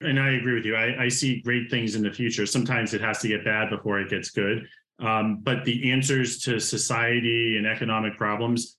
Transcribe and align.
And 0.00 0.20
I 0.20 0.32
agree 0.32 0.54
with 0.54 0.64
you. 0.64 0.76
I, 0.76 1.04
I, 1.04 1.08
see 1.08 1.40
great 1.40 1.70
things 1.70 1.96
in 1.96 2.02
the 2.02 2.12
future. 2.12 2.46
Sometimes 2.46 2.94
it 2.94 3.00
has 3.00 3.18
to 3.18 3.28
get 3.28 3.44
bad 3.44 3.68
before 3.68 3.98
it 4.00 4.08
gets 4.08 4.30
good. 4.30 4.68
Um, 5.00 5.40
but 5.42 5.64
the 5.64 5.90
answers 5.90 6.38
to 6.42 6.60
society 6.60 7.56
and 7.56 7.66
economic 7.66 8.16
problems, 8.16 8.76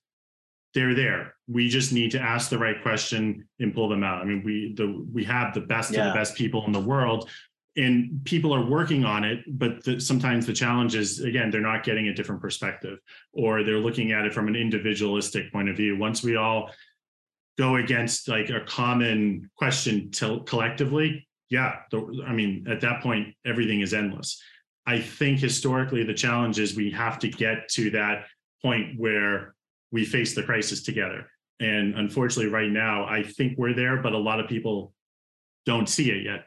they're 0.74 0.94
there. 0.94 1.34
We 1.48 1.68
just 1.68 1.92
need 1.92 2.10
to 2.12 2.20
ask 2.20 2.48
the 2.48 2.58
right 2.58 2.80
question 2.82 3.48
and 3.58 3.74
pull 3.74 3.88
them 3.88 4.04
out. 4.04 4.22
I 4.22 4.24
mean, 4.24 4.42
we 4.44 4.74
the 4.76 5.04
we 5.12 5.24
have 5.24 5.52
the 5.54 5.60
best 5.60 5.92
yeah. 5.92 6.00
of 6.00 6.12
the 6.12 6.18
best 6.18 6.36
people 6.36 6.64
in 6.66 6.72
the 6.72 6.80
world, 6.80 7.28
and 7.76 8.20
people 8.24 8.54
are 8.54 8.64
working 8.64 9.04
on 9.04 9.24
it. 9.24 9.40
But 9.48 9.82
the, 9.84 10.00
sometimes 10.00 10.46
the 10.46 10.52
challenge 10.52 10.94
is 10.94 11.20
again 11.20 11.50
they're 11.50 11.60
not 11.60 11.82
getting 11.82 12.08
a 12.08 12.14
different 12.14 12.40
perspective, 12.40 12.98
or 13.32 13.64
they're 13.64 13.80
looking 13.80 14.12
at 14.12 14.24
it 14.26 14.32
from 14.32 14.46
an 14.46 14.54
individualistic 14.56 15.52
point 15.52 15.68
of 15.68 15.76
view. 15.76 15.96
Once 15.98 16.22
we 16.22 16.36
all 16.36 16.70
go 17.60 17.76
against 17.76 18.26
like 18.26 18.48
a 18.48 18.60
common 18.60 19.50
question 19.54 20.10
to 20.10 20.40
collectively, 20.46 21.28
yeah, 21.50 21.80
the, 21.90 22.24
I 22.26 22.32
mean, 22.32 22.64
at 22.66 22.80
that 22.80 23.02
point, 23.02 23.34
everything 23.44 23.82
is 23.82 23.92
endless. 23.92 24.40
I 24.86 24.98
think 24.98 25.40
historically 25.40 26.02
the 26.02 26.14
challenge 26.14 26.58
is 26.58 26.74
we 26.74 26.90
have 26.92 27.18
to 27.18 27.28
get 27.28 27.68
to 27.72 27.90
that 27.90 28.24
point 28.62 28.98
where 28.98 29.54
we 29.92 30.06
face 30.06 30.34
the 30.34 30.42
crisis 30.42 30.82
together. 30.82 31.26
And 31.60 31.96
unfortunately, 31.96 32.50
right 32.50 32.70
now, 32.70 33.04
I 33.04 33.24
think 33.24 33.58
we're 33.58 33.74
there, 33.74 33.98
but 33.98 34.14
a 34.14 34.18
lot 34.18 34.40
of 34.40 34.48
people 34.48 34.94
don't 35.66 35.86
see 35.86 36.10
it 36.10 36.24
yet. 36.24 36.46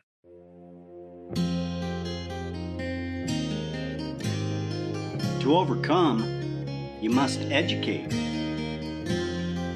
To 5.41 5.55
overcome, 5.55 6.23
you 7.01 7.11
must 7.11 7.39
educate. 7.41 8.32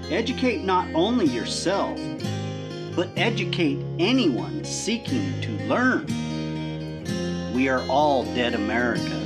Educate 0.10 0.64
not 0.64 0.88
only 0.94 1.26
yourself, 1.26 2.00
but 2.96 3.10
educate 3.18 3.78
anyone 4.00 4.64
seeking 4.64 5.40
to 5.42 5.52
learn. 5.68 6.06
We 7.54 7.68
are 7.68 7.86
all 7.90 8.24
dead 8.34 8.54
America. 8.54 9.22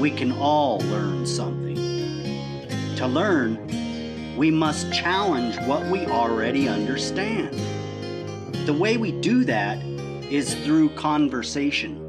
We 0.00 0.10
can 0.10 0.32
all 0.32 0.80
learn 0.80 1.24
something. 1.24 1.76
To 2.96 3.06
learn, 3.06 4.36
we 4.36 4.50
must 4.50 4.92
challenge 4.92 5.56
what 5.60 5.86
we 5.86 6.06
already 6.06 6.68
understand. 6.68 7.54
The 8.66 8.74
way 8.74 8.96
we 8.96 9.12
do 9.20 9.44
that 9.44 9.80
is 10.28 10.54
through 10.64 10.88
conversation. 10.96 12.00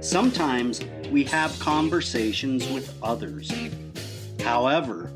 Sometimes 0.00 0.80
we 1.12 1.22
have 1.24 1.56
conversations 1.60 2.68
with 2.72 2.92
others. 3.00 3.52
However, 4.40 5.12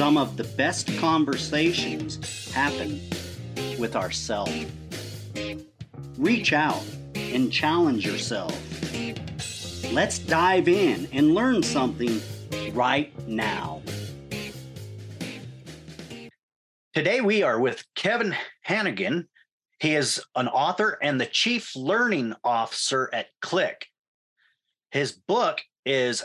some 0.00 0.16
of 0.16 0.38
the 0.38 0.44
best 0.56 0.88
conversations 0.96 2.50
happen 2.54 2.98
with 3.78 3.94
ourselves. 3.94 4.64
Reach 6.16 6.54
out 6.54 6.82
and 7.14 7.52
challenge 7.52 8.06
yourself. 8.06 8.58
Let's 9.92 10.18
dive 10.18 10.68
in 10.68 11.06
and 11.12 11.34
learn 11.34 11.62
something 11.62 12.18
right 12.72 13.12
now. 13.28 13.82
Today 16.94 17.20
we 17.20 17.42
are 17.42 17.60
with 17.60 17.84
Kevin 17.94 18.34
Hanegan. 18.66 19.26
He 19.80 19.94
is 19.94 20.24
an 20.34 20.48
author 20.48 20.98
and 21.02 21.20
the 21.20 21.26
chief 21.26 21.76
learning 21.76 22.32
officer 22.42 23.10
at 23.12 23.26
Qlik. 23.42 23.82
His 24.92 25.12
book 25.12 25.60
is 25.84 26.24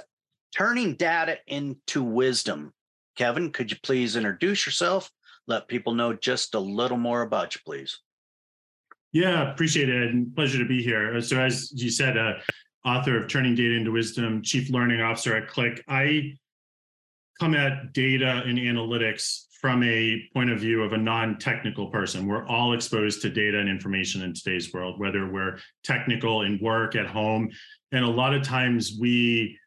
Turning 0.56 0.96
Data 0.96 1.40
into 1.46 2.02
Wisdom 2.02 2.72
Kevin, 3.16 3.52
could 3.52 3.72
you 3.72 3.78
please 3.82 4.16
introduce 4.16 4.66
yourself? 4.66 5.12
Let 5.48 5.68
people 5.68 5.94
know 5.94 6.14
just 6.14 6.56
a 6.56 6.60
little 6.60 6.98
more 6.98 7.22
about 7.22 7.56
you, 7.56 7.62
please. 7.66 8.00
Yeah, 9.12 9.52
appreciate 9.52 9.90
it. 9.90 10.12
And 10.12 10.36
pleasure 10.36 10.60
to 10.60 10.66
be 10.66 10.84
here. 10.84 11.22
So, 11.22 11.40
as 11.40 11.72
you 11.72 11.90
said, 11.90 12.18
uh, 12.18 12.34
author 12.86 13.18
of 13.18 13.30
Turning 13.30 13.56
Data 13.56 13.76
into 13.76 13.92
Wisdom, 13.92 14.42
Chief 14.42 14.70
Learning 14.70 15.02
Officer 15.02 15.36
at 15.38 15.48
Qlik. 15.48 15.82
I 15.88 16.38
come 17.40 17.56
at 17.56 17.94
data 17.94 18.44
and 18.46 18.58
analytics 18.58 19.46
from 19.62 19.84
a 19.84 20.22
point 20.34 20.52
of 20.52 20.60
view 20.60 20.84
of 20.84 20.94
a 20.94 20.98
non-technical 20.98 21.88
person. 21.88 22.28
We're 22.28 22.46
all 22.46 22.74
exposed 22.74 23.22
to 23.22 23.30
data 23.30 23.58
and 23.58 23.70
information 23.70 24.22
in 24.22 24.34
today's 24.34 24.74
world, 24.74 25.00
whether 25.00 25.32
we're 25.32 25.60
technical 25.84 26.44
in 26.44 26.60
work, 26.62 26.96
at 26.96 27.08
home. 27.08 27.50
And 27.92 28.04
a 28.04 28.10
lot 28.10 28.34
of 28.34 28.44
times 28.44 28.98
we 29.00 29.58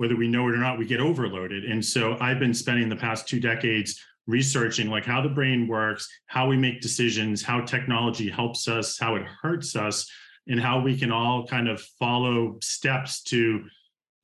whether 0.00 0.16
we 0.16 0.26
know 0.26 0.48
it 0.48 0.54
or 0.54 0.56
not, 0.56 0.78
we 0.78 0.86
get 0.86 0.98
overloaded. 0.98 1.66
And 1.66 1.84
so 1.84 2.16
I've 2.22 2.38
been 2.38 2.54
spending 2.54 2.88
the 2.88 2.96
past 2.96 3.28
two 3.28 3.38
decades 3.38 4.02
researching 4.26 4.88
like 4.88 5.04
how 5.04 5.20
the 5.20 5.28
brain 5.28 5.68
works, 5.68 6.08
how 6.24 6.48
we 6.48 6.56
make 6.56 6.80
decisions, 6.80 7.42
how 7.42 7.60
technology 7.60 8.30
helps 8.30 8.66
us, 8.66 8.98
how 8.98 9.16
it 9.16 9.26
hurts 9.42 9.76
us, 9.76 10.10
and 10.46 10.58
how 10.58 10.80
we 10.80 10.96
can 10.96 11.12
all 11.12 11.46
kind 11.46 11.68
of 11.68 11.82
follow 11.98 12.56
steps 12.62 13.22
to 13.24 13.62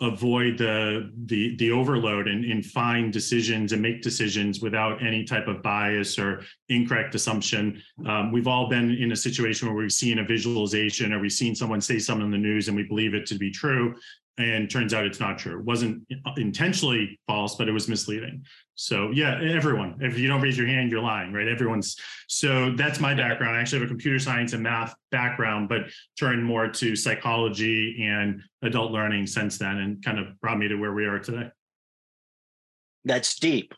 avoid 0.01 0.57
the 0.57 1.11
the 1.27 1.57
the 1.57 1.71
overload 1.71 2.27
and, 2.27 2.45
and 2.47 2.65
find 2.65 3.13
decisions 3.13 3.73
and 3.73 3.83
make 3.83 4.01
decisions 4.01 4.61
without 4.61 5.03
any 5.03 5.25
type 5.25 5.47
of 5.47 5.63
bias 5.63 6.19
or 6.19 6.43
incorrect 6.71 7.15
assumption. 7.15 7.83
Um, 8.07 8.33
we've 8.33 8.49
all 8.49 8.71
been 8.71 8.93
in 8.93 9.13
a 9.13 9.17
situation 9.17 9.69
where 9.69 9.77
we've 9.77 9.93
seen 9.93 10.21
a 10.21 10.25
visualization 10.25 11.13
or 11.13 11.21
we've 11.21 11.33
seen 11.33 11.55
someone 11.55 11.83
say 11.83 11.99
something 11.99 12.25
in 12.25 12.31
the 12.31 12.39
news 12.39 12.69
and 12.69 12.77
we 12.77 12.83
believe 12.83 13.13
it 13.13 13.27
to 13.27 13.35
be 13.35 13.51
true 13.51 13.95
and 14.39 14.71
turns 14.71 14.93
out 14.93 15.07
it's 15.07 15.21
not 15.21 15.39
true. 15.39 15.59
It 15.59 15.65
wasn't 15.65 16.03
intentionally 16.37 17.19
false, 17.27 17.55
but 17.55 17.69
it 17.69 17.73
was 17.73 17.89
misleading. 17.89 18.45
So 18.75 19.11
yeah, 19.13 19.41
everyone. 19.43 19.97
If 20.01 20.19
you 20.19 20.29
don't 20.29 20.43
raise 20.43 20.59
your 20.59 20.67
hand, 20.67 20.91
you're 20.91 21.01
lying, 21.01 21.33
right? 21.33 21.49
Everyone's. 21.49 21.97
So 22.29 22.73
that's 22.77 23.01
my 23.01 23.15
background. 23.15 23.57
I 23.57 23.61
actually 23.61 23.81
have 23.81 23.87
a 23.87 23.89
computer 23.89 24.19
science 24.19 24.53
and 24.53 24.63
math 24.63 24.95
background, 25.11 25.69
but 25.71 25.83
turned 26.19 26.45
more 26.45 26.69
to 26.69 26.95
psychology 26.95 28.07
and 28.07 28.43
adult 28.63 28.93
learning 28.93 29.27
since 29.27 29.57
then, 29.57 29.79
and 29.79 30.05
kind 30.05 30.19
of 30.19 30.39
brought 30.41 30.59
me 30.59 30.69
to 30.69 30.77
where 30.77 30.93
we 30.93 31.07
are 31.07 31.19
today. 31.19 31.49
That's 33.05 33.39
deep. 33.39 33.73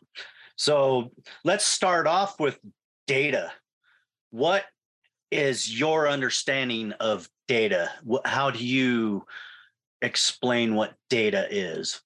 So 0.57 1.11
let's 1.45 1.65
start 1.65 2.05
off 2.05 2.39
with 2.39 2.59
data. 3.07 3.51
What 4.31 4.65
is 5.31 5.79
your 5.79 6.09
understanding 6.09 6.91
of 6.93 7.29
data? 7.47 7.91
How 8.25 8.51
do 8.51 8.63
you 8.63 9.25
explain 10.01 10.75
what 10.75 10.93
data 11.09 11.47
is? 11.49 12.01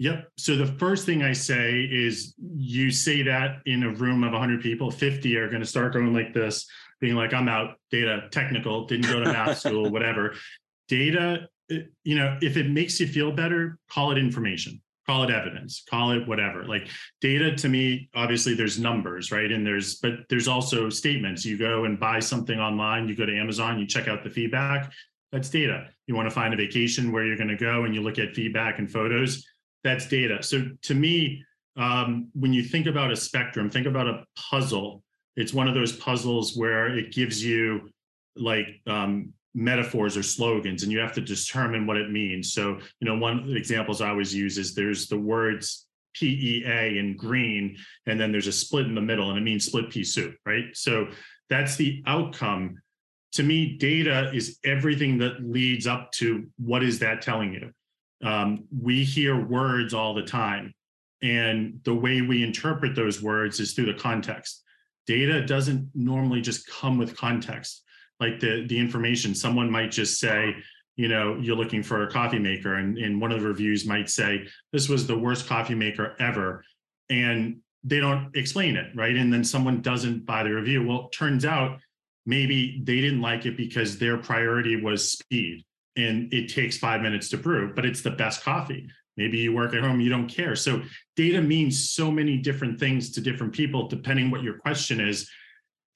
Yep. 0.00 0.30
So 0.38 0.56
the 0.56 0.66
first 0.66 1.04
thing 1.04 1.22
I 1.22 1.34
say 1.34 1.82
is 1.82 2.34
you 2.38 2.90
say 2.90 3.22
that 3.22 3.58
in 3.66 3.82
a 3.82 3.90
room 3.90 4.24
of 4.24 4.32
100 4.32 4.62
people, 4.62 4.90
50 4.90 5.36
are 5.36 5.48
going 5.48 5.60
to 5.60 5.66
start 5.66 5.92
going 5.92 6.14
like 6.14 6.32
this, 6.32 6.66
being 7.00 7.16
like, 7.16 7.34
I'm 7.34 7.48
out, 7.48 7.76
data, 7.90 8.28
technical, 8.30 8.86
didn't 8.86 9.12
go 9.12 9.20
to 9.20 9.30
math 9.30 9.58
school, 9.66 9.90
whatever. 9.90 10.34
Data, 10.88 11.48
eh, 11.70 11.80
you 12.02 12.16
know, 12.16 12.38
if 12.40 12.56
it 12.56 12.70
makes 12.70 12.98
you 12.98 13.06
feel 13.06 13.30
better, 13.30 13.78
call 13.90 14.10
it 14.10 14.16
information, 14.16 14.80
call 15.06 15.24
it 15.24 15.30
evidence, 15.30 15.84
call 15.90 16.12
it 16.12 16.26
whatever. 16.26 16.64
Like 16.64 16.88
data 17.20 17.54
to 17.56 17.68
me, 17.68 18.08
obviously 18.14 18.54
there's 18.54 18.78
numbers, 18.78 19.30
right? 19.30 19.52
And 19.52 19.66
there's, 19.66 19.96
but 19.96 20.20
there's 20.30 20.48
also 20.48 20.88
statements. 20.88 21.44
You 21.44 21.58
go 21.58 21.84
and 21.84 22.00
buy 22.00 22.20
something 22.20 22.58
online, 22.58 23.06
you 23.06 23.14
go 23.14 23.26
to 23.26 23.38
Amazon, 23.38 23.78
you 23.78 23.86
check 23.86 24.08
out 24.08 24.24
the 24.24 24.30
feedback, 24.30 24.90
that's 25.32 25.50
data. 25.50 25.88
You 26.06 26.14
want 26.14 26.28
to 26.28 26.34
find 26.34 26.52
a 26.52 26.56
vacation 26.56 27.12
where 27.12 27.24
you're 27.24 27.36
going 27.36 27.48
to 27.48 27.56
go 27.56 27.84
and 27.84 27.94
you 27.94 28.02
look 28.02 28.18
at 28.18 28.34
feedback 28.34 28.78
and 28.78 28.90
photos, 28.90 29.46
that's 29.84 30.08
data. 30.08 30.42
So 30.42 30.70
to 30.82 30.94
me, 30.94 31.44
um, 31.76 32.28
when 32.34 32.52
you 32.52 32.62
think 32.62 32.86
about 32.86 33.12
a 33.12 33.16
spectrum, 33.16 33.70
think 33.70 33.86
about 33.86 34.08
a 34.08 34.24
puzzle. 34.36 35.02
It's 35.36 35.54
one 35.54 35.68
of 35.68 35.74
those 35.74 35.92
puzzles 35.92 36.56
where 36.56 36.88
it 36.88 37.12
gives 37.12 37.44
you 37.44 37.90
like 38.36 38.80
um, 38.86 39.32
metaphors 39.54 40.16
or 40.16 40.22
slogans, 40.22 40.82
and 40.82 40.92
you 40.92 40.98
have 40.98 41.12
to 41.14 41.20
determine 41.20 41.86
what 41.86 41.96
it 41.96 42.10
means. 42.10 42.52
So, 42.52 42.78
you 43.00 43.08
know, 43.08 43.16
one 43.16 43.38
of 43.38 43.46
the 43.46 43.56
examples 43.56 44.00
I 44.00 44.10
always 44.10 44.34
use 44.34 44.58
is 44.58 44.74
there's 44.74 45.06
the 45.06 45.18
words 45.18 45.86
PEA 46.14 46.98
in 46.98 47.16
green, 47.16 47.76
and 48.06 48.18
then 48.18 48.32
there's 48.32 48.48
a 48.48 48.52
split 48.52 48.86
in 48.86 48.94
the 48.94 49.00
middle, 49.00 49.30
and 49.30 49.38
it 49.38 49.42
means 49.42 49.66
split 49.66 49.90
pea 49.90 50.04
soup, 50.04 50.34
right? 50.44 50.64
So 50.74 51.08
that's 51.48 51.76
the 51.76 52.02
outcome 52.06 52.80
to 53.32 53.42
me, 53.42 53.76
data 53.76 54.30
is 54.34 54.58
everything 54.64 55.18
that 55.18 55.42
leads 55.42 55.86
up 55.86 56.10
to 56.12 56.46
what 56.58 56.82
is 56.82 56.98
that 56.98 57.22
telling 57.22 57.52
you? 57.52 57.72
Um, 58.26 58.64
we 58.76 59.04
hear 59.04 59.46
words 59.46 59.94
all 59.94 60.14
the 60.14 60.22
time, 60.22 60.74
and 61.22 61.80
the 61.84 61.94
way 61.94 62.20
we 62.22 62.42
interpret 62.42 62.94
those 62.94 63.22
words 63.22 63.60
is 63.60 63.72
through 63.72 63.86
the 63.86 63.94
context. 63.94 64.62
Data 65.06 65.44
doesn't 65.44 65.90
normally 65.94 66.40
just 66.40 66.66
come 66.66 66.98
with 66.98 67.16
context. 67.16 67.82
Like 68.18 68.40
the 68.40 68.66
the 68.66 68.78
information, 68.78 69.34
someone 69.34 69.70
might 69.70 69.90
just 69.90 70.20
say, 70.20 70.54
you 70.96 71.08
know, 71.08 71.36
you're 71.40 71.56
looking 71.56 71.82
for 71.82 72.02
a 72.02 72.10
coffee 72.10 72.38
maker, 72.38 72.74
and, 72.74 72.98
and 72.98 73.20
one 73.20 73.32
of 73.32 73.40
the 73.40 73.48
reviews 73.48 73.86
might 73.86 74.10
say, 74.10 74.46
this 74.72 74.88
was 74.88 75.06
the 75.06 75.18
worst 75.18 75.46
coffee 75.46 75.74
maker 75.74 76.14
ever. 76.18 76.62
And 77.08 77.60
they 77.82 77.98
don't 77.98 78.30
explain 78.36 78.76
it, 78.76 78.94
right? 78.94 79.16
And 79.16 79.32
then 79.32 79.42
someone 79.42 79.80
doesn't 79.80 80.26
buy 80.26 80.42
the 80.42 80.50
review. 80.50 80.86
Well, 80.86 81.08
turns 81.08 81.46
out 81.46 81.80
maybe 82.26 82.80
they 82.84 83.00
didn't 83.00 83.20
like 83.20 83.46
it 83.46 83.56
because 83.56 83.98
their 83.98 84.18
priority 84.18 84.76
was 84.80 85.12
speed 85.12 85.64
and 85.96 86.32
it 86.32 86.48
takes 86.48 86.78
five 86.78 87.00
minutes 87.02 87.28
to 87.30 87.36
brew, 87.36 87.72
but 87.74 87.84
it's 87.84 88.02
the 88.02 88.10
best 88.10 88.42
coffee. 88.42 88.88
Maybe 89.16 89.38
you 89.38 89.52
work 89.52 89.74
at 89.74 89.82
home, 89.82 90.00
you 90.00 90.08
don't 90.08 90.28
care. 90.28 90.54
So 90.56 90.82
data 91.16 91.42
means 91.42 91.90
so 91.90 92.10
many 92.10 92.38
different 92.38 92.78
things 92.78 93.10
to 93.12 93.20
different 93.20 93.52
people, 93.52 93.88
depending 93.88 94.30
what 94.30 94.42
your 94.42 94.58
question 94.58 95.00
is. 95.00 95.28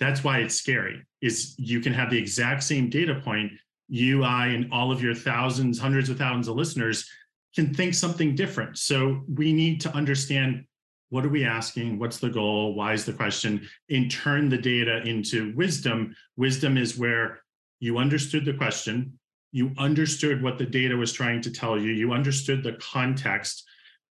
that's 0.00 0.24
why 0.24 0.38
it's 0.38 0.56
scary 0.56 1.02
is 1.22 1.54
you 1.58 1.80
can 1.80 1.92
have 1.92 2.10
the 2.10 2.18
exact 2.18 2.62
same 2.62 2.90
data 2.90 3.20
point 3.24 3.52
you 3.88 4.24
i 4.24 4.46
and 4.48 4.72
all 4.72 4.90
of 4.90 5.02
your 5.02 5.14
thousands 5.14 5.78
hundreds 5.78 6.08
of 6.08 6.18
thousands 6.18 6.48
of 6.48 6.56
listeners 6.56 7.08
can 7.54 7.72
think 7.72 7.94
something 7.94 8.34
different 8.34 8.76
so 8.76 9.22
we 9.28 9.52
need 9.52 9.80
to 9.80 9.94
understand 9.94 10.64
what 11.10 11.24
are 11.24 11.30
we 11.30 11.44
asking? 11.44 11.98
What's 11.98 12.18
the 12.18 12.30
goal? 12.30 12.74
Why 12.74 12.92
is 12.92 13.04
the 13.04 13.12
question? 13.12 13.68
And 13.90 14.10
turn 14.10 14.48
the 14.48 14.58
data 14.58 15.02
into 15.02 15.54
wisdom. 15.54 16.14
Wisdom 16.36 16.76
is 16.76 16.98
where 16.98 17.40
you 17.80 17.98
understood 17.98 18.44
the 18.44 18.54
question 18.54 19.18
you 19.54 19.70
understood 19.78 20.42
what 20.42 20.58
the 20.58 20.66
data 20.66 20.96
was 20.96 21.12
trying 21.12 21.40
to 21.40 21.50
tell 21.50 21.80
you 21.80 21.92
you 21.92 22.12
understood 22.12 22.62
the 22.62 22.76
context. 22.80 23.64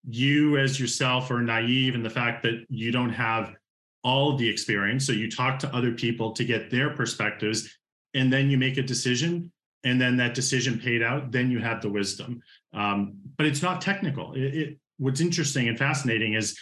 You 0.06 0.58
as 0.58 0.78
yourself 0.78 1.30
are 1.30 1.40
naive 1.40 1.94
in 1.94 2.02
the 2.02 2.10
fact 2.10 2.42
that 2.42 2.66
you 2.68 2.92
don't 2.92 3.10
have 3.10 3.54
all 4.04 4.36
the 4.36 4.48
experience 4.48 5.06
so 5.06 5.12
you 5.12 5.30
talk 5.30 5.58
to 5.58 5.74
other 5.74 5.92
people 5.92 6.32
to 6.32 6.44
get 6.44 6.70
their 6.70 6.90
perspectives 6.90 7.74
and 8.12 8.30
then 8.30 8.50
you 8.50 8.58
make 8.58 8.76
a 8.76 8.82
decision 8.82 9.50
and 9.84 9.98
then 9.98 10.16
that 10.18 10.34
decision 10.34 10.78
paid 10.78 11.02
out 11.02 11.32
then 11.32 11.50
you 11.50 11.58
have 11.58 11.80
the 11.80 11.88
wisdom. 11.88 12.42
Um, 12.74 13.14
but 13.38 13.46
it's 13.46 13.62
not 13.62 13.80
technical. 13.80 14.34
It, 14.34 14.54
it, 14.54 14.78
what's 14.98 15.22
interesting 15.22 15.68
and 15.68 15.78
fascinating 15.78 16.34
is 16.34 16.58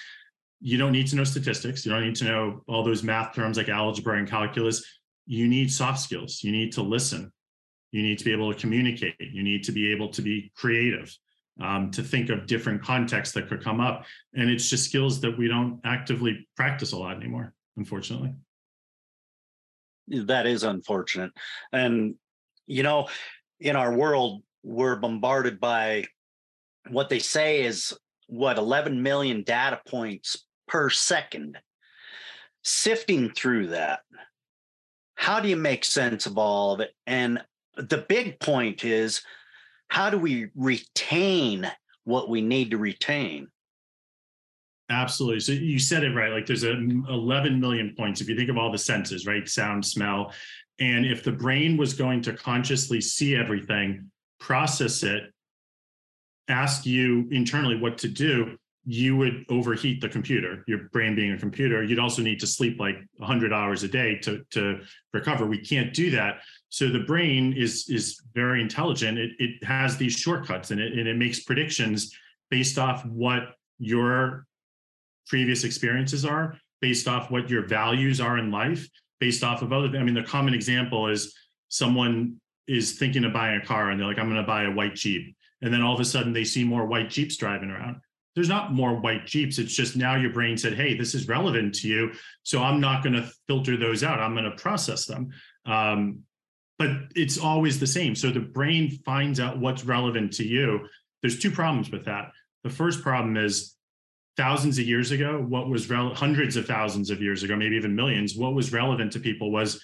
you 0.60 0.76
don't 0.76 0.92
need 0.92 1.06
to 1.08 1.16
know 1.16 1.24
statistics. 1.24 1.84
You 1.86 1.92
don't 1.92 2.04
need 2.04 2.16
to 2.16 2.24
know 2.24 2.62
all 2.66 2.82
those 2.82 3.02
math 3.02 3.34
terms 3.34 3.56
like 3.56 3.68
algebra 3.68 4.18
and 4.18 4.28
calculus. 4.28 4.84
You 5.26 5.46
need 5.46 5.72
soft 5.72 6.00
skills. 6.00 6.42
You 6.42 6.52
need 6.52 6.72
to 6.72 6.82
listen. 6.82 7.32
You 7.92 8.02
need 8.02 8.18
to 8.18 8.24
be 8.24 8.32
able 8.32 8.52
to 8.52 8.58
communicate. 8.58 9.14
You 9.18 9.42
need 9.42 9.64
to 9.64 9.72
be 9.72 9.92
able 9.92 10.08
to 10.10 10.22
be 10.22 10.52
creative 10.56 11.16
um, 11.60 11.90
to 11.92 12.02
think 12.02 12.30
of 12.30 12.46
different 12.46 12.82
contexts 12.82 13.34
that 13.34 13.48
could 13.48 13.62
come 13.62 13.80
up. 13.80 14.04
And 14.34 14.50
it's 14.50 14.68
just 14.68 14.84
skills 14.84 15.20
that 15.20 15.38
we 15.38 15.48
don't 15.48 15.80
actively 15.84 16.48
practice 16.56 16.92
a 16.92 16.96
lot 16.96 17.16
anymore 17.16 17.54
unfortunately. 17.78 18.34
That 20.08 20.46
is 20.46 20.64
unfortunate. 20.64 21.30
And 21.72 22.16
you 22.66 22.82
know 22.82 23.08
in 23.60 23.76
our 23.76 23.94
world 23.94 24.42
we're 24.62 24.96
bombarded 24.96 25.58
by 25.58 26.04
what 26.90 27.08
they 27.08 27.18
say 27.18 27.64
is 27.64 27.96
what 28.26 28.58
11 28.58 29.02
million 29.02 29.42
data 29.42 29.80
points 29.86 30.44
per 30.68 30.90
second 30.90 31.58
sifting 32.62 33.30
through 33.30 33.68
that 33.68 34.00
how 35.14 35.40
do 35.40 35.48
you 35.48 35.56
make 35.56 35.84
sense 35.84 36.26
of 36.26 36.38
all 36.38 36.74
of 36.74 36.80
it 36.80 36.92
and 37.06 37.42
the 37.76 38.04
big 38.08 38.38
point 38.40 38.84
is 38.84 39.22
how 39.88 40.10
do 40.10 40.18
we 40.18 40.48
retain 40.54 41.70
what 42.04 42.28
we 42.28 42.40
need 42.40 42.70
to 42.70 42.78
retain? 42.78 43.48
Absolutely. 44.90 45.40
So 45.40 45.52
you 45.52 45.78
said 45.78 46.02
it 46.02 46.14
right. 46.14 46.32
Like 46.32 46.46
there's 46.46 46.62
a 46.62 46.72
mm, 46.72 47.06
11 47.08 47.60
million 47.60 47.94
points. 47.96 48.20
If 48.20 48.28
you 48.28 48.36
think 48.36 48.48
of 48.48 48.56
all 48.56 48.72
the 48.72 48.78
senses, 48.78 49.26
right? 49.26 49.46
Sound, 49.48 49.84
smell. 49.84 50.32
And 50.78 51.04
if 51.04 51.24
the 51.24 51.32
brain 51.32 51.76
was 51.76 51.92
going 51.92 52.22
to 52.22 52.32
consciously 52.32 53.00
see 53.00 53.34
everything, 53.34 54.10
process 54.40 55.02
it, 55.02 55.24
ask 56.48 56.86
you 56.86 57.28
internally 57.30 57.76
what 57.76 57.98
to 57.98 58.08
do, 58.08 58.56
you 58.90 59.18
would 59.18 59.44
overheat 59.50 60.00
the 60.00 60.08
computer, 60.08 60.64
your 60.66 60.84
brain 60.94 61.14
being 61.14 61.32
a 61.32 61.38
computer. 61.38 61.82
You'd 61.82 61.98
also 61.98 62.22
need 62.22 62.40
to 62.40 62.46
sleep 62.46 62.80
like 62.80 62.96
100 63.18 63.52
hours 63.52 63.82
a 63.82 63.88
day 63.88 64.16
to, 64.20 64.42
to 64.52 64.80
recover. 65.12 65.44
We 65.44 65.58
can't 65.58 65.92
do 65.92 66.10
that. 66.12 66.38
So 66.70 66.88
the 66.88 67.00
brain 67.00 67.52
is, 67.52 67.90
is 67.90 68.18
very 68.32 68.62
intelligent. 68.62 69.18
It, 69.18 69.32
it 69.38 69.62
has 69.62 69.98
these 69.98 70.14
shortcuts 70.14 70.70
and 70.70 70.80
it, 70.80 70.98
and 70.98 71.06
it 71.06 71.18
makes 71.18 71.40
predictions 71.40 72.16
based 72.50 72.78
off 72.78 73.04
what 73.04 73.56
your 73.78 74.46
previous 75.26 75.64
experiences 75.64 76.24
are, 76.24 76.56
based 76.80 77.08
off 77.08 77.30
what 77.30 77.50
your 77.50 77.66
values 77.66 78.22
are 78.22 78.38
in 78.38 78.50
life, 78.50 78.88
based 79.20 79.44
off 79.44 79.60
of 79.60 79.70
other. 79.70 79.98
I 79.98 80.02
mean, 80.02 80.14
the 80.14 80.22
common 80.22 80.54
example 80.54 81.08
is 81.08 81.36
someone 81.68 82.40
is 82.66 82.98
thinking 82.98 83.24
of 83.24 83.34
buying 83.34 83.60
a 83.60 83.66
car 83.66 83.90
and 83.90 84.00
they're 84.00 84.08
like, 84.08 84.18
I'm 84.18 84.30
going 84.30 84.40
to 84.40 84.46
buy 84.46 84.62
a 84.62 84.70
white 84.70 84.94
Jeep. 84.94 85.36
And 85.60 85.74
then 85.74 85.82
all 85.82 85.92
of 85.92 86.00
a 86.00 86.06
sudden 86.06 86.32
they 86.32 86.44
see 86.44 86.64
more 86.64 86.86
white 86.86 87.10
Jeeps 87.10 87.36
driving 87.36 87.68
around 87.68 88.00
there's 88.38 88.48
not 88.48 88.72
more 88.72 88.94
white 88.94 89.26
Jeeps. 89.26 89.58
It's 89.58 89.74
just 89.74 89.96
now 89.96 90.14
your 90.14 90.32
brain 90.32 90.56
said, 90.56 90.74
hey, 90.74 90.96
this 90.96 91.12
is 91.12 91.26
relevant 91.26 91.74
to 91.74 91.88
you. 91.88 92.12
So 92.44 92.62
I'm 92.62 92.80
not 92.80 93.02
going 93.02 93.14
to 93.14 93.28
filter 93.48 93.76
those 93.76 94.04
out. 94.04 94.20
I'm 94.20 94.32
going 94.32 94.44
to 94.44 94.52
process 94.52 95.06
them. 95.06 95.30
Um, 95.66 96.20
but 96.78 96.90
it's 97.16 97.36
always 97.36 97.80
the 97.80 97.86
same. 97.88 98.14
So 98.14 98.30
the 98.30 98.38
brain 98.38 98.92
finds 99.04 99.40
out 99.40 99.58
what's 99.58 99.84
relevant 99.84 100.34
to 100.34 100.46
you. 100.46 100.86
There's 101.20 101.40
two 101.40 101.50
problems 101.50 101.90
with 101.90 102.04
that. 102.04 102.30
The 102.62 102.70
first 102.70 103.02
problem 103.02 103.36
is 103.36 103.74
thousands 104.36 104.78
of 104.78 104.86
years 104.86 105.10
ago, 105.10 105.44
what 105.48 105.68
was 105.68 105.90
rel- 105.90 106.14
hundreds 106.14 106.54
of 106.54 106.64
thousands 106.64 107.10
of 107.10 107.20
years 107.20 107.42
ago, 107.42 107.56
maybe 107.56 107.74
even 107.74 107.96
millions, 107.96 108.36
what 108.36 108.54
was 108.54 108.72
relevant 108.72 109.10
to 109.14 109.18
people 109.18 109.50
was 109.50 109.82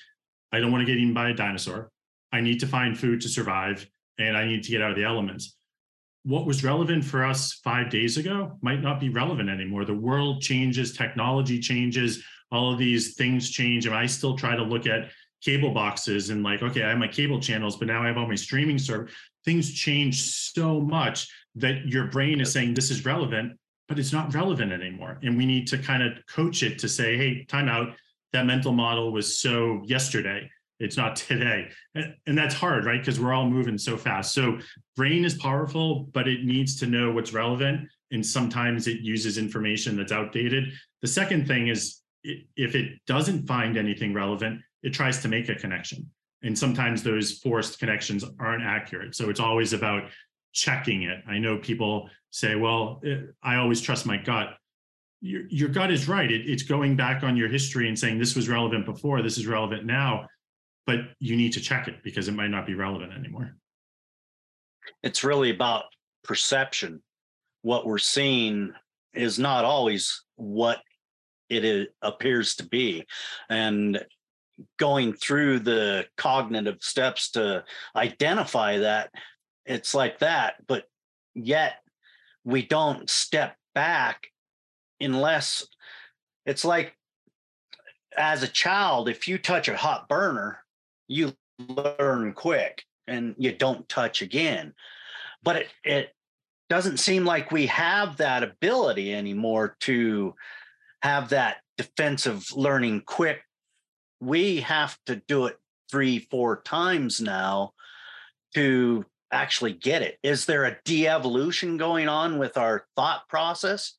I 0.52 0.60
don't 0.60 0.70
want 0.70 0.82
to 0.82 0.86
get 0.86 0.96
eaten 0.96 1.12
by 1.12 1.30
a 1.30 1.34
dinosaur. 1.34 1.90
I 2.30 2.40
need 2.40 2.60
to 2.60 2.68
find 2.68 2.96
food 2.96 3.20
to 3.22 3.28
survive 3.28 3.84
and 4.16 4.36
I 4.36 4.46
need 4.46 4.62
to 4.62 4.70
get 4.70 4.80
out 4.80 4.90
of 4.90 4.96
the 4.96 5.02
elements 5.02 5.56
what 6.24 6.46
was 6.46 6.64
relevant 6.64 7.04
for 7.04 7.24
us 7.24 7.52
five 7.52 7.90
days 7.90 8.16
ago 8.16 8.58
might 8.62 8.80
not 8.80 8.98
be 8.98 9.10
relevant 9.10 9.50
anymore. 9.50 9.84
The 9.84 9.94
world 9.94 10.40
changes, 10.40 10.96
technology 10.96 11.60
changes, 11.60 12.24
all 12.50 12.72
of 12.72 12.78
these 12.78 13.14
things 13.14 13.50
change. 13.50 13.86
And 13.86 13.94
I 13.94 14.06
still 14.06 14.36
try 14.36 14.56
to 14.56 14.62
look 14.62 14.86
at 14.86 15.10
cable 15.42 15.72
boxes 15.72 16.30
and 16.30 16.42
like, 16.42 16.62
okay, 16.62 16.82
I 16.82 16.90
have 16.90 16.98
my 16.98 17.08
cable 17.08 17.40
channels, 17.40 17.76
but 17.76 17.88
now 17.88 18.02
I 18.02 18.06
have 18.06 18.16
all 18.16 18.26
my 18.26 18.34
streaming 18.34 18.78
service. 18.78 19.12
Things 19.44 19.74
change 19.74 20.22
so 20.22 20.80
much 20.80 21.28
that 21.56 21.86
your 21.86 22.06
brain 22.06 22.40
is 22.40 22.50
saying 22.50 22.72
this 22.72 22.90
is 22.90 23.04
relevant, 23.04 23.58
but 23.86 23.98
it's 23.98 24.12
not 24.12 24.34
relevant 24.34 24.72
anymore. 24.72 25.18
And 25.22 25.36
we 25.36 25.44
need 25.44 25.66
to 25.68 25.78
kind 25.78 26.02
of 26.02 26.14
coach 26.26 26.62
it 26.62 26.78
to 26.78 26.88
say, 26.88 27.18
hey, 27.18 27.44
time 27.44 27.68
out. 27.68 27.94
That 28.32 28.46
mental 28.46 28.72
model 28.72 29.12
was 29.12 29.38
so 29.38 29.82
yesterday 29.84 30.50
it's 30.80 30.96
not 30.96 31.16
today. 31.30 31.68
And 31.94 32.36
that's 32.36 32.54
hard 32.54 32.84
right? 32.84 33.00
Because 33.00 33.20
we're 33.20 33.32
all 33.32 33.48
moving 33.48 33.78
so 33.78 33.96
fast. 33.96 34.34
So 34.34 34.58
brain 34.96 35.24
is 35.24 35.34
powerful 35.34 36.08
but 36.12 36.28
it 36.28 36.44
needs 36.44 36.78
to 36.80 36.86
know 36.86 37.10
what's 37.10 37.32
relevant 37.32 37.88
and 38.10 38.24
sometimes 38.24 38.86
it 38.86 39.00
uses 39.00 39.38
information 39.38 39.96
that's 39.96 40.12
outdated. 40.12 40.72
The 41.02 41.08
second 41.08 41.46
thing 41.46 41.68
is 41.68 42.00
if 42.22 42.74
it 42.74 42.98
doesn't 43.06 43.46
find 43.46 43.76
anything 43.76 44.14
relevant 44.14 44.60
it 44.82 44.92
tries 44.92 45.20
to 45.22 45.28
make 45.28 45.48
a 45.48 45.54
connection. 45.54 46.10
And 46.42 46.58
sometimes 46.58 47.02
those 47.02 47.38
forced 47.38 47.78
connections 47.78 48.22
aren't 48.38 48.62
accurate. 48.62 49.16
So 49.16 49.30
it's 49.30 49.40
always 49.40 49.72
about 49.72 50.10
checking 50.52 51.04
it. 51.04 51.22
I 51.26 51.38
know 51.38 51.58
people 51.58 52.10
say 52.30 52.56
well 52.56 53.00
eh, 53.06 53.20
i 53.42 53.56
always 53.56 53.80
trust 53.80 54.06
my 54.06 54.16
gut. 54.16 54.56
Your, 55.20 55.42
your 55.48 55.68
gut 55.70 55.90
is 55.90 56.06
right. 56.06 56.30
It, 56.30 56.48
it's 56.48 56.62
going 56.62 56.96
back 56.96 57.22
on 57.22 57.36
your 57.36 57.48
history 57.48 57.88
and 57.88 57.98
saying 57.98 58.18
this 58.18 58.36
was 58.36 58.48
relevant 58.48 58.84
before. 58.84 59.22
This 59.22 59.38
is 59.38 59.46
relevant 59.46 59.86
now 59.86 60.26
but 60.86 61.00
you 61.18 61.36
need 61.36 61.52
to 61.54 61.60
check 61.60 61.88
it 61.88 62.02
because 62.02 62.28
it 62.28 62.34
might 62.34 62.50
not 62.50 62.66
be 62.66 62.74
relevant 62.74 63.12
anymore. 63.12 63.56
It's 65.02 65.24
really 65.24 65.50
about 65.50 65.84
perception. 66.22 67.02
What 67.62 67.86
we're 67.86 67.98
seeing 67.98 68.72
is 69.14 69.38
not 69.38 69.64
always 69.64 70.24
what 70.36 70.80
it 71.48 71.64
is, 71.64 71.86
appears 72.02 72.56
to 72.56 72.66
be. 72.66 73.04
And 73.48 74.04
going 74.78 75.14
through 75.14 75.60
the 75.60 76.06
cognitive 76.16 76.78
steps 76.80 77.30
to 77.32 77.64
identify 77.96 78.78
that, 78.78 79.10
it's 79.64 79.94
like 79.94 80.18
that. 80.18 80.54
But 80.66 80.84
yet 81.34 81.76
we 82.44 82.62
don't 82.62 83.08
step 83.08 83.56
back 83.74 84.28
unless 85.00 85.66
it's 86.46 86.64
like 86.64 86.94
as 88.16 88.42
a 88.42 88.48
child, 88.48 89.08
if 89.08 89.26
you 89.26 89.38
touch 89.38 89.68
a 89.68 89.76
hot 89.76 90.08
burner, 90.08 90.63
you 91.08 91.32
learn 91.58 92.32
quick 92.32 92.84
and 93.06 93.34
you 93.38 93.52
don't 93.52 93.88
touch 93.88 94.22
again. 94.22 94.74
But 95.42 95.56
it, 95.56 95.68
it 95.84 96.14
doesn't 96.70 96.98
seem 96.98 97.24
like 97.24 97.50
we 97.50 97.66
have 97.66 98.16
that 98.18 98.42
ability 98.42 99.14
anymore 99.14 99.76
to 99.80 100.34
have 101.02 101.30
that 101.30 101.58
defensive 101.76 102.46
learning 102.54 103.02
quick. 103.06 103.42
We 104.20 104.60
have 104.60 104.96
to 105.06 105.22
do 105.28 105.46
it 105.46 105.58
three, 105.90 106.18
four 106.18 106.62
times 106.62 107.20
now 107.20 107.72
to 108.54 109.04
actually 109.30 109.72
get 109.74 110.02
it. 110.02 110.18
Is 110.22 110.46
there 110.46 110.64
a 110.64 110.78
de 110.84 111.06
evolution 111.06 111.76
going 111.76 112.08
on 112.08 112.38
with 112.38 112.56
our 112.56 112.86
thought 112.96 113.28
process? 113.28 113.94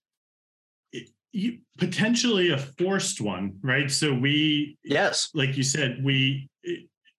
you, 1.36 1.58
potentially 1.78 2.52
a 2.52 2.58
forced 2.58 3.20
one, 3.20 3.60
right? 3.62 3.92
So 3.92 4.14
we, 4.14 4.78
yes, 4.86 5.30
like 5.34 5.58
you 5.58 5.64
said, 5.64 6.00
we 6.02 6.48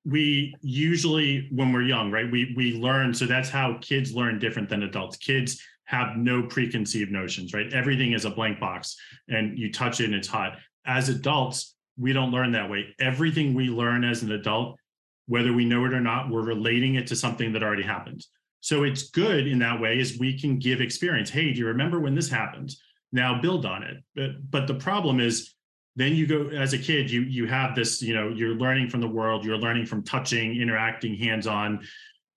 we 0.06 0.54
usually 0.62 1.48
when 1.50 1.72
we're 1.72 1.82
young 1.82 2.12
right 2.12 2.30
we 2.30 2.54
we 2.56 2.75
learn 2.75 3.12
so 3.12 3.26
that's 3.26 3.48
how 3.48 3.76
kids 3.80 4.14
learn 4.14 4.38
different 4.38 4.68
than 4.68 4.84
adults. 4.84 5.16
Kids 5.16 5.60
have 5.84 6.16
no 6.16 6.44
preconceived 6.44 7.10
notions 7.10 7.52
right? 7.52 7.72
Everything 7.72 8.12
is 8.12 8.25
a 8.25 8.30
blank 8.30 8.60
box 8.60 8.96
and 9.28 9.58
you 9.58 9.72
touch 9.72 10.00
it 10.00 10.04
and 10.04 10.14
it's 10.14 10.28
hot. 10.28 10.58
As 10.86 11.08
adults 11.08 11.75
we 11.98 12.12
don't 12.12 12.30
learn 12.30 12.52
that 12.52 12.70
way. 12.70 12.94
Everything 13.00 13.52
we 13.54 13.68
learn 13.68 14.04
as 14.04 14.22
an 14.22 14.32
adult 14.32 14.78
whether 15.26 15.52
we 15.52 15.64
know 15.64 15.84
it 15.84 15.92
or 15.92 16.00
not 16.00 16.30
we're 16.30 16.42
relating 16.42 16.94
it 16.94 17.08
to 17.08 17.16
something 17.16 17.52
that 17.52 17.64
already 17.64 17.82
happened. 17.82 18.25
So 18.60 18.84
it's 18.84 19.10
good 19.10 19.48
in 19.48 19.58
that 19.58 19.80
way 19.80 19.98
is 19.98 20.18
we 20.18 20.38
can 20.38 20.60
give 20.60 20.80
experience. 20.80 21.30
Hey 21.30 21.52
do 21.52 21.58
you 21.58 21.66
remember 21.66 21.98
when 21.98 22.14
this 22.14 22.30
happened? 22.30 22.72
Now 23.10 23.40
build 23.40 23.66
on 23.66 23.82
it. 23.82 23.96
But, 24.14 24.50
but 24.50 24.66
the 24.68 24.75
problem 24.75 25.18
is 25.18 25.55
then 25.96 26.14
you 26.14 26.26
go 26.26 26.48
as 26.48 26.72
a 26.72 26.78
kid 26.78 27.10
you 27.10 27.22
you 27.22 27.46
have 27.46 27.74
this 27.74 28.02
you 28.02 28.14
know 28.14 28.28
you're 28.28 28.54
learning 28.54 28.88
from 28.88 29.00
the 29.00 29.08
world 29.08 29.44
you're 29.44 29.58
learning 29.58 29.86
from 29.86 30.02
touching 30.02 30.60
interacting 30.60 31.14
hands 31.16 31.46
on 31.46 31.80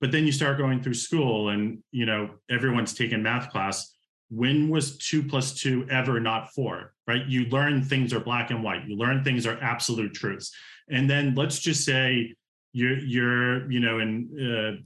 but 0.02 0.12
then 0.12 0.26
you 0.26 0.32
start 0.32 0.58
going 0.58 0.82
through 0.82 0.94
school 0.94 1.50
and 1.50 1.80
you 1.92 2.06
know 2.06 2.30
everyone's 2.50 2.94
taken 2.94 3.22
math 3.22 3.50
class. 3.52 3.94
When 4.30 4.70
was 4.70 4.98
two 4.98 5.24
plus 5.24 5.54
two 5.54 5.88
ever 5.90 6.20
not 6.20 6.54
four 6.54 6.94
right? 7.08 7.26
You 7.26 7.46
learn 7.46 7.84
things 7.84 8.14
are 8.14 8.20
black 8.20 8.52
and 8.52 8.64
white. 8.64 8.88
You 8.88 8.96
learn 8.96 9.24
things 9.24 9.48
are 9.48 9.58
absolute 9.62 10.14
truths. 10.14 10.54
And 10.90 11.10
then 11.10 11.34
let's 11.36 11.60
just 11.60 11.84
say 11.84 12.36
you're 12.72 12.98
you're 13.00 13.70
you 13.72 13.80
know 13.80 14.00
in 14.00 14.30
uh, 14.40 14.82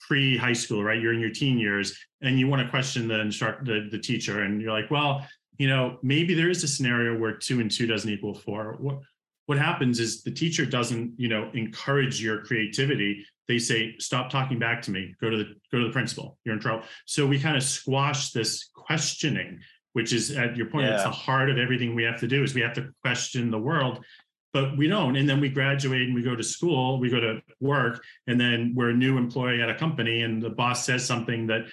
pre 0.00 0.36
high 0.36 0.52
school 0.52 0.84
right? 0.84 1.00
You're 1.00 1.14
in 1.14 1.20
your 1.20 1.30
teen 1.30 1.58
years 1.58 1.96
and 2.20 2.38
you 2.38 2.48
want 2.48 2.62
to 2.62 2.68
question 2.68 3.08
the 3.08 3.20
instructor 3.20 3.64
the, 3.64 3.88
the 3.90 3.98
teacher 3.98 4.42
and 4.42 4.60
you're 4.60 4.72
like 4.72 4.90
well 4.90 5.26
you 5.58 5.68
know 5.68 5.98
maybe 6.02 6.34
there 6.34 6.50
is 6.50 6.64
a 6.64 6.68
scenario 6.68 7.18
where 7.18 7.36
two 7.36 7.60
and 7.60 7.70
two 7.70 7.86
doesn't 7.86 8.10
equal 8.10 8.34
four. 8.34 8.76
What 8.80 9.00
what 9.46 9.58
happens 9.58 9.98
is 9.98 10.22
the 10.22 10.30
teacher 10.30 10.64
doesn't 10.64 11.14
you 11.18 11.28
know 11.28 11.50
encourage 11.54 12.22
your 12.22 12.44
creativity. 12.44 13.24
They 13.46 13.58
say 13.58 13.96
stop 13.98 14.30
talking 14.30 14.58
back 14.58 14.82
to 14.82 14.90
me. 14.90 15.14
Go 15.20 15.30
to 15.30 15.36
the 15.36 15.54
go 15.72 15.78
to 15.78 15.86
the 15.86 15.92
principal. 15.92 16.38
You're 16.44 16.54
in 16.54 16.60
trouble. 16.60 16.84
So 17.06 17.26
we 17.26 17.38
kind 17.38 17.56
of 17.56 17.62
squash 17.62 18.32
this 18.32 18.70
questioning 18.74 19.60
which 19.94 20.12
is 20.12 20.36
at 20.36 20.56
your 20.56 20.66
point 20.66 20.86
yeah. 20.86 20.94
it's 20.94 21.02
the 21.02 21.10
heart 21.10 21.50
of 21.50 21.58
everything 21.58 21.94
we 21.94 22.04
have 22.04 22.20
to 22.20 22.28
do 22.28 22.44
is 22.44 22.54
we 22.54 22.60
have 22.60 22.74
to 22.74 22.90
question 23.02 23.50
the 23.50 23.58
world 23.58 24.04
but 24.52 24.76
we 24.76 24.88
don't. 24.88 25.16
And 25.16 25.28
then 25.28 25.40
we 25.40 25.50
graduate 25.50 26.02
and 26.02 26.14
we 26.14 26.22
go 26.22 26.34
to 26.34 26.42
school 26.42 26.98
we 26.98 27.10
go 27.10 27.20
to 27.20 27.40
work 27.60 28.02
and 28.26 28.40
then 28.40 28.72
we're 28.74 28.90
a 28.90 28.94
new 28.94 29.18
employee 29.18 29.62
at 29.62 29.68
a 29.68 29.74
company 29.74 30.22
and 30.22 30.42
the 30.42 30.50
boss 30.50 30.84
says 30.86 31.04
something 31.04 31.46
that 31.48 31.66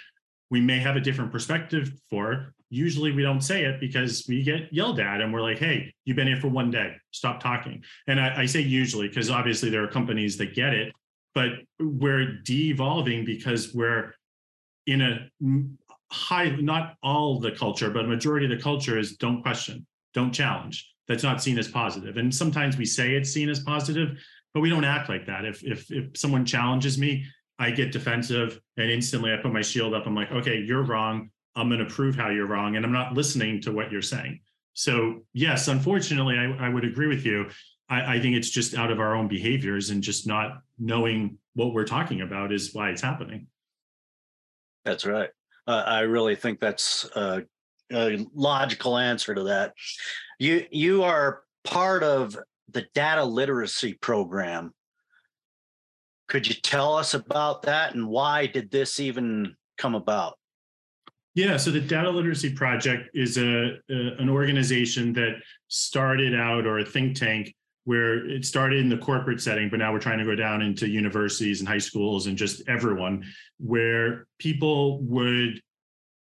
we 0.50 0.62
may 0.62 0.80
have 0.80 0.96
a 0.96 1.00
different 1.00 1.32
perspective 1.32 1.92
for 2.10 2.54
usually 2.76 3.12
we 3.12 3.24
don't 3.24 3.42
say 3.42 3.64
it 3.64 3.80
because 3.80 4.26
we 4.28 4.44
get 4.44 4.72
yelled 4.72 5.00
at 5.00 5.22
and 5.22 5.34
we're 5.34 5.42
like 5.42 5.58
hey 5.58 5.94
you've 6.04 6.18
been 6.18 6.28
here 6.28 6.40
for 6.40 6.50
one 6.50 6.70
day. 6.70 6.94
Stop 7.12 7.42
talking. 7.42 7.84
And 8.08 8.20
i, 8.20 8.42
I 8.42 8.46
say 8.46 8.60
usually 8.60 9.08
because 9.08 9.32
obviously 9.32 9.70
there 9.70 9.84
are 9.84 9.88
companies 9.88 10.38
that 10.38 10.54
get 10.54 10.74
it 10.74 10.94
but 11.34 11.50
we're 11.80 12.40
de-evolving 12.44 13.26
because 13.26 13.74
we're 13.74 14.14
in 14.88 15.02
a 15.02 15.30
high 16.12 16.50
not 16.50 16.96
all 17.02 17.40
the 17.40 17.52
culture 17.52 17.90
but 17.90 18.06
a 18.06 18.08
majority 18.08 18.46
of 18.46 18.52
the 18.56 18.62
culture 18.62 18.98
is 18.98 19.16
don't 19.18 19.42
question 19.42 19.86
don't 20.14 20.32
challenge. 20.32 20.92
That's 21.08 21.24
not 21.24 21.44
seen 21.44 21.60
as 21.60 21.68
positive. 21.68 22.18
And 22.18 22.34
sometimes 22.34 22.78
we 22.78 22.86
say 22.86 23.16
it's 23.16 23.32
seen 23.32 23.50
as 23.50 23.60
positive 23.62 24.18
but 24.54 24.62
we 24.62 24.70
don't 24.70 24.86
act 24.86 25.10
like 25.10 25.26
that. 25.26 25.46
If 25.46 25.64
if 25.64 25.92
if 25.92 26.18
someone 26.18 26.46
challenges 26.46 26.98
me 26.98 27.26
i 27.58 27.72
get 27.72 27.94
defensive 27.94 28.60
and 28.76 28.92
instantly 28.92 29.32
i 29.34 29.38
put 29.38 29.54
my 29.54 29.62
shield 29.62 29.94
up. 29.94 30.06
I'm 30.06 30.16
like 30.16 30.32
okay 30.32 30.58
you're 30.60 30.84
wrong 30.84 31.30
i'm 31.56 31.70
going 31.70 31.80
to 31.80 31.94
prove 31.94 32.16
how 32.16 32.30
you're 32.30 32.48
wrong 32.48 32.76
and 32.76 32.86
i'm 32.86 32.94
not 32.94 33.14
listening 33.14 33.62
to 33.62 33.72
what 33.72 33.92
you're 33.92 34.02
saying 34.02 34.40
so 34.74 35.22
yes 35.34 35.68
unfortunately 35.68 36.38
i, 36.38 36.68
I 36.68 36.70
would 36.70 36.86
agree 36.86 37.08
with 37.08 37.26
you 37.26 37.50
I, 37.90 38.16
I 38.16 38.20
think 38.20 38.36
it's 38.36 38.50
just 38.50 38.76
out 38.76 38.92
of 38.92 39.00
our 39.00 39.16
own 39.16 39.28
behaviors 39.28 39.90
and 39.90 40.02
just 40.02 40.28
not 40.28 40.60
knowing 40.80 41.38
what 41.54 41.74
we're 41.74 41.86
talking 41.86 42.22
about 42.22 42.52
is 42.52 42.74
why 42.74 42.90
it's 42.90 43.02
happening. 43.02 43.48
That's 44.84 45.06
right. 45.06 45.30
Uh, 45.68 45.84
I 45.86 46.02
really 46.02 46.36
think 46.36 46.60
that's 46.60 47.06
a, 47.16 47.44
a, 47.92 48.26
logical 48.34 48.98
answer 48.98 49.34
to 49.34 49.44
that. 49.44 49.74
You 50.40 50.66
you 50.70 51.04
are 51.04 51.42
part 51.64 52.04
of 52.04 52.38
the 52.72 52.86
data 52.94 53.24
literacy 53.24 53.94
program. 53.94 54.74
Could 56.28 56.48
you 56.48 56.56
tell 56.56 56.96
us 56.96 57.14
about 57.14 57.64
that 57.64 57.96
and 57.96 58.08
why 58.08 58.48
did 58.48 58.70
this 58.70 59.00
even 59.00 59.56
come 59.78 59.96
about? 59.96 60.38
Yeah, 61.36 61.58
so 61.58 61.70
the 61.70 61.82
Data 61.82 62.10
Literacy 62.10 62.54
Project 62.54 63.10
is 63.14 63.38
a, 63.38 63.78
a 63.90 64.16
an 64.18 64.30
organization 64.30 65.12
that 65.14 65.36
started 65.68 66.34
out 66.34 66.66
or 66.66 66.80
a 66.80 66.86
think 66.86 67.18
tank 67.18 67.54
where 67.84 68.26
it 68.28 68.46
started 68.46 68.80
in 68.80 68.90
the 68.90 68.98
corporate 68.98 69.42
setting, 69.42 69.70
but 69.70 69.78
now 69.78 69.92
we're 69.92 70.00
trying 70.00 70.18
to 70.18 70.26
go 70.26 70.34
down 70.34 70.62
into 70.62 70.88
universities 70.88 71.60
and 71.60 71.68
high 71.68 71.78
schools 71.78 72.26
and 72.26 72.38
just 72.38 72.68
everyone, 72.68 73.24
where 73.60 74.26
people 74.40 75.02
would, 75.04 75.62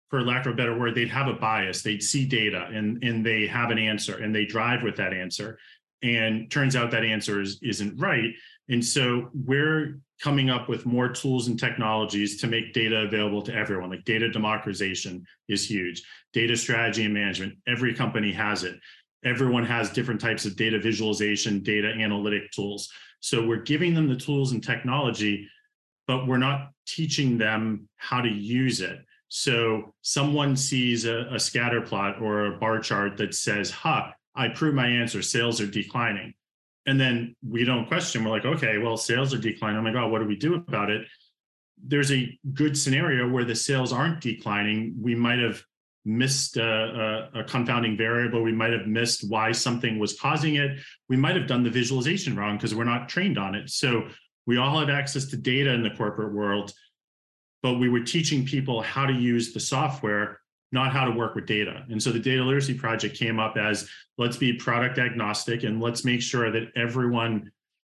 for 0.09 0.21
lack 0.21 0.45
of 0.47 0.53
a 0.53 0.55
better 0.55 0.77
word, 0.77 0.95
they'd 0.95 1.07
have 1.07 1.27
a 1.27 1.33
bias. 1.33 1.81
They'd 1.81 2.03
see 2.03 2.25
data 2.25 2.67
and, 2.73 3.01
and 3.03 3.25
they 3.25 3.47
have 3.47 3.69
an 3.69 3.77
answer 3.77 4.17
and 4.17 4.35
they 4.35 4.45
drive 4.45 4.83
with 4.83 4.97
that 4.97 5.13
answer. 5.13 5.57
And 6.01 6.51
turns 6.51 6.75
out 6.75 6.91
that 6.91 7.05
answer 7.05 7.41
is, 7.41 7.59
isn't 7.61 7.97
right. 7.97 8.33
And 8.69 8.83
so 8.83 9.29
we're 9.33 9.99
coming 10.21 10.49
up 10.49 10.69
with 10.69 10.85
more 10.85 11.09
tools 11.09 11.47
and 11.47 11.59
technologies 11.59 12.39
to 12.41 12.47
make 12.47 12.73
data 12.73 13.01
available 13.01 13.41
to 13.41 13.53
everyone. 13.53 13.89
Like 13.89 14.05
data 14.05 14.29
democratization 14.29 15.25
is 15.49 15.69
huge. 15.69 16.03
Data 16.33 16.55
strategy 16.55 17.03
and 17.03 17.13
management, 17.13 17.57
every 17.67 17.93
company 17.93 18.31
has 18.31 18.63
it 18.63 18.79
everyone 19.25 19.65
has 19.65 19.89
different 19.89 20.21
types 20.21 20.45
of 20.45 20.55
data 20.55 20.79
visualization, 20.79 21.61
data 21.63 21.89
analytic 21.89 22.51
tools. 22.51 22.89
So 23.19 23.45
we're 23.45 23.63
giving 23.63 23.95
them 23.95 24.07
the 24.07 24.15
tools 24.15 24.51
and 24.51 24.63
technology, 24.63 25.49
but 26.07 26.27
we're 26.27 26.37
not 26.37 26.69
teaching 26.85 27.37
them 27.37 27.89
how 27.97 28.21
to 28.21 28.29
use 28.29 28.81
it. 28.81 28.99
So 29.27 29.95
someone 30.03 30.55
sees 30.55 31.05
a, 31.05 31.27
a 31.31 31.39
scatter 31.39 31.81
plot 31.81 32.21
or 32.21 32.45
a 32.45 32.57
bar 32.59 32.79
chart 32.79 33.17
that 33.17 33.33
says, 33.33 33.71
ha, 33.71 34.13
I 34.35 34.49
proved 34.49 34.75
my 34.75 34.87
answer, 34.87 35.23
sales 35.23 35.59
are 35.59 35.67
declining. 35.67 36.35
And 36.85 36.99
then 36.99 37.35
we 37.47 37.63
don't 37.63 37.87
question. 37.87 38.23
We're 38.23 38.31
like, 38.31 38.45
okay, 38.45 38.77
well, 38.77 38.97
sales 38.97 39.33
are 39.33 39.39
declining. 39.39 39.79
Oh 39.79 39.81
my 39.81 39.91
God, 39.91 40.11
what 40.11 40.19
do 40.19 40.25
we 40.25 40.35
do 40.35 40.55
about 40.55 40.89
it? 40.89 41.07
There's 41.83 42.11
a 42.11 42.37
good 42.53 42.77
scenario 42.77 43.27
where 43.29 43.43
the 43.43 43.55
sales 43.55 43.91
aren't 43.91 44.21
declining. 44.21 44.95
We 44.99 45.15
might 45.15 45.39
have 45.39 45.63
missed 46.05 46.57
a, 46.57 47.29
a, 47.33 47.39
a, 47.39 47.43
confounding 47.43 47.97
variable. 47.97 48.43
We 48.43 48.51
might 48.51 48.71
have 48.73 48.85
missed 48.85 49.27
why 49.27 49.51
something 49.51 49.97
was 49.97 50.17
causing 50.19 50.55
it. 50.55 50.79
We 51.09 51.17
might 51.17 51.35
have 51.35 51.47
done 51.47 51.63
the 51.63 51.71
visualization 51.71 52.35
wrong 52.35 52.57
because 52.57 52.75
we're 52.75 52.83
not 52.83 53.09
trained 53.09 53.39
on 53.39 53.55
it. 53.55 53.71
So 53.71 54.07
we 54.45 54.57
all 54.57 54.79
have 54.79 54.89
access 54.89 55.25
to 55.25 55.37
data 55.37 55.71
in 55.73 55.81
the 55.81 55.89
corporate 55.89 56.31
world, 56.31 56.71
but 57.63 57.79
we 57.79 57.89
were 57.89 58.01
teaching 58.01 58.45
people 58.45 58.81
how 58.83 59.07
to 59.07 59.13
use 59.13 59.51
the 59.51 59.59
software, 59.59 60.39
not 60.75 60.91
how 60.91 61.05
to 61.05 61.11
work 61.11 61.33
with 61.33 61.47
data. 61.47 61.83
And 61.89 62.01
so 62.01 62.11
the 62.11 62.19
Data 62.19 62.43
Literacy 62.43 62.75
Project 62.75 63.17
came 63.17 63.39
up 63.39 63.57
as 63.57 63.89
let's 64.19 64.37
be 64.37 64.53
product 64.53 64.99
agnostic 64.99 65.63
and 65.63 65.81
let's 65.81 66.05
make 66.05 66.21
sure 66.21 66.51
that 66.51 66.71
everyone 66.75 67.51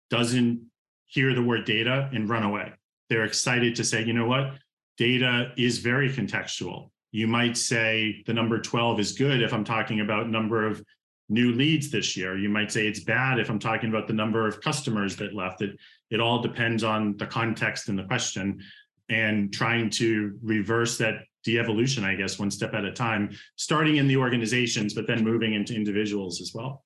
doesn't 0.10 0.66
hear 1.06 1.36
the 1.36 1.44
word 1.44 1.66
data 1.66 2.10
and 2.12 2.28
run 2.28 2.44
away. 2.44 2.72
They're 3.10 3.26
excited 3.26 3.76
to 3.76 3.84
say, 3.84 4.04
you 4.04 4.14
know 4.14 4.26
what? 4.26 4.54
Data 4.98 5.52
is 5.56 5.78
very 5.78 6.10
contextual 6.10 6.90
you 7.12 7.28
might 7.28 7.58
say 7.58 8.24
the 8.26 8.34
number 8.34 8.60
12 8.60 9.00
is 9.00 9.14
good 9.14 9.42
if 9.42 9.54
I'm 9.54 9.64
talking 9.64 10.02
about 10.02 10.30
number 10.30 10.66
of 10.66 10.84
new 11.28 11.52
leads 11.54 11.90
this 11.90 12.16
year. 12.16 12.38
You 12.38 12.50
might 12.50 12.72
say 12.72 12.88
it's 12.88 13.00
bad 13.00 13.40
if 13.40 13.50
I'm 13.50 13.60
talking 13.60 13.90
about 13.90 14.08
the 14.08 14.14
number 14.14 14.48
of 14.48 14.62
customers 14.62 15.16
that 15.18 15.34
left. 15.34 15.62
It 15.62 15.78
it 16.10 16.20
all 16.20 16.42
depends 16.42 16.84
on 16.84 17.18
the 17.18 17.26
context 17.26 17.90
and 17.90 17.98
the 17.98 18.04
question 18.04 18.64
and 19.10 19.52
trying 19.52 19.90
to 19.90 20.38
reverse 20.44 20.98
that 21.00 21.24
de-evolution, 21.44 22.04
I 22.04 22.16
guess, 22.16 22.40
one 22.40 22.52
step 22.52 22.74
at 22.74 22.86
a 22.86 22.92
time, 22.92 23.32
starting 23.56 23.98
in 23.98 24.08
the 24.08 24.18
organizations, 24.18 24.94
but 24.94 25.08
then 25.08 25.24
moving 25.24 25.54
into 25.54 25.76
individuals 25.76 26.42
as 26.42 26.54
well. 26.54 26.84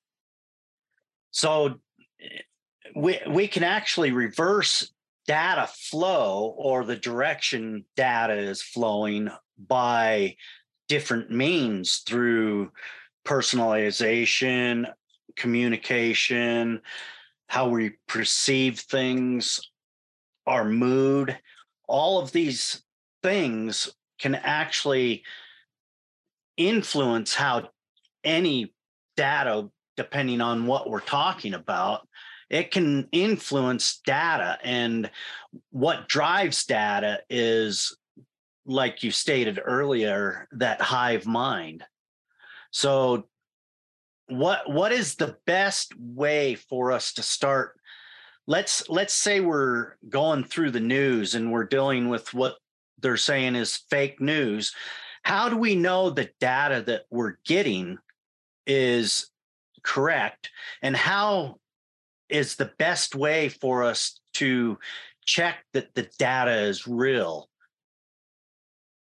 So 1.30 1.80
eh, 2.20 2.42
we 2.94 3.18
we 3.28 3.48
can 3.48 3.64
actually 3.64 4.12
reverse 4.12 4.92
data 5.26 5.68
flow 5.72 6.54
or 6.56 6.84
the 6.84 6.96
direction 6.96 7.84
data 7.96 8.34
is 8.34 8.62
flowing 8.62 9.30
by 9.58 10.36
different 10.88 11.30
means 11.30 11.98
through 12.06 12.70
personalization, 13.24 14.86
communication, 15.36 16.80
how 17.48 17.68
we 17.68 17.92
perceive 18.06 18.80
things, 18.80 19.60
our 20.46 20.64
mood, 20.64 21.38
all 21.88 22.20
of 22.20 22.32
these 22.32 22.82
things 23.22 23.94
can 24.18 24.34
actually 24.34 25.24
influence 26.56 27.34
how 27.34 27.68
any 28.22 28.72
data, 29.16 29.68
depending 29.96 30.40
on 30.40 30.66
what 30.66 30.88
we're 30.88 31.00
talking 31.00 31.54
about, 31.54 32.06
it 32.50 32.70
can 32.70 33.08
influence 33.12 34.00
data. 34.04 34.58
And 34.62 35.10
what 35.70 36.08
drives 36.08 36.64
data 36.64 37.20
is 37.28 37.96
like 38.66 39.02
you 39.02 39.10
stated 39.10 39.60
earlier, 39.62 40.48
that 40.52 40.80
hive 40.80 41.26
mind. 41.26 41.84
So 42.70 43.28
what 44.28 44.70
what 44.70 44.92
is 44.92 45.16
the 45.16 45.36
best 45.46 45.94
way 45.98 46.54
for 46.54 46.92
us 46.92 47.12
to 47.12 47.22
start 47.22 47.78
let's 48.46 48.88
let's 48.88 49.12
say 49.12 49.40
we're 49.40 49.92
going 50.08 50.44
through 50.44 50.70
the 50.70 50.80
news 50.80 51.34
and 51.34 51.52
we're 51.52 51.64
dealing 51.64 52.08
with 52.08 52.32
what 52.32 52.56
they're 53.04 53.16
saying 53.16 53.54
is 53.54 53.84
fake 53.88 54.20
news 54.20 54.72
how 55.22 55.48
do 55.48 55.56
we 55.56 55.76
know 55.76 56.10
the 56.10 56.28
data 56.40 56.82
that 56.82 57.04
we're 57.10 57.36
getting 57.46 57.98
is 58.66 59.30
correct 59.84 60.50
and 60.82 60.96
how 60.96 61.56
is 62.28 62.56
the 62.56 62.72
best 62.78 63.14
way 63.14 63.48
for 63.48 63.84
us 63.84 64.18
to 64.32 64.76
check 65.24 65.58
that 65.72 65.94
the 65.94 66.08
data 66.18 66.62
is 66.62 66.88
real 66.88 67.48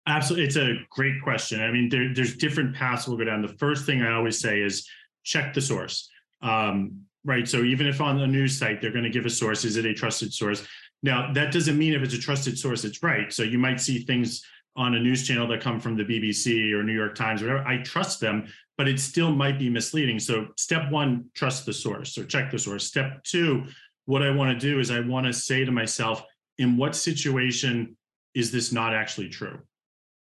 Absolutely. 0.06 0.46
It's 0.46 0.56
a 0.56 0.74
great 0.90 1.22
question. 1.22 1.62
I 1.62 1.70
mean, 1.70 1.88
there, 1.88 2.12
there's 2.12 2.36
different 2.36 2.74
paths 2.74 3.06
we'll 3.06 3.18
go 3.18 3.24
down. 3.24 3.42
The 3.42 3.48
first 3.58 3.86
thing 3.86 4.02
I 4.02 4.12
always 4.12 4.40
say 4.40 4.60
is 4.60 4.88
check 5.24 5.54
the 5.54 5.60
source. 5.60 6.08
Um, 6.42 7.02
right. 7.24 7.46
So 7.46 7.62
even 7.62 7.86
if 7.86 8.00
on 8.00 8.18
the 8.18 8.26
news 8.26 8.58
site 8.58 8.80
they're 8.80 8.92
going 8.92 9.04
to 9.04 9.10
give 9.10 9.26
a 9.26 9.30
source, 9.30 9.64
is 9.64 9.76
it 9.76 9.84
a 9.84 9.94
trusted 9.94 10.32
source? 10.32 10.66
Now 11.02 11.32
that 11.32 11.52
doesn't 11.52 11.78
mean 11.78 11.94
if 11.94 12.02
it's 12.02 12.14
a 12.14 12.18
trusted 12.18 12.58
source, 12.58 12.84
it's 12.84 13.02
right. 13.02 13.32
So 13.32 13.42
you 13.42 13.58
might 13.58 13.80
see 13.80 14.00
things 14.00 14.42
on 14.76 14.94
a 14.94 15.00
news 15.00 15.26
channel 15.26 15.48
that 15.48 15.60
come 15.60 15.80
from 15.80 15.96
the 15.96 16.04
BBC 16.04 16.72
or 16.72 16.82
New 16.82 16.94
York 16.94 17.14
Times, 17.14 17.42
whatever. 17.42 17.66
I 17.66 17.78
trust 17.78 18.20
them, 18.20 18.46
but 18.78 18.88
it 18.88 19.00
still 19.00 19.32
might 19.32 19.58
be 19.58 19.68
misleading. 19.68 20.18
So 20.18 20.48
step 20.56 20.90
one, 20.90 21.26
trust 21.34 21.66
the 21.66 21.72
source 21.72 22.16
or 22.16 22.24
check 22.24 22.50
the 22.50 22.58
source. 22.58 22.86
Step 22.86 23.22
two, 23.24 23.64
what 24.06 24.22
I 24.22 24.30
want 24.30 24.58
to 24.58 24.66
do 24.66 24.78
is 24.80 24.90
I 24.90 25.00
want 25.00 25.26
to 25.26 25.32
say 25.32 25.64
to 25.64 25.72
myself, 25.72 26.22
in 26.58 26.76
what 26.76 26.94
situation 26.94 27.96
is 28.34 28.52
this 28.52 28.72
not 28.72 28.94
actually 28.94 29.28
true? 29.28 29.58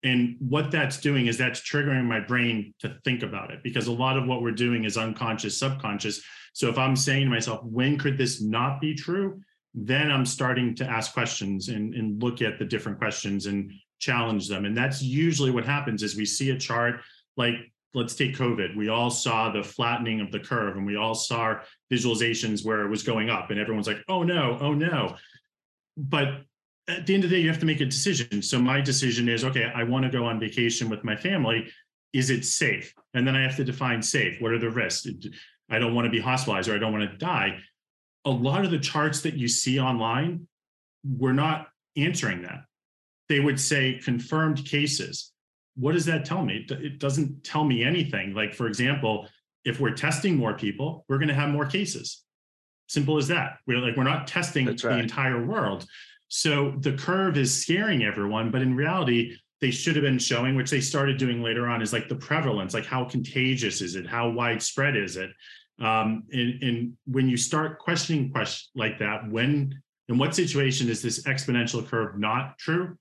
And 0.04 0.38
what 0.40 0.72
that's 0.72 1.00
doing 1.00 1.28
is 1.28 1.38
that's 1.38 1.62
triggering 1.62 2.06
my 2.06 2.20
brain 2.20 2.74
to 2.80 2.98
think 3.04 3.22
about 3.22 3.52
it 3.52 3.62
because 3.64 3.88
a 3.88 3.92
lot 3.92 4.18
of 4.18 4.26
what 4.26 4.42
we're 4.42 4.52
doing 4.52 4.84
is 4.84 4.98
unconscious, 4.98 5.60
subconscious. 5.60 6.24
So 6.54 6.70
if 6.70 6.78
I'm 6.78 6.96
saying 6.96 7.26
to 7.26 7.30
myself, 7.30 7.64
when 7.64 7.98
could 8.00 8.18
this 8.18 8.42
not 8.42 8.82
be 8.82 8.96
true? 8.96 9.42
Then 9.74 10.12
I'm 10.12 10.26
starting 10.26 10.76
to 10.76 10.86
ask 10.86 11.14
questions 11.14 11.70
and, 11.70 11.94
and 11.94 12.22
look 12.22 12.42
at 12.42 12.60
the 12.60 12.66
different 12.66 12.98
questions 12.98 13.46
and 13.46 13.72
challenge 14.00 14.48
them. 14.48 14.66
And 14.66 14.76
that's 14.76 15.02
usually 15.02 15.52
what 15.52 15.66
happens 15.66 16.04
is 16.04 16.16
we 16.16 16.26
see 16.26 16.50
a 16.50 16.58
chart 16.58 17.02
like 17.38 17.56
let's 17.94 18.16
take 18.16 18.36
COVID. 18.36 18.76
We 18.76 18.90
all 18.90 19.10
saw 19.10 19.52
the 19.52 19.64
flattening 19.64 20.22
of 20.22 20.32
the 20.32 20.40
curve 20.40 20.78
and 20.78 20.86
we 20.86 20.96
all 20.96 21.16
saw 21.16 21.56
visualizations 21.92 22.66
where 22.66 22.86
it 22.86 22.90
was 22.90 23.04
going 23.04 23.30
up 23.30 23.52
and 23.52 23.60
everyone's 23.60 23.88
like, 23.88 24.04
oh 24.08 24.24
no, 24.24 24.58
oh 24.62 24.74
no. 24.74 25.16
But 25.98 26.42
at 26.88 27.06
the 27.06 27.14
end 27.14 27.24
of 27.24 27.30
the 27.30 27.36
day, 27.36 27.42
you 27.42 27.50
have 27.50 27.60
to 27.60 27.66
make 27.66 27.82
a 27.82 27.86
decision. 27.86 28.42
So 28.42 28.60
my 28.60 28.82
decision 28.82 29.28
is, 29.28 29.44
okay, 29.44 29.72
I 29.76 29.84
want 29.84 30.06
to 30.06 30.12
go 30.12 30.26
on 30.26 30.40
vacation 30.40 30.90
with 30.90 31.04
my 31.04 31.16
family. 31.16 31.68
Is 32.14 32.30
it 32.30 32.46
safe? 32.46 32.94
And 33.14 33.28
then 33.28 33.36
I 33.36 33.42
have 33.42 33.56
to 33.58 33.64
define 33.64 34.02
safe. 34.02 34.42
What 34.42 34.52
are 34.52 34.60
the 34.60 34.70
risks? 34.70 35.08
I 35.70 35.80
don't 35.80 35.94
want 35.94 36.06
to 36.06 36.12
be 36.12 36.20
hospitalized 36.20 36.70
or 36.70 36.76
I 36.76 36.80
don't 36.80 36.92
want 36.92 37.10
to 37.10 37.18
die. 37.18 37.60
A 38.26 38.30
lot 38.30 38.66
of 38.66 38.72
the 38.72 38.80
charts 38.80 39.22
that 39.22 39.36
you 39.36 39.48
see 39.48 39.80
online, 39.80 40.48
we're 41.04 41.34
not 41.34 41.68
answering 41.98 42.44
that. 42.44 42.66
They 43.30 43.40
would 43.40 43.60
say 43.60 44.00
confirmed 44.04 44.66
cases. 44.66 45.32
What 45.76 45.94
does 45.94 46.06
that 46.06 46.26
tell 46.26 46.44
me? 46.44 46.66
It 46.70 47.00
doesn't 47.00 47.44
tell 47.44 47.64
me 47.64 47.84
anything. 47.84 48.34
Like, 48.34 48.54
for 48.54 48.68
example, 48.68 49.28
if 49.64 49.80
we're 49.80 49.94
testing 49.94 50.36
more 50.36 50.54
people, 50.54 51.06
we're 51.08 51.18
going 51.18 51.30
to 51.30 51.34
have 51.34 51.50
more 51.50 51.66
cases. 51.66 52.24
Simple 52.88 53.18
as 53.18 53.30
that. 53.30 53.58
We're 53.66 53.80
like, 53.80 53.96
we're 53.96 54.04
not 54.04 54.28
testing 54.28 54.66
right. 54.66 54.78
the 54.78 55.00
entire 55.00 55.46
world. 55.46 55.86
So 56.28 56.76
the 56.80 56.94
curve 56.94 57.38
is 57.38 57.62
scaring 57.62 58.04
everyone, 58.04 58.52
but 58.52 58.62
in 58.62 58.76
reality, 58.76 59.38
they 59.62 59.72
should 59.72 59.96
have 59.96 60.04
been 60.04 60.20
showing, 60.20 60.56
which 60.56 60.72
they 60.72 60.82
started 60.82 61.18
doing 61.18 61.42
later 61.42 61.68
on, 61.68 61.82
is 61.82 61.94
like 61.94 62.10
the 62.10 62.16
prevalence, 62.16 62.74
like 62.74 62.86
how 62.86 63.06
contagious 63.06 63.82
is 63.82 63.96
it, 63.96 64.08
how 64.08 64.30
widespread 64.30 64.98
is 64.98 65.18
it, 65.18 65.30
um, 65.82 66.24
and, 66.32 66.64
and 66.64 66.94
when 67.06 67.28
you 67.28 67.38
start 67.38 67.80
questioning 67.80 68.32
questions 68.32 68.70
like 68.76 69.00
that, 69.00 69.30
when 69.30 69.82
in 70.10 70.18
what 70.18 70.36
situation 70.36 70.90
is 70.90 71.02
this 71.02 71.24
exponential 71.24 71.86
curve 71.86 72.20
not 72.20 72.58
true? 72.58 72.98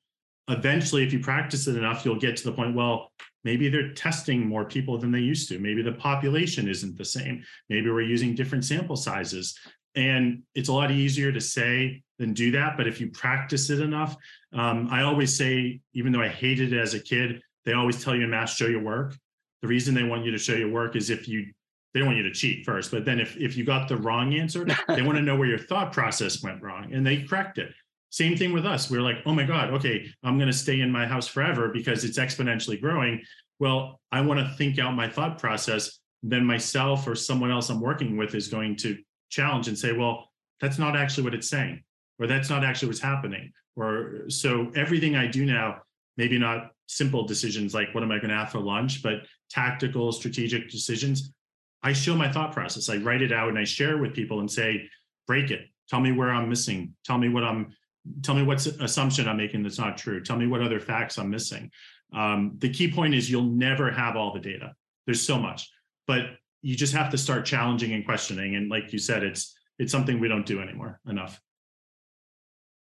Eventually, 0.49 1.05
if 1.05 1.13
you 1.13 1.21
practice 1.21 1.67
it 1.67 1.77
enough, 1.77 2.05
you'll 2.05 2.19
get 2.19 2.37
to 2.39 2.45
the 2.45 2.53
point. 2.53 2.75
Well, 2.75 3.13
maybe 3.45 3.69
they're 3.69 3.93
testing 3.93 4.47
more 4.47 4.65
people 4.65 4.99
than 4.99 5.13
they 5.13 5.21
used 5.21 5.49
to. 5.49 5.59
Maybe 5.59 5.83
the 5.83 5.93
population 5.93 6.69
isn't 6.69 6.97
the 6.97 7.05
same. 7.05 7.45
Maybe 7.69 7.91
we're 7.91 8.03
using 8.03 8.35
different 8.35 8.65
sample 8.65 8.97
sizes. 8.97 9.59
And 9.95 10.43
it's 10.55 10.69
a 10.69 10.73
lot 10.73 10.91
easier 10.91 11.33
to 11.33 11.41
say 11.41 12.03
than 12.19 12.33
do 12.33 12.51
that. 12.53 12.77
But 12.77 12.87
if 12.87 13.01
you 13.01 13.11
practice 13.11 13.71
it 13.71 13.81
enough, 13.81 14.17
um, 14.53 14.89
I 14.91 15.03
always 15.03 15.37
say, 15.37 15.81
even 15.95 16.13
though 16.13 16.23
I 16.23 16.29
hated 16.29 16.73
it 16.73 16.81
as 16.81 16.95
a 16.95 17.01
kid, 17.01 17.43
they 17.65 17.73
always 17.73 18.03
tell 18.03 18.15
you 18.15 18.25
in 18.25 18.31
math, 18.31 18.51
show 18.51 18.67
your 18.67 18.83
work. 18.83 19.17
The 19.63 19.69
reason 19.69 19.95
they 19.95 20.05
want 20.05 20.25
you 20.25 20.31
to 20.31 20.39
show 20.39 20.55
your 20.55 20.71
work 20.71 20.97
is 20.97 21.11
if 21.11 21.29
you 21.29 21.53
they 21.93 22.01
don't 22.01 22.07
want 22.07 22.19
you 22.19 22.25
to 22.25 22.33
cheat 22.33 22.65
first, 22.65 22.91
but 22.91 23.05
then 23.05 23.19
if 23.19 23.37
if 23.37 23.57
you 23.57 23.65
got 23.65 23.89
the 23.89 23.97
wrong 23.97 24.35
answer, 24.35 24.67
they 24.89 25.03
want 25.03 25.19
to 25.19 25.23
know 25.23 25.37
where 25.37 25.49
your 25.49 25.59
thought 25.59 25.93
process 25.93 26.43
went 26.43 26.63
wrong, 26.63 26.93
and 26.93 27.07
they 27.07 27.23
correct 27.23 27.59
it. 27.59 27.73
Same 28.11 28.37
thing 28.37 28.53
with 28.53 28.67
us. 28.67 28.91
We're 28.91 29.03
like, 29.03 29.19
oh 29.25 29.33
my 29.33 29.45
God, 29.45 29.71
okay, 29.75 30.07
I'm 30.25 30.37
going 30.37 30.51
to 30.51 30.57
stay 30.57 30.81
in 30.81 30.91
my 30.91 31.07
house 31.07 31.29
forever 31.29 31.69
because 31.69 32.03
it's 32.03 32.19
exponentially 32.19 32.81
growing. 32.81 33.23
Well, 33.61 34.01
I 34.11 34.21
want 34.21 34.41
to 34.41 34.53
think 34.57 34.79
out 34.79 34.95
my 34.95 35.09
thought 35.09 35.39
process. 35.39 35.99
Then 36.23 36.45
myself 36.45 37.07
or 37.07 37.15
someone 37.15 37.51
else 37.51 37.71
I'm 37.71 37.81
working 37.81 38.17
with 38.17 38.35
is 38.35 38.49
going 38.49 38.77
to 38.79 38.99
challenge 39.31 39.69
and 39.69 39.79
say, 39.79 39.93
well, 39.93 40.29
that's 40.61 40.79
not 40.79 40.97
actually 40.97 41.25
what 41.25 41.35
it's 41.35 41.49
saying 41.49 41.83
or 42.21 42.27
that's 42.27 42.51
not 42.51 42.63
actually 42.63 42.89
what's 42.89 43.01
happening 43.01 43.53
or 43.77 44.29
so 44.29 44.71
everything 44.77 45.17
i 45.17 45.27
do 45.27 45.45
now 45.45 45.79
maybe 46.17 46.39
not 46.39 46.71
simple 46.87 47.27
decisions 47.27 47.75
like 47.75 47.93
what 47.95 48.05
am 48.05 48.13
i 48.13 48.19
going 48.19 48.29
to 48.29 48.37
have 48.37 48.51
for 48.51 48.61
lunch 48.61 49.03
but 49.03 49.21
tactical 49.49 50.13
strategic 50.13 50.71
decisions 50.71 51.33
i 51.83 51.93
show 51.93 52.15
my 52.15 52.31
thought 52.31 52.53
process. 52.53 52.89
I 52.89 52.97
write 52.97 53.23
it 53.23 53.33
out 53.33 53.49
and 53.49 53.59
i 53.59 53.65
share 53.65 53.99
with 53.99 54.15
people 54.15 54.41
and 54.41 54.51
say 54.51 54.89
break 55.27 55.51
it. 55.51 55.67
Tell 55.89 56.01
me 56.01 56.13
where 56.13 56.31
i'm 56.31 56.49
missing. 56.49 56.95
Tell 57.05 57.19
me 57.19 57.29
what 57.29 57.45
i'm 57.45 57.75
tell 58.23 58.35
me 58.35 58.43
what 58.43 58.65
assumption 58.81 59.29
i'm 59.29 59.37
making 59.37 59.63
that's 59.63 59.79
not 59.79 59.99
true. 59.99 60.23
Tell 60.23 60.37
me 60.37 60.47
what 60.47 60.63
other 60.63 60.81
facts 60.81 61.19
i'm 61.19 61.31
missing. 61.31 61.71
Um, 62.13 62.57
the 62.59 62.71
key 62.71 62.91
point 62.91 63.15
is 63.15 63.31
you'll 63.31 63.45
never 63.45 63.91
have 63.91 64.17
all 64.17 64.33
the 64.33 64.41
data. 64.41 64.73
There's 65.07 65.23
so 65.23 65.39
much. 65.39 65.71
But 66.07 66.23
you 66.63 66.77
just 66.77 66.95
have 66.95 67.11
to 67.11 67.19
start 67.19 67.45
challenging 67.45 67.93
and 67.93 68.05
questioning. 68.05 68.57
And 68.57 68.69
like 68.69 68.93
you 68.93 68.99
said 68.99 69.23
it's 69.23 69.57
it's 69.79 69.93
something 69.93 70.21
we 70.21 70.29
don't 70.29 70.47
do 70.47 70.61
anymore 70.61 71.01
enough. 71.09 71.41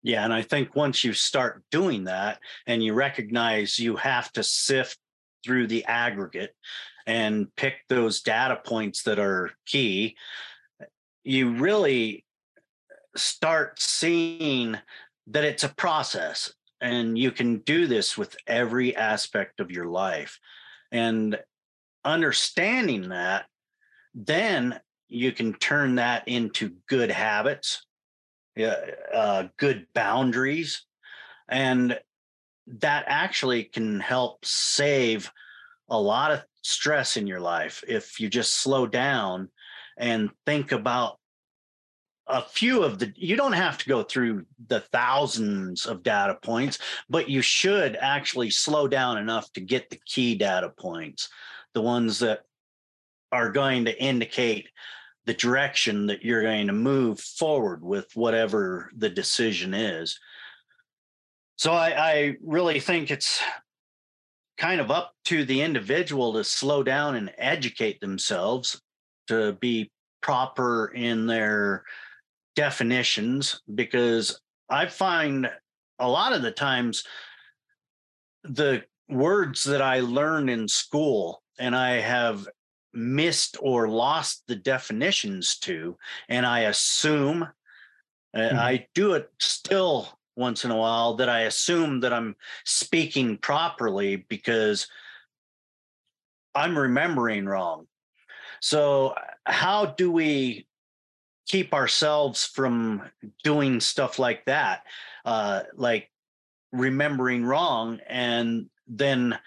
Yeah, 0.03 0.23
and 0.23 0.35
I 0.35 0.43
think 0.43 0.77
once 0.77 1.03
you 1.03 1.15
start 1.15 1.65
doing 1.71 2.05
that 2.05 2.39
and 2.67 2.85
you 2.85 2.93
recognize 2.93 3.79
you 3.79 3.97
have 3.97 4.31
to 4.33 4.43
sift 4.43 4.99
through 5.43 5.67
the 5.67 5.87
aggregate 5.87 6.55
and 7.07 7.55
pick 7.57 7.75
those 7.89 8.23
data 8.23 8.61
points 8.65 9.03
that 9.05 9.19
are 9.19 9.51
key, 9.67 10.17
you 11.23 11.55
really 11.55 12.25
start 13.17 13.81
seeing 13.81 14.79
that 15.27 15.45
it's 15.45 15.65
a 15.65 15.75
process 15.75 16.53
and 16.81 17.17
you 17.17 17.31
can 17.31 17.59
do 17.59 17.87
this 17.87 18.19
with 18.19 18.37
every 18.47 18.95
aspect 18.95 19.61
of 19.61 19.71
your 19.71 19.87
life. 19.87 20.39
And 20.93 21.39
understanding 22.05 23.09
that, 23.09 23.47
then 24.15 24.81
you 25.09 25.33
can 25.33 25.55
turn 25.55 25.97
that 25.97 26.29
into 26.29 26.77
good 26.89 27.11
habits 27.11 27.85
uh, 28.57 29.45
good 29.57 29.87
boundaries, 29.95 30.85
and 31.49 31.99
that 32.67 33.05
actually 33.09 33.65
can 33.65 34.01
help 34.01 34.45
save 34.45 35.31
a 35.89 36.01
lot 36.01 36.31
of 36.31 36.43
stress 36.65 37.17
in 37.17 37.27
your 37.27 37.41
life 37.41 37.85
if 37.87 38.19
you 38.19 38.29
just 38.29 38.55
slow 38.55 38.87
down 38.87 39.49
and 39.99 40.31
think 40.47 40.73
about 40.73 41.19
a 42.27 42.41
few 42.41 42.83
of 42.83 42.99
the 42.99 43.13
you 43.17 43.37
don't 43.37 43.53
have 43.53 43.77
to 43.77 43.89
go 43.89 44.03
through 44.03 44.47
the 44.69 44.81
thousands 44.81 45.85
of 45.85 46.03
data 46.03 46.35
points 46.43 46.79
but 47.09 47.29
you 47.29 47.43
should 47.43 47.97
actually 47.97 48.49
slow 48.49 48.89
down 48.89 49.19
enough 49.19 49.53
to 49.53 49.61
get 49.61 49.91
the 49.91 50.01
key 50.07 50.35
data 50.35 50.71
points 50.71 51.29
the 51.75 51.83
ones 51.83 52.19
that 52.19 52.41
are 53.31 53.51
going 53.51 53.85
to 53.85 54.03
indicate 54.03 54.69
the 55.27 55.35
direction 55.35 56.07
that 56.07 56.23
you're 56.23 56.43
going 56.43 56.67
to 56.67 56.73
move 56.73 57.19
forward 57.19 57.83
with 57.83 58.11
whatever 58.15 58.91
the 58.97 59.09
decision 59.09 59.75
is. 59.75 60.19
So 61.57 61.73
I, 61.73 62.13
I, 62.13 62.37
really 62.43 62.81
think 62.81 63.11
it's 63.11 63.41
kind 64.57 64.81
of 64.81 64.91
up 64.91 65.13
to 65.27 65.45
the 65.45 65.61
individual 65.61 66.33
to 66.33 66.45
slow 66.45 66.83
down 66.83 67.17
and 67.17 67.33
educate 67.39 68.01
themselves 68.01 68.81
to 69.29 69.53
be 69.55 69.91
proper 70.21 70.93
in 70.95 71.27
their 71.27 71.85
definitions 72.57 73.61
because 73.75 74.41
I 74.69 74.87
find 74.87 75.51
a 75.99 76.09
lot 76.09 76.33
of 76.33 76.43
the 76.43 76.51
times 76.51 77.05
the 78.45 78.85
words 79.09 79.65
that 79.65 79.83
I 79.83 80.01
learned 80.01 80.51
in 80.51 80.69
school 80.69 81.43
and 81.59 81.75
I 81.75 82.01
have 82.01 82.47
missed 82.95 83.57
or 83.61 83.89
lost 83.89 84.45
the 84.47 84.57
definitions 84.57 85.59
to 85.59 85.97
and 86.29 86.47
i 86.47 86.61
assume 86.61 87.47
mm-hmm. 88.35 88.57
i 88.57 88.87
do 88.95 89.15
it 89.15 89.29
still 89.41 90.09
once 90.37 90.65
in 90.65 90.71
a 90.71 90.77
while 90.77 91.15
that 91.15 91.29
i 91.29 91.41
assume 91.43 92.01
that 92.01 92.13
i'm 92.13 92.35
speaking 92.65 93.37
properly 93.37 94.17
because 94.17 94.89
i'm 96.55 96.77
remembering 96.79 97.47
wrong 97.47 97.87
so 98.61 99.15
how 99.47 99.87
do 99.87 100.11
we 100.11 100.67
keep 101.47 101.75
ourselves 101.75 102.45
from 102.45 103.03
doing 103.43 103.81
stuff 103.81 104.19
like 104.19 104.45
that 104.47 104.83
uh, 105.25 105.63
like 105.77 106.11
remembering 106.73 107.45
wrong 107.45 108.01
and 108.09 108.69
then 108.87 109.39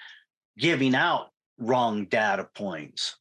giving 0.58 0.96
out 0.96 1.32
wrong 1.60 2.06
data 2.06 2.48
points 2.56 3.18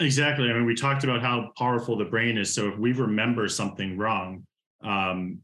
Exactly. 0.00 0.50
I 0.50 0.52
mean, 0.52 0.66
we 0.66 0.74
talked 0.74 1.04
about 1.04 1.22
how 1.22 1.52
powerful 1.56 1.96
the 1.96 2.04
brain 2.04 2.36
is. 2.36 2.54
So 2.54 2.68
if 2.68 2.78
we 2.78 2.92
remember 2.92 3.48
something 3.48 3.96
wrong, 3.96 4.44
um, 4.82 5.38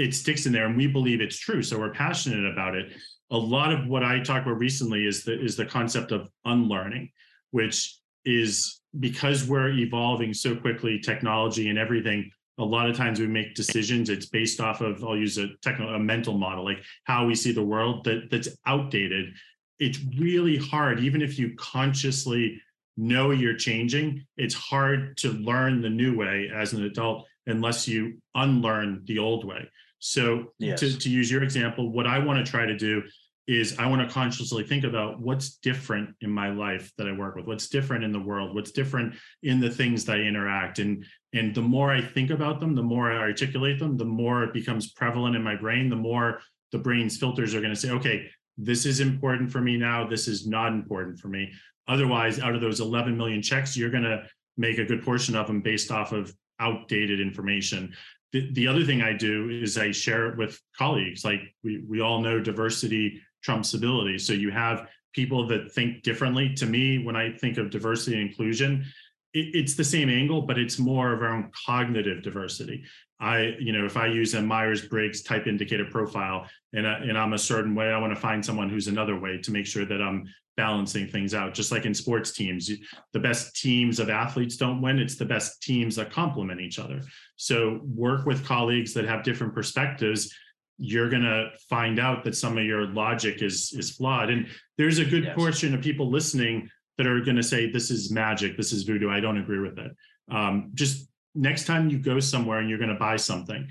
it 0.00 0.14
sticks 0.14 0.46
in 0.46 0.52
there, 0.52 0.66
and 0.66 0.76
we 0.76 0.86
believe 0.86 1.20
it's 1.20 1.38
true. 1.38 1.62
So 1.62 1.78
we're 1.78 1.92
passionate 1.92 2.50
about 2.50 2.74
it. 2.74 2.92
A 3.30 3.36
lot 3.36 3.72
of 3.72 3.86
what 3.86 4.02
I 4.02 4.20
talked 4.20 4.46
about 4.46 4.58
recently 4.58 5.06
is 5.06 5.24
the 5.24 5.40
is 5.40 5.56
the 5.56 5.66
concept 5.66 6.10
of 6.10 6.28
unlearning, 6.44 7.10
which 7.50 7.98
is 8.24 8.80
because 8.98 9.46
we're 9.46 9.70
evolving 9.70 10.34
so 10.34 10.56
quickly, 10.56 10.98
technology 10.98 11.68
and 11.68 11.78
everything, 11.78 12.30
a 12.58 12.64
lot 12.64 12.90
of 12.90 12.96
times 12.96 13.20
we 13.20 13.26
make 13.26 13.54
decisions. 13.54 14.10
It's 14.10 14.26
based 14.26 14.60
off 14.60 14.80
of, 14.80 15.02
I'll 15.04 15.16
use 15.16 15.38
a 15.38 15.48
technical, 15.62 15.94
a 15.94 15.98
mental 15.98 16.36
model, 16.36 16.64
like 16.64 16.82
how 17.04 17.24
we 17.24 17.34
see 17.34 17.52
the 17.52 17.64
world 17.64 18.04
that 18.04 18.30
that's 18.30 18.48
outdated. 18.66 19.32
It's 19.78 19.98
really 20.18 20.56
hard, 20.56 21.00
even 21.00 21.22
if 21.22 21.38
you 21.38 21.54
consciously 21.56 22.60
know 22.96 23.30
you're 23.30 23.56
changing, 23.56 24.26
it's 24.36 24.54
hard 24.54 25.16
to 25.18 25.32
learn 25.32 25.80
the 25.80 25.88
new 25.88 26.16
way 26.16 26.50
as 26.54 26.72
an 26.74 26.84
adult 26.84 27.26
unless 27.46 27.88
you 27.88 28.18
unlearn 28.34 29.02
the 29.06 29.18
old 29.18 29.44
way. 29.44 29.66
So 30.00 30.52
Yes. 30.58 30.80
to, 30.80 30.98
to 30.98 31.10
use 31.10 31.30
your 31.30 31.42
example, 31.42 31.92
what 31.92 32.06
I 32.06 32.18
want 32.18 32.44
to 32.44 32.50
try 32.50 32.66
to 32.66 32.76
do 32.76 33.02
is 33.46 33.78
I 33.78 33.86
want 33.86 34.06
to 34.06 34.12
consciously 34.12 34.62
think 34.64 34.84
about 34.84 35.20
what's 35.20 35.56
different 35.56 36.14
in 36.20 36.30
my 36.30 36.50
life 36.50 36.92
that 36.98 37.08
I 37.08 37.12
work 37.12 37.34
with, 37.34 37.46
what's 37.46 37.68
different 37.68 38.04
in 38.04 38.12
the 38.12 38.20
world, 38.20 38.54
what's 38.54 38.70
different 38.70 39.14
in 39.42 39.58
the 39.60 39.70
things 39.70 40.04
that 40.04 40.18
I 40.18 40.22
interact. 40.22 40.78
And 40.78 41.04
and 41.32 41.54
the 41.54 41.62
more 41.62 41.92
I 41.92 42.00
think 42.00 42.30
about 42.30 42.60
them, 42.60 42.74
the 42.74 42.82
more 42.82 43.10
I 43.10 43.16
articulate 43.16 43.78
them, 43.78 43.96
the 43.96 44.04
more 44.04 44.44
it 44.44 44.52
becomes 44.52 44.92
prevalent 44.92 45.36
in 45.36 45.42
my 45.42 45.56
brain, 45.56 45.88
the 45.88 45.96
more 45.96 46.40
the 46.72 46.78
brain's 46.78 47.16
filters 47.16 47.54
are 47.54 47.60
going 47.60 47.74
to 47.74 47.80
say, 47.80 47.90
okay, 47.90 48.28
this 48.56 48.86
is 48.86 49.00
important 49.00 49.50
for 49.50 49.60
me 49.60 49.76
now, 49.76 50.06
this 50.06 50.28
is 50.28 50.46
not 50.46 50.72
important 50.72 51.18
for 51.18 51.28
me. 51.28 51.52
Otherwise, 51.88 52.38
out 52.38 52.54
of 52.54 52.60
those 52.60 52.80
11 52.80 53.16
million 53.16 53.42
checks, 53.42 53.76
you're 53.76 53.90
going 53.90 54.04
to 54.04 54.22
make 54.56 54.78
a 54.78 54.84
good 54.84 55.02
portion 55.02 55.34
of 55.34 55.46
them 55.46 55.60
based 55.60 55.90
off 55.90 56.12
of 56.12 56.32
outdated 56.60 57.20
information. 57.20 57.92
The, 58.32 58.52
the 58.52 58.68
other 58.68 58.84
thing 58.84 59.02
I 59.02 59.12
do 59.12 59.50
is 59.50 59.76
I 59.76 59.90
share 59.90 60.28
it 60.28 60.36
with 60.38 60.60
colleagues. 60.76 61.24
Like 61.24 61.40
we, 61.64 61.82
we 61.88 62.00
all 62.00 62.20
know 62.20 62.40
diversity 62.40 63.20
trumps 63.42 63.74
ability. 63.74 64.18
So 64.18 64.32
you 64.32 64.50
have 64.50 64.88
people 65.12 65.46
that 65.48 65.72
think 65.72 66.02
differently. 66.02 66.54
To 66.54 66.66
me, 66.66 67.02
when 67.04 67.16
I 67.16 67.32
think 67.32 67.58
of 67.58 67.70
diversity 67.70 68.20
and 68.20 68.28
inclusion, 68.28 68.84
it, 69.32 69.54
it's 69.54 69.74
the 69.74 69.84
same 69.84 70.08
angle, 70.08 70.42
but 70.42 70.58
it's 70.58 70.78
more 70.78 71.12
around 71.12 71.52
cognitive 71.66 72.22
diversity. 72.22 72.84
I, 73.20 73.54
you 73.60 73.72
know, 73.72 73.84
if 73.84 73.96
I 73.96 74.06
use 74.06 74.34
a 74.34 74.40
Myers 74.42 74.86
Briggs 74.86 75.22
type 75.22 75.46
indicator 75.46 75.84
profile 75.84 76.46
and, 76.72 76.86
I, 76.86 76.94
and 77.00 77.18
I'm 77.18 77.34
a 77.34 77.38
certain 77.38 77.74
way, 77.74 77.92
I 77.92 77.98
want 77.98 78.14
to 78.14 78.20
find 78.20 78.44
someone 78.44 78.70
who's 78.70 78.88
another 78.88 79.18
way 79.18 79.38
to 79.38 79.50
make 79.50 79.66
sure 79.66 79.84
that 79.84 80.00
I'm 80.00 80.26
balancing 80.56 81.06
things 81.06 81.34
out. 81.34 81.52
Just 81.54 81.70
like 81.70 81.84
in 81.84 81.94
sports 81.94 82.32
teams, 82.32 82.70
the 83.12 83.18
best 83.20 83.56
teams 83.60 84.00
of 84.00 84.08
athletes 84.10 84.56
don't 84.56 84.80
win, 84.80 84.98
it's 84.98 85.16
the 85.16 85.24
best 85.24 85.62
teams 85.62 85.96
that 85.96 86.10
complement 86.10 86.60
each 86.60 86.78
other. 86.78 87.02
So 87.36 87.80
work 87.84 88.26
with 88.26 88.44
colleagues 88.44 88.94
that 88.94 89.04
have 89.04 89.22
different 89.22 89.54
perspectives 89.54 90.34
you're 90.82 91.10
going 91.10 91.20
to 91.22 91.50
find 91.68 92.00
out 92.00 92.24
that 92.24 92.34
some 92.34 92.56
of 92.56 92.64
your 92.64 92.86
logic 92.86 93.42
is 93.42 93.70
is 93.74 93.90
flawed 93.90 94.30
and 94.30 94.46
there's 94.78 94.98
a 94.98 95.04
good 95.04 95.24
Yes. 95.24 95.36
portion 95.36 95.74
of 95.74 95.82
people 95.82 96.10
listening 96.10 96.70
that 96.96 97.06
are 97.06 97.20
going 97.20 97.36
to 97.36 97.42
say 97.42 97.70
this 97.70 97.90
is 97.90 98.10
magic 98.10 98.56
this 98.56 98.72
is 98.72 98.84
voodoo 98.84 99.10
i 99.10 99.20
don't 99.20 99.36
agree 99.36 99.58
with 99.58 99.78
it 99.78 99.94
um, 100.32 100.70
just 100.72 101.09
next 101.34 101.66
time 101.66 101.88
you 101.88 101.98
go 101.98 102.20
somewhere 102.20 102.58
and 102.58 102.68
you're 102.68 102.78
going 102.78 102.90
to 102.90 102.96
buy 102.96 103.16
something 103.16 103.66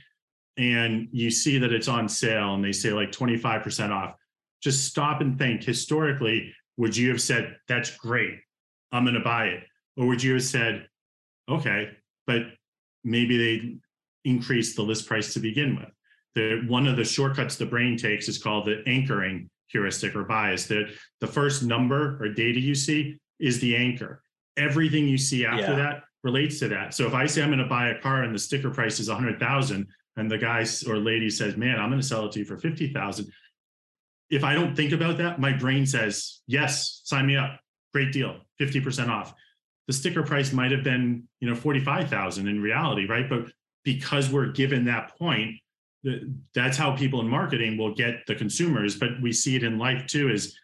and 0.58 1.08
you 1.12 1.30
see 1.30 1.58
that 1.58 1.72
it's 1.74 1.88
on 1.88 2.08
sale 2.08 2.54
and 2.56 2.64
they 2.64 2.72
say 2.72 2.92
like 2.92 3.12
25% 3.12 3.92
off 3.92 4.16
just 4.62 4.86
stop 4.86 5.22
and 5.22 5.38
think 5.38 5.64
historically 5.64 6.54
would 6.78 6.96
you 6.96 7.10
have 7.10 7.22
said 7.22 7.56
that's 7.68 7.96
great 7.98 8.40
i'm 8.92 9.04
going 9.04 9.14
to 9.14 9.20
buy 9.22 9.46
it 9.48 9.64
or 9.98 10.08
would 10.08 10.22
you 10.24 10.34
have 10.34 10.44
said 10.44 10.88
okay 11.50 11.92
but 12.28 12.44
maybe 13.04 13.38
they 13.38 13.76
increased 14.26 14.76
the 14.76 14.82
list 14.82 15.08
price 15.08 15.34
to 15.34 15.40
begin 15.40 15.76
with. 15.76 15.90
The 16.36 16.64
one 16.68 16.88
of 16.88 16.96
the 16.98 17.04
shortcuts 17.04 17.56
the 17.56 17.66
brain 17.66 17.98
takes 17.98 18.28
is 18.28 18.38
called 18.38 18.66
the 18.66 18.84
anchoring 18.88 19.50
heuristic 19.68 20.16
or 20.16 20.24
bias. 20.24 20.68
That 20.68 20.92
the 21.20 21.28
first 21.28 21.64
number 21.64 22.18
or 22.22 22.30
data 22.30 22.60
you 22.60 22.76
see 22.76 23.18
is 23.40 23.60
the 23.60 23.76
anchor. 23.76 24.22
Everything 24.58 25.08
you 25.08 25.18
see 25.18 25.46
after 25.46 25.72
Yeah. 25.72 25.76
that 25.76 26.04
relates 26.24 26.60
to 26.60 26.68
that. 26.70 26.94
So 26.94 27.08
if 27.08 27.14
i 27.14 27.26
say 27.26 27.42
i'm 27.42 27.50
going 27.50 27.60
to 27.60 27.66
buy 27.66 27.90
a 27.90 28.00
car 28.00 28.24
and 28.24 28.34
the 28.34 28.40
sticker 28.40 28.70
price 28.70 29.00
is 29.00 29.10
100000 29.10 29.88
and 30.18 30.32
the 30.32 30.38
guy 30.38 30.66
or 30.88 30.98
lady 30.98 31.30
says 31.30 31.56
man 31.56 31.80
i'm 31.80 31.90
going 31.90 32.02
to 32.02 32.06
sell 32.06 32.26
it 32.26 32.32
to 32.34 32.40
you 32.40 32.46
for 32.46 32.58
50000 32.58 33.32
if 34.30 34.44
i 34.44 34.54
don't 34.54 34.76
think 34.76 34.92
about 34.92 35.18
that 35.18 35.40
my 35.40 35.54
brain 35.54 35.86
says 35.86 36.42
yes 36.48 37.00
sign 37.04 37.26
me 37.26 37.36
up. 37.36 37.60
Great 37.92 38.12
deal. 38.12 38.38
50% 38.62 39.10
off. 39.10 39.34
The 39.88 39.94
sticker 39.94 40.22
price 40.22 40.54
might 40.54 40.72
have 40.72 40.84
been 40.84 41.28
you 41.40 41.50
know 41.50 41.56
45000 41.56 42.48
in 42.48 42.62
reality 42.62 43.08
right? 43.08 43.28
But 43.28 43.52
because 43.84 44.30
we're 44.30 44.52
given 44.52 44.86
that 44.86 45.18
point 45.18 45.56
th- 46.06 46.24
that's 46.54 46.78
how 46.78 46.96
people 46.96 47.22
in 47.22 47.28
marketing 47.28 47.78
will 47.78 47.96
get 47.96 48.26
the 48.28 48.36
consumers 48.36 48.96
but 48.98 49.10
we 49.22 49.32
see 49.32 49.56
it 49.56 49.64
in 49.64 49.80
life 49.80 50.06
too 50.06 50.30
is 50.30 50.58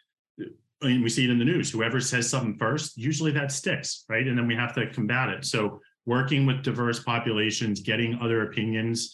Mean, 0.84 1.02
we 1.02 1.10
see 1.10 1.24
it 1.24 1.30
in 1.30 1.40
the 1.40 1.46
news. 1.46 1.72
Whoever 1.72 2.00
says 2.00 2.30
something 2.30 2.58
first 2.58 2.98
usually 2.98 3.32
that 3.32 3.52
sticks 3.52 4.04
right? 4.10 4.28
And 4.28 4.38
then 4.38 4.48
we 4.48 4.56
have 4.56 4.76
to 4.76 4.90
combat 4.92 5.30
it. 5.30 5.46
So 5.46 5.80
working 6.06 6.46
with 6.46 6.64
diverse 6.64 7.02
populations 7.02 7.82
getting 7.82 8.20
other 8.22 8.44
opinions 8.44 9.14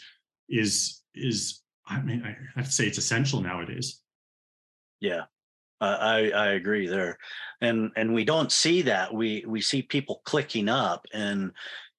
is 0.49 1.01
is 1.15 1.61
i 1.87 2.01
mean 2.01 2.21
i 2.25 2.35
have 2.55 2.65
to 2.65 2.71
say 2.71 2.85
it's 2.85 2.97
essential 2.97 3.41
nowadays. 3.41 4.01
Yeah, 4.99 5.23
I 5.79 6.31
I 6.31 6.47
agree 6.51 6.87
there, 6.87 7.17
and 7.59 7.91
and 7.95 8.13
we 8.13 8.23
don't 8.23 8.51
see 8.51 8.83
that. 8.83 9.11
We 9.13 9.43
we 9.47 9.61
see 9.61 9.81
people 9.81 10.21
clicking 10.25 10.69
up 10.69 11.05
and 11.11 11.51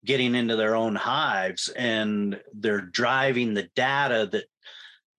getting 0.04 0.34
into 0.34 0.54
their 0.56 0.76
own 0.76 0.94
hives, 0.94 1.68
and 1.76 2.40
they're 2.54 2.80
driving 2.80 3.54
the 3.54 3.68
data 3.74 4.28
that 4.30 4.44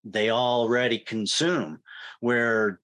they 0.06 0.29
already 0.29 0.99
consume. 0.99 1.79
Where 2.21 2.79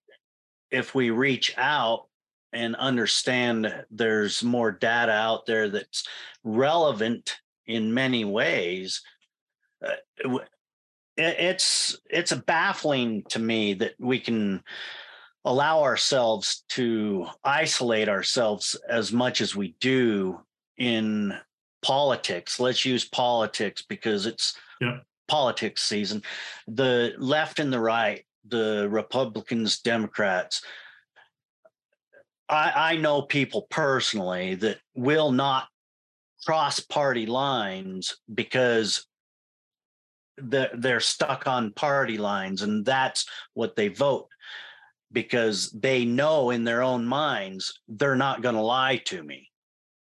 if 0.72 0.96
we 0.96 1.10
reach 1.10 1.54
out 1.58 2.08
and 2.54 2.76
understand 2.76 3.84
there's 3.92 4.44
more 4.44 4.72
data 4.72 5.12
out 5.12 5.46
there 5.46 5.70
that's 5.70 6.08
relevant 6.44 7.38
in 7.68 7.94
many 7.94 8.26
ways 8.26 9.02
uh, 9.86 10.40
it's 11.18 12.00
it's 12.10 12.34
baffling 12.34 13.24
to 13.30 13.40
me 13.40 13.74
that 13.74 13.94
we 14.00 14.20
can 14.20 14.64
allow 15.46 15.82
ourselves 15.84 16.64
to 16.70 17.26
isolate 17.44 18.10
ourselves 18.10 18.76
as 18.88 19.12
much 19.12 19.42
as 19.42 19.56
we 19.56 19.76
do 19.80 20.40
in 20.78 21.34
politics 21.82 22.60
let's 22.60 22.84
use 22.86 23.06
politics 23.08 23.84
because 23.88 24.26
it's 24.26 24.56
Yeah. 24.82 25.00
politics 25.28 25.84
season 25.84 26.24
the 26.68 27.14
left 27.18 27.60
and 27.60 27.72
the 27.72 27.80
right 27.80 28.26
the 28.48 28.88
republicans 28.90 29.80
democrats 29.82 30.64
i 32.48 32.72
i 32.76 32.98
know 32.98 33.22
people 33.22 33.68
personally 33.70 34.56
that 34.56 34.78
will 34.96 35.32
not 35.32 35.68
cross 36.46 36.80
party 36.80 37.26
lines 37.26 38.18
because 38.34 39.06
they're, 40.38 40.72
they're 40.74 41.00
stuck 41.00 41.48
on 41.48 41.74
party 41.74 42.18
lines 42.18 42.62
and 42.62 42.86
that's 42.86 43.26
what 43.54 43.76
they 43.76 43.90
vote 43.90 44.30
because 45.12 45.72
they 45.72 46.06
know 46.06 46.52
in 46.52 46.64
their 46.64 46.84
own 46.84 47.06
minds 47.06 47.80
they're 47.88 48.16
not 48.16 48.42
going 48.42 48.56
to 48.56 48.62
lie 48.62 48.98
to 49.06 49.22
me. 49.24 49.50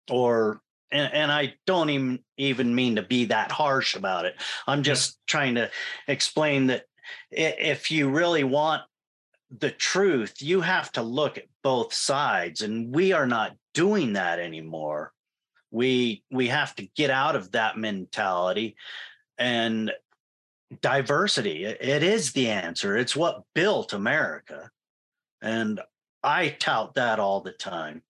Or 0.10 0.62
and, 0.92 1.14
and 1.14 1.32
i 1.32 1.54
don't 1.68 1.92
even 1.92 2.20
even 2.38 2.74
mean 2.74 2.96
to 2.96 3.04
be 3.04 3.26
that 3.26 3.52
harsh 3.52 3.96
about 3.96 4.26
it. 4.26 4.36
I'm 4.66 4.84
just 4.84 5.20
trying 5.28 5.56
to 5.56 5.70
explain 6.08 6.68
that 6.68 6.86
if 7.32 7.92
you 7.92 8.10
really 8.10 8.44
want 8.44 8.84
the 9.58 9.72
truth 9.72 10.42
you 10.42 10.62
have 10.62 10.92
to 10.92 11.02
look 11.02 11.38
at 11.38 11.46
both 11.64 11.94
sides 11.94 12.62
and 12.62 12.94
we 12.94 13.14
are 13.14 13.26
not 13.26 13.56
doing 13.74 14.14
that 14.14 14.40
anymore. 14.40 15.14
We 15.72 16.24
we 16.32 16.48
have 16.48 16.76
to 16.76 16.88
get 16.96 17.10
out 17.10 17.36
of 17.36 17.52
that 17.52 17.78
mentality 17.78 18.76
and 19.38 19.92
diversity. 20.82 21.66
It- 21.66 22.04
is 22.04 22.32
the 22.32 22.50
answer. 22.50 22.98
It's 22.98 23.16
what 23.16 23.44
built 23.54 23.94
america. 23.94 24.70
And 25.42 25.80
i 26.24 26.50
tout 26.50 26.96
that 26.96 27.20
all 27.20 27.42
the 27.42 27.54
time. 27.54 28.04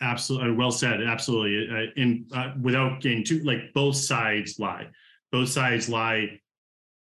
Absolutely 0.00 0.52
well 0.52 0.70
said 0.70 1.02
absolutely. 1.02 1.68
Uh, 1.70 1.90
in 1.96 2.26
uh, 2.32 2.52
without 2.60 3.00
getting 3.00 3.24
too 3.24 3.40
like 3.40 3.72
both 3.74 3.96
sides 3.96 4.58
lie. 4.58 4.86
Both 5.32 5.48
sides 5.50 5.88
lie 5.88 6.40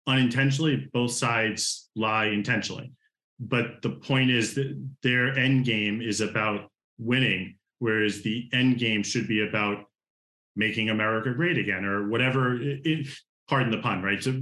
unintentionally 0.07 0.89
both 0.93 1.13
sides 1.13 1.91
lie 1.97 2.27
intentionally. 2.27 2.93
But 3.41 3.83
the 3.83 3.91
point 3.91 4.31
is 4.31 4.55
that 4.55 4.81
their 5.03 5.37
end 5.37 5.65
game 5.65 6.01
is 6.01 6.21
about 6.21 6.71
winning 6.99 7.57
whereas 7.81 8.23
the 8.23 8.49
end 8.53 8.79
game 8.79 9.03
should 9.03 9.27
be 9.27 9.47
about 9.47 9.85
making 10.55 10.89
america 10.91 11.35
great 11.35 11.59
again 11.59 11.85
or 11.85 12.09
whatever 12.09 12.55
it, 12.63 12.87
it 12.87 13.07
pardon 13.49 13.73
the 13.73 13.79
pun 13.79 14.01
right? 14.01 14.23
So 14.23 14.41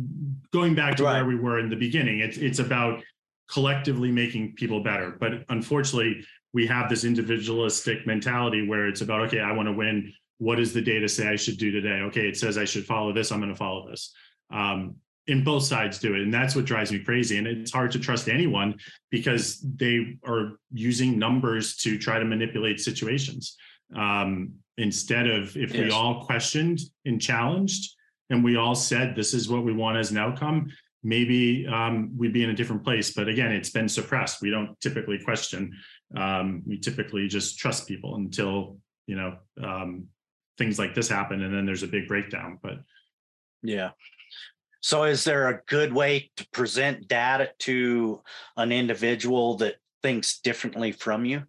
going 0.52 0.74
back 0.74 0.96
to 0.96 1.04
Right. 1.04 1.14
where 1.14 1.24
we 1.24 1.36
were 1.36 1.58
in 1.58 1.70
the 1.70 1.76
beginning 1.76 2.20
it's 2.20 2.36
it's 2.36 2.58
about 2.58 3.02
collectively 3.50 4.10
making 4.10 4.54
people 4.54 4.82
better. 4.82 5.16
But 5.18 5.44
unfortunately 5.48 6.24
we 6.52 6.66
have 6.66 6.88
this 6.88 7.04
individualistic 7.04 8.06
mentality 8.06 8.66
where 8.68 8.86
it's 8.86 9.00
about 9.00 9.22
okay 9.22 9.40
i 9.40 9.52
want 9.52 9.66
to 9.68 9.72
win. 9.72 10.12
What 10.38 10.56
does 10.56 10.72
the 10.74 10.82
data 10.82 11.08
say 11.08 11.28
i 11.28 11.36
should 11.36 11.56
do 11.56 11.70
today? 11.70 12.00
Okay 12.08 12.28
it 12.28 12.36
says 12.36 12.58
i 12.58 12.64
should 12.64 12.84
follow 12.84 13.12
this. 13.12 13.32
I'm 13.32 13.40
going 13.40 13.50
to 13.50 13.56
follow 13.56 13.88
this. 13.88 14.12
Um, 14.52 14.96
and 15.28 15.44
both 15.44 15.62
sides 15.62 15.98
do 15.98 16.14
it 16.14 16.22
and 16.22 16.34
that's 16.34 16.56
what 16.56 16.64
drives 16.64 16.90
me 16.90 16.98
crazy 16.98 17.38
and 17.38 17.46
it's 17.46 17.70
hard 17.70 17.90
to 17.90 17.98
trust 17.98 18.28
anyone 18.28 18.74
because 19.10 19.60
they 19.76 20.18
are 20.26 20.58
using 20.72 21.18
numbers 21.18 21.76
to 21.76 21.96
try 21.98 22.18
to 22.18 22.24
manipulate 22.24 22.80
situations 22.80 23.56
Um, 23.94 24.54
instead 24.78 25.26
of 25.28 25.56
if 25.56 25.72
we 25.72 25.90
all 25.90 26.24
questioned 26.24 26.80
and 27.04 27.20
challenged 27.20 27.94
and 28.30 28.42
we 28.42 28.56
all 28.56 28.74
said 28.74 29.14
this 29.14 29.34
is 29.34 29.48
what 29.48 29.64
we 29.64 29.72
want 29.72 29.98
as 29.98 30.10
an 30.10 30.18
outcome, 30.18 30.70
maybe 31.02 31.66
um, 31.66 32.10
we'd 32.16 32.32
be 32.32 32.42
in 32.42 32.50
a 32.50 32.54
different 32.54 32.82
place. 32.82 33.12
But 33.12 33.28
again, 33.28 33.52
it's 33.52 33.70
been 33.70 33.88
suppressed. 33.88 34.40
We 34.40 34.50
don't 34.50 34.78
typically 34.80 35.18
question. 35.18 35.76
Um, 36.16 36.62
we 36.66 36.78
typically 36.78 37.28
just 37.28 37.58
trust 37.58 37.86
people 37.86 38.16
until 38.16 38.78
you 39.06 39.16
know 39.16 39.36
um, 39.62 40.06
things 40.56 40.78
like 40.78 40.94
this 40.94 41.08
happen, 41.08 41.42
and 41.42 41.54
then 41.54 41.66
there's 41.66 41.82
a 41.82 41.88
big 41.88 42.08
breakdown. 42.08 42.58
But 42.62 42.78
Yeah. 43.62 43.90
So 44.82 45.04
is 45.04 45.22
there 45.22 45.48
a 45.48 45.60
good 45.68 45.92
way 45.92 46.30
to 46.36 46.46
present 46.50 47.06
data 47.06 47.50
to 47.60 48.20
an 48.56 48.72
individual 48.72 49.56
that 49.58 49.76
thinks 50.02 50.40
differently 50.40 50.90
from 50.90 51.24
you? 51.24 51.44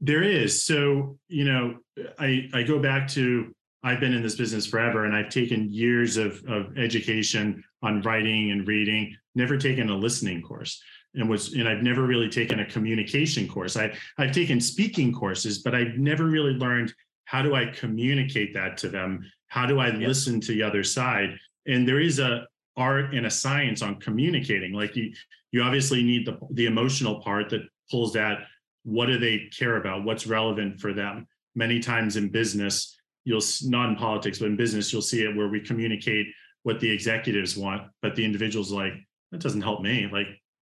There 0.00 0.22
is. 0.22 0.62
So, 0.62 1.18
you 1.28 1.44
know, 1.44 1.78
I 2.18 2.48
I 2.52 2.62
go 2.62 2.78
back 2.78 3.08
to 3.08 3.52
I've 3.82 4.00
been 4.00 4.12
in 4.12 4.22
this 4.22 4.36
business 4.36 4.66
forever 4.66 5.06
and 5.06 5.16
I've 5.16 5.30
taken 5.30 5.72
years 5.72 6.18
of 6.18 6.44
of 6.46 6.76
education 6.76 7.64
on 7.82 8.02
writing 8.02 8.50
and 8.50 8.68
reading, 8.68 9.16
never 9.34 9.56
taken 9.56 9.88
a 9.88 9.96
listening 9.96 10.42
course. 10.42 10.80
And 11.14 11.28
was 11.28 11.54
and 11.54 11.66
I've 11.66 11.82
never 11.82 12.02
really 12.02 12.28
taken 12.28 12.60
a 12.60 12.66
communication 12.66 13.48
course. 13.48 13.78
I 13.78 13.94
I've 14.18 14.32
taken 14.32 14.60
speaking 14.60 15.10
courses, 15.12 15.62
but 15.62 15.74
I've 15.74 15.96
never 15.96 16.24
really 16.26 16.52
learned 16.52 16.92
how 17.24 17.40
do 17.42 17.54
I 17.54 17.66
communicate 17.66 18.52
that 18.54 18.76
to 18.78 18.88
them? 18.88 19.20
How 19.48 19.64
do 19.66 19.80
I 19.80 19.88
Yeah. 19.88 20.06
listen 20.08 20.40
to 20.42 20.52
the 20.52 20.62
other 20.62 20.84
side? 20.84 21.38
And 21.68 21.86
there 21.86 22.00
is 22.00 22.18
a 22.18 22.46
art 22.78 23.12
and 23.12 23.26
a 23.26 23.30
science 23.30 23.82
on 23.82 23.96
communicating. 23.96 24.72
Like 24.72 24.96
you 24.96 25.12
you 25.52 25.62
obviously 25.62 26.02
need 26.02 26.26
the 26.26 26.38
the 26.52 26.66
emotional 26.66 27.20
part 27.20 27.50
that 27.50 27.62
pulls 27.90 28.12
that 28.14 28.38
what 28.84 29.06
do 29.06 29.18
they 29.18 29.50
care 29.56 29.76
about? 29.76 30.04
What's 30.04 30.26
relevant 30.26 30.80
for 30.80 30.94
them? 30.94 31.26
Many 31.54 31.80
times 31.80 32.16
in 32.16 32.30
business 32.30 32.96
you'll 33.24 33.42
not 33.64 33.90
in 33.90 33.96
politics 33.96 34.38
but 34.38 34.46
in 34.46 34.56
business 34.56 34.92
you'll 34.92 35.02
see 35.02 35.22
it 35.22 35.36
where 35.36 35.48
we 35.48 35.60
communicate 35.60 36.26
what 36.62 36.80
the 36.80 36.90
executives 36.90 37.56
want 37.56 37.82
but 38.00 38.14
the 38.14 38.24
individuals 38.24 38.72
like 38.72 38.94
that 39.32 39.40
doesn't 39.40 39.60
help 39.60 39.82
me. 39.82 40.08
Like 40.10 40.28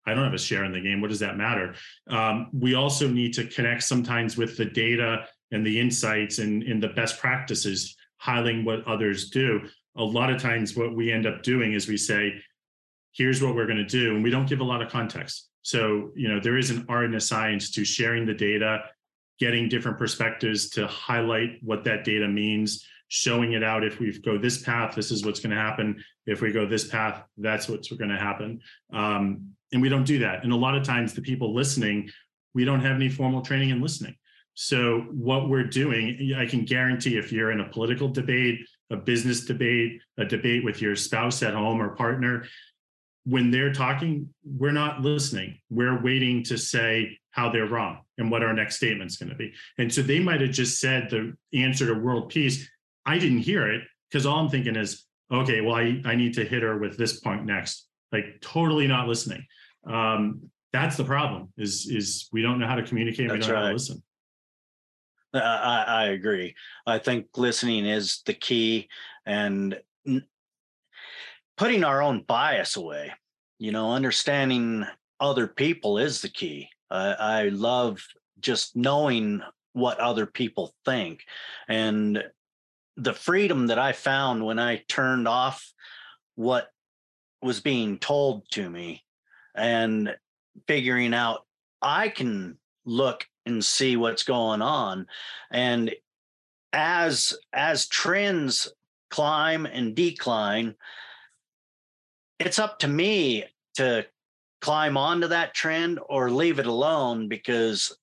i 0.05 0.13
don't 0.13 0.25
have 0.25 0.35
a 0.35 0.39
share 0.39 0.65
in 0.65 0.73
the 0.73 0.81
game. 0.81 1.01
What 1.01 1.11
does 1.11 1.21
that 1.21 1.37
matter? 1.37 1.75
Um, 2.09 2.49
we 2.53 2.75
also 2.75 3.09
need 3.09 3.33
to 3.35 3.47
connect 3.47 3.85
sometimes 3.85 4.37
with 4.37 4.57
the 4.57 4.65
data 4.65 5.27
and 5.53 5.65
the 5.65 5.79
insights 5.79 6.39
and, 6.39 6.63
and 6.65 6.83
the 6.83 6.89
best 6.89 7.21
practices 7.21 7.97
highlighting 8.21 8.65
what 8.65 8.87
others 8.87 9.31
do 9.31 9.61
a 9.97 10.05
lot 10.05 10.31
of 10.31 10.41
times 10.41 10.77
what 10.77 10.95
we 10.95 11.13
end 11.13 11.27
up 11.27 11.43
doing 11.43 11.75
is 11.75 11.89
we 11.89 11.97
say 11.97 12.35
here's 13.13 13.43
what 13.43 13.55
we're 13.55 13.67
going 13.67 13.79
to 13.79 13.85
do 13.85 14.15
and 14.15 14.25
we 14.25 14.31
don't 14.31 14.49
give 14.49 14.61
a 14.61 14.65
lot 14.65 14.83
of 14.83 14.91
context. 14.91 15.51
So 15.63 16.11
you 16.15 16.29
know 16.29 16.41
there 16.41 16.57
is 16.57 16.71
an 16.71 16.85
art 16.89 17.07
and 17.07 17.15
a 17.15 17.21
science 17.21 17.71
to 17.73 17.85
sharing 17.85 18.27
the 18.27 18.35
data 18.35 18.83
getting 19.39 19.69
different 19.69 19.99
perspectives 19.99 20.71
to 20.71 20.87
highlight 20.87 21.59
what 21.63 21.85
that 21.85 22.05
data 22.05 22.29
means 22.29 22.87
showing 23.09 23.53
it 23.53 23.63
out 23.63 23.85
if 23.85 23.99
we 24.01 24.17
go 24.21 24.39
this 24.39 24.63
path 24.63 24.95
this 24.95 25.11
is 25.11 25.25
what's 25.25 25.41
going 25.41 25.55
to 25.55 25.61
happen. 25.61 26.03
If 26.27 26.41
we 26.41 26.53
go 26.53 26.67
this 26.67 26.89
path 26.89 27.23
that's 27.37 27.69
what's 27.69 27.91
going 27.93 28.11
to 28.11 28.19
happen. 28.19 28.61
Um, 28.93 29.53
and 29.73 29.81
we 29.81 29.89
don't 29.89 30.05
do 30.05 30.19
that. 30.21 30.45
And 30.45 30.53
a 30.53 30.57
lot 30.57 30.77
of 30.77 30.85
times 30.85 31.15
the 31.15 31.23
people 31.23 31.55
listening 31.55 32.11
we 32.55 32.65
don't 32.65 32.81
have 32.81 32.97
any 32.97 33.09
formal 33.09 33.41
training 33.41 33.71
in 33.71 33.81
listening. 33.81 34.17
So 34.55 35.01
what 35.13 35.49
we're 35.49 35.65
doing 35.65 36.35
i 36.37 36.47
can 36.47 36.65
guarantee 36.65 37.17
if 37.17 37.33
you're 37.33 37.53
in 37.53 37.61
a 37.61 37.69
political 37.69 38.09
debate 38.09 38.61
a 38.93 38.97
business 38.97 39.45
debate 39.45 40.01
a 40.19 40.25
debate 40.25 40.65
with 40.65 40.81
your 40.81 40.95
spouse 40.95 41.43
at 41.43 41.55
home 41.55 41.81
or 41.81 41.97
partner 41.97 42.45
when 43.25 43.51
they're 43.51 43.73
talking, 43.73 44.29
we're 44.45 44.73
not 44.73 45.01
listening. 45.01 45.59
We're 45.71 46.03
waiting 46.03 46.43
to 46.45 46.59
say 46.59 47.19
how 47.31 47.51
they're 47.51 47.67
wrong 47.67 48.01
and 48.19 48.31
what 48.31 48.43
our 48.43 48.53
next 48.53 48.77
statement's 48.77 49.17
going 49.17 49.31
to 49.31 49.37
be. 49.37 49.53
And 49.79 49.93
so 49.93 50.03
they 50.03 50.19
might 50.19 50.41
have 50.41 50.51
just 50.51 50.81
said 50.81 51.09
the 51.11 51.35
answer 51.57 51.87
to 51.87 51.95
world 51.95 52.31
peace. 52.31 52.69
I 53.07 53.19
didn't 53.19 53.39
hear 53.39 53.71
it 53.71 53.83
because 54.11 54.27
all 54.27 54.39
I'm 54.39 54.49
thinking 54.49 54.77
is, 54.77 55.07
okay, 55.33 55.61
well, 55.61 55.77
I, 55.77 56.03
I 56.05 56.15
need 56.15 56.35
to 56.35 56.45
hit 56.45 56.63
her 56.63 56.79
with 56.79 56.99
this 56.99 57.21
point 57.21 57.45
next. 57.45 57.87
Like 58.11 58.41
totally 58.41 58.87
not 58.87 59.09
listening. 59.09 59.47
Um, 59.87 60.51
that's 60.73 60.97
the 60.97 61.05
problem 61.05 61.53
is 61.57 61.87
is 61.87 62.29
we 62.33 62.43
don't 62.43 62.59
know 62.59 62.67
how 62.67 62.77
to 62.77 62.83
communicate. 62.83 63.31
we 63.31 63.39
don't 63.39 63.49
know 63.49 63.57
how 63.57 63.69
to 63.69 63.73
listen. 63.73 64.03
I, 65.35 65.39
I 65.39 65.83
I 65.83 66.05
agree. 66.09 66.55
I 66.87 66.99
think 66.99 67.27
listening 67.37 67.87
is 67.87 68.23
the 68.27 68.35
key 68.35 68.89
and 69.27 69.81
putting 71.57 71.85
our 71.85 72.03
own 72.03 72.23
bias 72.23 72.77
away, 72.77 73.13
you 73.59 73.73
know, 73.73 73.93
understanding 73.93 74.85
other 75.21 75.47
people 75.47 75.99
is 75.99 76.21
the 76.21 76.29
key. 76.29 76.69
I 76.91 77.45
love 77.49 78.05
just 78.41 78.77
knowing 78.77 79.41
what 79.73 79.99
other 79.99 80.27
people 80.27 80.75
think 80.85 81.25
and 81.69 82.23
the 82.97 83.15
freedom 83.15 83.69
that 83.69 83.79
I 83.79 83.93
found 83.93 84.45
when 84.45 84.59
I 84.59 84.85
turned 84.89 85.27
off 85.27 85.73
what 86.35 86.69
was 87.41 87.61
being 87.61 87.99
told 87.99 88.49
to 88.51 88.69
me 88.69 89.03
and 89.55 90.15
figuring 90.67 91.15
out 91.15 91.47
I 91.81 92.09
can 92.09 92.59
look 92.85 93.27
and 93.47 93.65
see 93.65 93.97
what's 93.97 94.23
going 94.23 94.63
on. 94.63 95.07
And 95.51 95.95
as 96.73 97.35
as 97.53 97.87
trends 97.87 98.69
climb 99.11 99.67
and 99.67 99.95
decline 99.95 100.75
it's 102.39 102.59
up 102.59 102.79
to 102.81 102.89
me 102.89 103.45
to 103.75 104.05
climb 104.61 104.97
onto 104.97 105.29
that 105.29 105.55
trend 105.55 106.01
or 106.09 106.31
leave 106.31 106.59
it 106.59 106.67
alone 106.67 107.29
because 107.29 107.97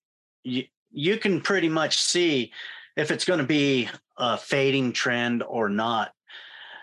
you 0.43 0.63
you 0.91 1.17
can 1.17 1.41
pretty 1.41 1.69
much 1.69 2.01
see 2.01 2.51
if 2.95 3.11
it's 3.11 3.25
going 3.25 3.39
to 3.39 3.45
be 3.45 3.87
a 4.17 4.37
fading 4.37 4.91
trend 4.91 5.43
or 5.43 5.69
not. 5.69 6.13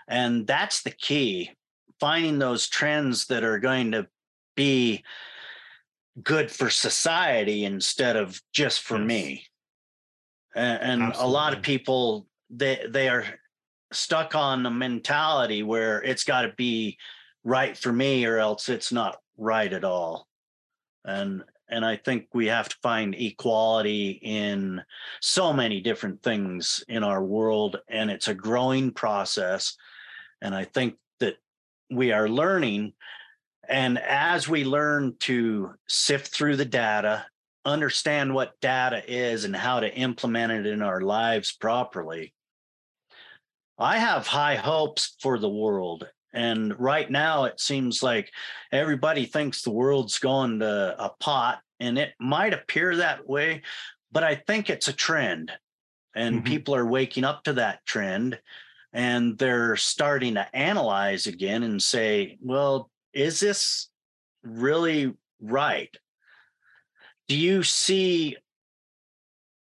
And 0.07 0.47
that's 0.47 0.81
the 0.81 0.91
key 0.91 1.51
finding 1.99 2.39
those 2.39 2.69
trends 2.69 3.27
that 3.27 3.43
are 3.43 3.59
going 3.59 3.91
to 3.91 4.07
be 4.55 5.03
good 6.23 6.49
for 6.51 6.69
society 6.69 7.65
instead 7.65 8.15
of 8.15 8.41
just 8.51 8.81
for 8.81 8.97
Yes. 8.97 9.07
me 9.07 9.47
and, 10.57 11.03
and 11.03 11.15
a 11.15 11.27
lot 11.27 11.53
of 11.53 11.61
people 11.61 12.27
they 12.49 12.83
they 12.89 13.09
are 13.09 13.25
stuck 13.93 14.35
on 14.35 14.65
a 14.65 14.71
mentality 14.71 15.63
where 15.63 16.01
it's 16.03 16.23
got 16.23 16.41
to 16.41 16.53
be 16.57 16.97
right 17.43 17.77
for 17.77 17.93
me 17.93 18.25
or 18.25 18.37
else 18.37 18.67
it's 18.67 18.91
not 18.91 19.17
right 19.37 19.71
at 19.71 19.83
all. 19.83 20.27
And 21.05 21.43
and 21.69 21.85
i 21.85 21.97
think 21.97 22.27
we 22.33 22.47
have 22.47 22.69
to 22.69 22.75
find 22.81 23.13
equality 23.15 24.19
in 24.23 24.81
so 25.21 25.51
many 25.53 25.81
different 25.81 26.23
things 26.23 26.83
in 26.87 27.03
our 27.03 27.23
world 27.23 27.79
and 27.89 28.09
it's 28.09 28.27
a 28.27 28.33
growing 28.33 28.91
process. 28.91 29.75
And 30.41 30.55
i 30.55 30.63
think 30.63 30.95
that 31.19 31.35
we 31.91 32.11
are 32.11 32.29
learning 32.29 32.93
and 33.67 33.97
as 33.99 34.47
we 34.47 34.63
learn 34.63 35.15
to 35.19 35.73
sift 35.87 36.27
through 36.29 36.55
the 36.55 36.65
data 36.65 37.25
understand 37.65 38.33
what 38.33 38.59
data 38.61 39.03
is 39.07 39.43
and 39.43 39.55
how 39.55 39.79
to 39.79 39.93
implement 39.93 40.51
it 40.53 40.65
in 40.65 40.81
our 40.81 41.01
lives 41.01 41.51
properly 41.51 42.33
i 43.77 43.97
have 43.97 44.25
high 44.25 44.55
hopes 44.55 45.15
for 45.21 45.37
the 45.37 45.49
world 45.49 46.07
and 46.33 46.77
right 46.79 47.09
now 47.09 47.45
it 47.45 47.59
seems 47.59 48.01
like 48.01 48.31
everybody 48.71 49.25
thinks 49.25 49.61
the 49.61 49.71
world's 49.71 50.19
going 50.19 50.59
to 50.59 50.95
a 50.97 51.09
pot 51.19 51.59
and 51.79 51.97
it 51.97 52.13
might 52.19 52.53
appear 52.53 52.95
that 52.95 53.27
way 53.27 53.61
but 54.11 54.23
i 54.23 54.35
think 54.35 54.69
it's 54.69 54.87
a 54.87 54.93
trend 54.93 55.51
and 56.15 56.41
Mhm. 56.41 56.45
people 56.45 56.73
are 56.75 56.85
waking 56.85 57.23
up 57.23 57.43
to 57.43 57.53
that 57.53 57.85
trend 57.85 58.39
and 58.93 59.37
they're 59.37 59.75
starting 59.75 60.35
to 60.35 60.55
analyze 60.55 61.27
again 61.27 61.63
and 61.63 61.83
say 61.83 62.37
well 62.41 62.89
is 63.17 63.39
this 63.39 63.89
really 64.43 65.13
right 65.41 65.97
do 67.27 67.35
you 67.35 67.63
see 67.63 68.37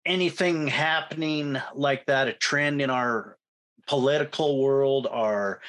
anything 0.04 0.66
happening 0.66 1.56
like 1.74 2.04
that 2.06 2.28
a 2.28 2.32
trend 2.32 2.82
in 2.82 2.90
our 2.90 3.38
political 3.86 4.62
world 4.62 5.08
our 5.10 5.60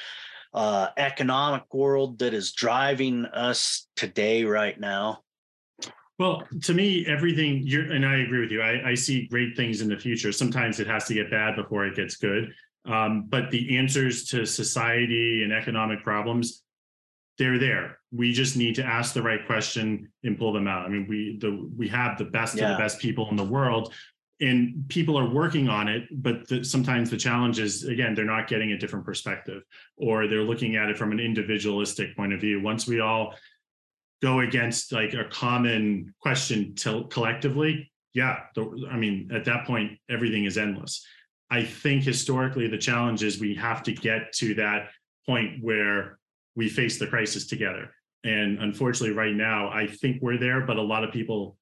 uh, 0.52 0.88
economic 0.96 1.72
world 1.72 2.18
that 2.18 2.34
is 2.34 2.52
driving 2.52 3.24
us 3.26 3.86
today 3.96 4.44
right 4.44 4.78
now 4.78 5.20
Well, 6.18 6.42
to 6.64 6.74
me, 6.74 7.06
everything 7.06 7.62
you're, 7.64 7.92
and 7.92 8.04
I 8.04 8.18
agree 8.18 8.40
with 8.40 8.50
you. 8.50 8.60
I, 8.60 8.90
I 8.90 8.94
see 8.94 9.26
great 9.28 9.56
things 9.56 9.80
in 9.80 9.88
the 9.88 9.96
future. 9.96 10.32
Sometimes 10.32 10.78
it 10.78 10.86
has 10.86 11.06
to 11.06 11.14
get 11.14 11.30
bad 11.30 11.56
before 11.56 11.86
it 11.86 11.96
gets 11.96 12.16
good. 12.16 12.52
Um, 12.84 13.26
but 13.28 13.50
the 13.50 13.78
answers 13.78 14.24
to 14.30 14.44
society 14.44 15.44
and 15.44 15.52
economic 15.52 16.02
problems, 16.02 16.62
they're 17.40 17.58
there. 17.58 17.98
We 18.12 18.32
just 18.32 18.56
need 18.56 18.74
to 18.76 18.84
ask 18.84 19.14
the 19.14 19.22
right 19.22 19.44
question 19.46 20.12
and 20.22 20.38
pull 20.38 20.52
them 20.52 20.68
out. 20.68 20.84
I 20.84 20.88
mean, 20.90 21.06
we 21.08 21.38
the 21.40 21.68
we 21.76 21.88
have 21.88 22.18
the 22.18 22.26
best 22.26 22.54
of 22.54 22.60
the 22.60 22.76
best 22.76 23.00
people 23.00 23.28
in 23.30 23.36
the 23.36 23.44
world, 23.44 23.94
and 24.40 24.84
people 24.88 25.18
are 25.18 25.28
working 25.28 25.68
on 25.68 25.88
it. 25.88 26.04
But 26.12 26.46
the, 26.46 26.62
sometimes 26.62 27.08
the 27.08 27.16
challenge 27.16 27.58
is 27.58 27.84
again 27.84 28.14
they're 28.14 28.24
not 28.24 28.46
getting 28.46 28.72
a 28.72 28.78
different 28.78 29.06
perspective, 29.06 29.62
or 29.96 30.28
they're 30.28 30.42
looking 30.42 30.76
at 30.76 30.90
it 30.90 30.98
from 30.98 31.12
an 31.12 31.18
individualistic 31.18 32.14
point 32.14 32.34
of 32.34 32.40
view. 32.40 32.60
Once 32.60 32.86
we 32.86 33.00
all 33.00 33.34
go 34.20 34.40
against 34.40 34.92
like 34.92 35.14
a 35.14 35.24
common 35.24 36.14
question 36.20 36.74
to 36.74 37.04
collectively 37.10 37.90
yeah, 38.12 38.40
the, 38.54 38.88
I 38.90 38.96
mean, 38.96 39.30
at 39.32 39.44
that 39.44 39.66
point, 39.66 39.98
everything 40.08 40.44
is 40.44 40.58
endless. 40.58 41.06
I 41.50 41.62
think 41.64 42.02
historically, 42.02 42.68
the 42.68 42.78
challenge 42.78 43.22
is 43.22 43.40
we 43.40 43.54
have 43.54 43.82
to 43.84 43.92
get 43.92 44.32
to 44.34 44.54
that 44.54 44.90
point 45.26 45.62
where 45.62 46.18
we 46.56 46.68
face 46.68 46.98
the 46.98 47.06
crisis 47.06 47.46
together. 47.46 47.90
And 48.24 48.58
unfortunately, 48.58 49.16
right 49.16 49.34
now, 49.34 49.70
I 49.70 49.86
think 49.86 50.20
we're 50.20 50.38
there, 50.38 50.60
but 50.60 50.76
a 50.76 50.82
lot 50.82 51.04
of 51.04 51.12
people 51.12 51.56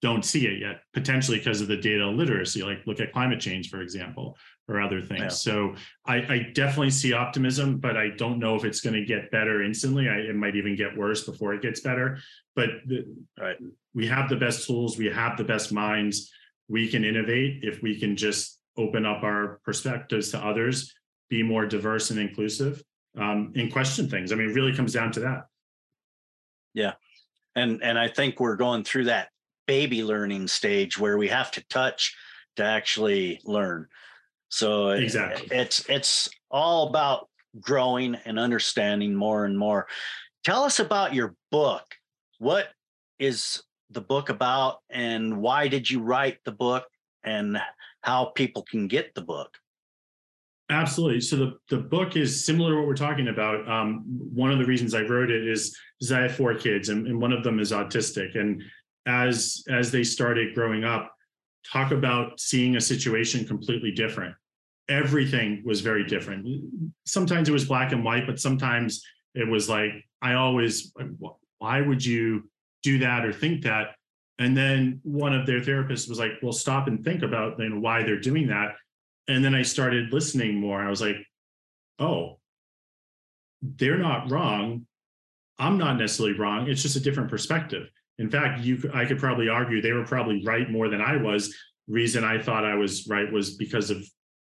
don't 0.00 0.24
see 0.24 0.46
it 0.46 0.60
yet, 0.60 0.80
potentially 0.92 1.38
because 1.38 1.60
of 1.60 1.68
the 1.68 1.76
data 1.76 2.06
literacy. 2.06 2.62
Like 2.62 2.84
look 2.86 2.98
at 2.98 3.12
climate 3.12 3.40
change, 3.40 3.70
for 3.70 3.80
example, 3.80 4.36
or 4.68 4.80
other 4.80 5.00
things. 5.00 5.20
Yeah. 5.20 5.28
So 5.28 5.74
I, 6.04 6.16
I, 6.16 6.50
definitely 6.54 6.90
see 6.90 7.12
optimism, 7.12 7.78
but 7.78 7.96
I 7.96 8.08
don't 8.16 8.40
know 8.40 8.56
if 8.56 8.64
it's 8.64 8.80
going 8.80 8.94
to 8.94 9.04
get 9.04 9.30
better 9.30 9.62
instantly. 9.62 10.08
I, 10.08 10.16
it 10.16 10.34
might 10.34 10.56
even 10.56 10.74
get 10.74 10.96
worse 10.96 11.24
before 11.24 11.54
it 11.54 11.62
gets 11.62 11.80
better. 11.80 12.18
But 12.56 12.70
the, 12.86 13.04
right, 13.38 13.56
we 13.94 14.08
have 14.08 14.28
the 14.28 14.36
best 14.36 14.66
tools, 14.66 14.98
we 14.98 15.06
have 15.06 15.36
the 15.36 15.44
best 15.44 15.72
minds. 15.72 16.32
We 16.68 16.88
can 16.88 17.04
innovate 17.04 17.62
if 17.62 17.80
we 17.82 17.98
can 17.98 18.16
just 18.16 18.58
open 18.76 19.06
up 19.06 19.22
our 19.22 19.60
perspectives 19.64 20.30
to 20.30 20.38
others, 20.38 20.92
be 21.28 21.42
more 21.42 21.66
diverse 21.66 22.10
and 22.10 22.18
inclusive, 22.18 22.82
um, 23.18 23.52
and 23.56 23.72
question 23.72 24.08
things. 24.08 24.32
I 24.32 24.36
mean, 24.36 24.50
it 24.50 24.54
really 24.54 24.74
comes 24.74 24.92
down 24.92 25.12
to 25.12 25.20
that. 25.20 25.46
Yeah, 26.74 26.94
and 27.54 27.82
and 27.82 27.98
I 27.98 28.08
think 28.08 28.40
we're 28.40 28.56
going 28.56 28.84
through 28.84 29.04
that 29.04 29.28
baby 29.66 30.02
learning 30.02 30.48
stage 30.48 30.98
where 30.98 31.18
we 31.18 31.28
have 31.28 31.50
to 31.52 31.64
touch 31.68 32.14
to 32.56 32.64
actually 32.64 33.40
learn. 33.44 33.86
So 34.48 34.90
exactly. 34.90 35.48
it's 35.50 35.88
it's 35.88 36.28
all 36.50 36.88
about 36.88 37.28
growing 37.60 38.14
and 38.24 38.38
understanding 38.38 39.14
more 39.14 39.44
and 39.44 39.58
more. 39.58 39.86
Tell 40.44 40.64
us 40.64 40.80
about 40.80 41.14
your 41.14 41.34
book. 41.50 41.84
What 42.38 42.68
is 43.18 43.62
the 43.90 44.00
book 44.00 44.28
about 44.28 44.78
and 44.90 45.40
why 45.40 45.68
did 45.68 45.88
you 45.88 46.00
write 46.00 46.38
the 46.44 46.52
book 46.52 46.84
and 47.22 47.58
how 48.00 48.26
people 48.26 48.62
can 48.62 48.88
get 48.88 49.14
the 49.14 49.22
book? 49.22 49.56
Absolutely. 50.72 51.20
So 51.20 51.36
the, 51.36 51.52
the 51.68 51.78
book 51.78 52.16
is 52.16 52.44
similar 52.44 52.70
to 52.70 52.76
what 52.78 52.86
we're 52.86 52.94
talking 52.94 53.28
about. 53.28 53.68
Um, 53.68 54.02
one 54.06 54.50
of 54.50 54.58
the 54.58 54.64
reasons 54.64 54.94
I 54.94 55.02
wrote 55.02 55.30
it 55.30 55.46
is, 55.46 55.76
is 56.00 56.10
I 56.10 56.22
have 56.22 56.34
four 56.34 56.54
kids 56.54 56.88
and, 56.88 57.06
and 57.06 57.20
one 57.20 57.32
of 57.32 57.44
them 57.44 57.60
is 57.60 57.72
autistic. 57.72 58.38
And 58.38 58.62
as 59.06 59.64
as 59.68 59.90
they 59.90 60.04
started 60.04 60.54
growing 60.54 60.84
up 60.84 61.12
talk 61.70 61.92
about 61.92 62.38
seeing 62.38 62.76
a 62.76 62.80
situation 62.80 63.44
completely 63.46 63.90
different 63.90 64.34
everything 64.88 65.62
was 65.64 65.80
very 65.80 66.04
different 66.04 66.46
sometimes 67.06 67.48
it 67.48 67.52
was 67.52 67.64
black 67.64 67.92
and 67.92 68.04
white 68.04 68.26
but 68.26 68.38
sometimes 68.38 69.02
it 69.34 69.48
was 69.48 69.68
like 69.68 69.90
i 70.20 70.34
always 70.34 70.92
why 71.58 71.80
would 71.80 72.04
you 72.04 72.48
do 72.82 72.98
that 72.98 73.24
or 73.24 73.32
think 73.32 73.62
that 73.62 73.88
and 74.38 74.56
then 74.56 75.00
one 75.02 75.34
of 75.34 75.46
their 75.46 75.60
therapists 75.60 76.08
was 76.08 76.18
like 76.18 76.32
well 76.42 76.52
stop 76.52 76.86
and 76.88 77.04
think 77.04 77.22
about 77.22 77.58
know, 77.58 77.78
why 77.78 78.02
they're 78.02 78.20
doing 78.20 78.46
that 78.46 78.74
and 79.28 79.44
then 79.44 79.54
i 79.54 79.62
started 79.62 80.12
listening 80.12 80.58
more 80.58 80.80
i 80.80 80.90
was 80.90 81.00
like 81.00 81.16
oh 81.98 82.38
they're 83.62 83.98
not 83.98 84.30
wrong 84.30 84.86
i'm 85.58 85.78
not 85.78 85.96
necessarily 85.96 86.38
wrong 86.38 86.68
it's 86.68 86.82
just 86.82 86.96
a 86.96 87.00
different 87.00 87.30
perspective 87.30 87.88
in 88.18 88.30
fact, 88.30 88.60
you 88.64 88.90
I 88.92 89.04
could 89.04 89.18
probably 89.18 89.48
argue 89.48 89.80
they 89.80 89.92
were 89.92 90.04
probably 90.04 90.44
right 90.44 90.70
more 90.70 90.88
than 90.88 91.00
I 91.00 91.16
was. 91.16 91.54
Reason 91.88 92.24
I 92.24 92.40
thought 92.40 92.64
I 92.64 92.74
was 92.74 93.06
right 93.08 93.30
was 93.30 93.56
because 93.56 93.90
of 93.90 94.04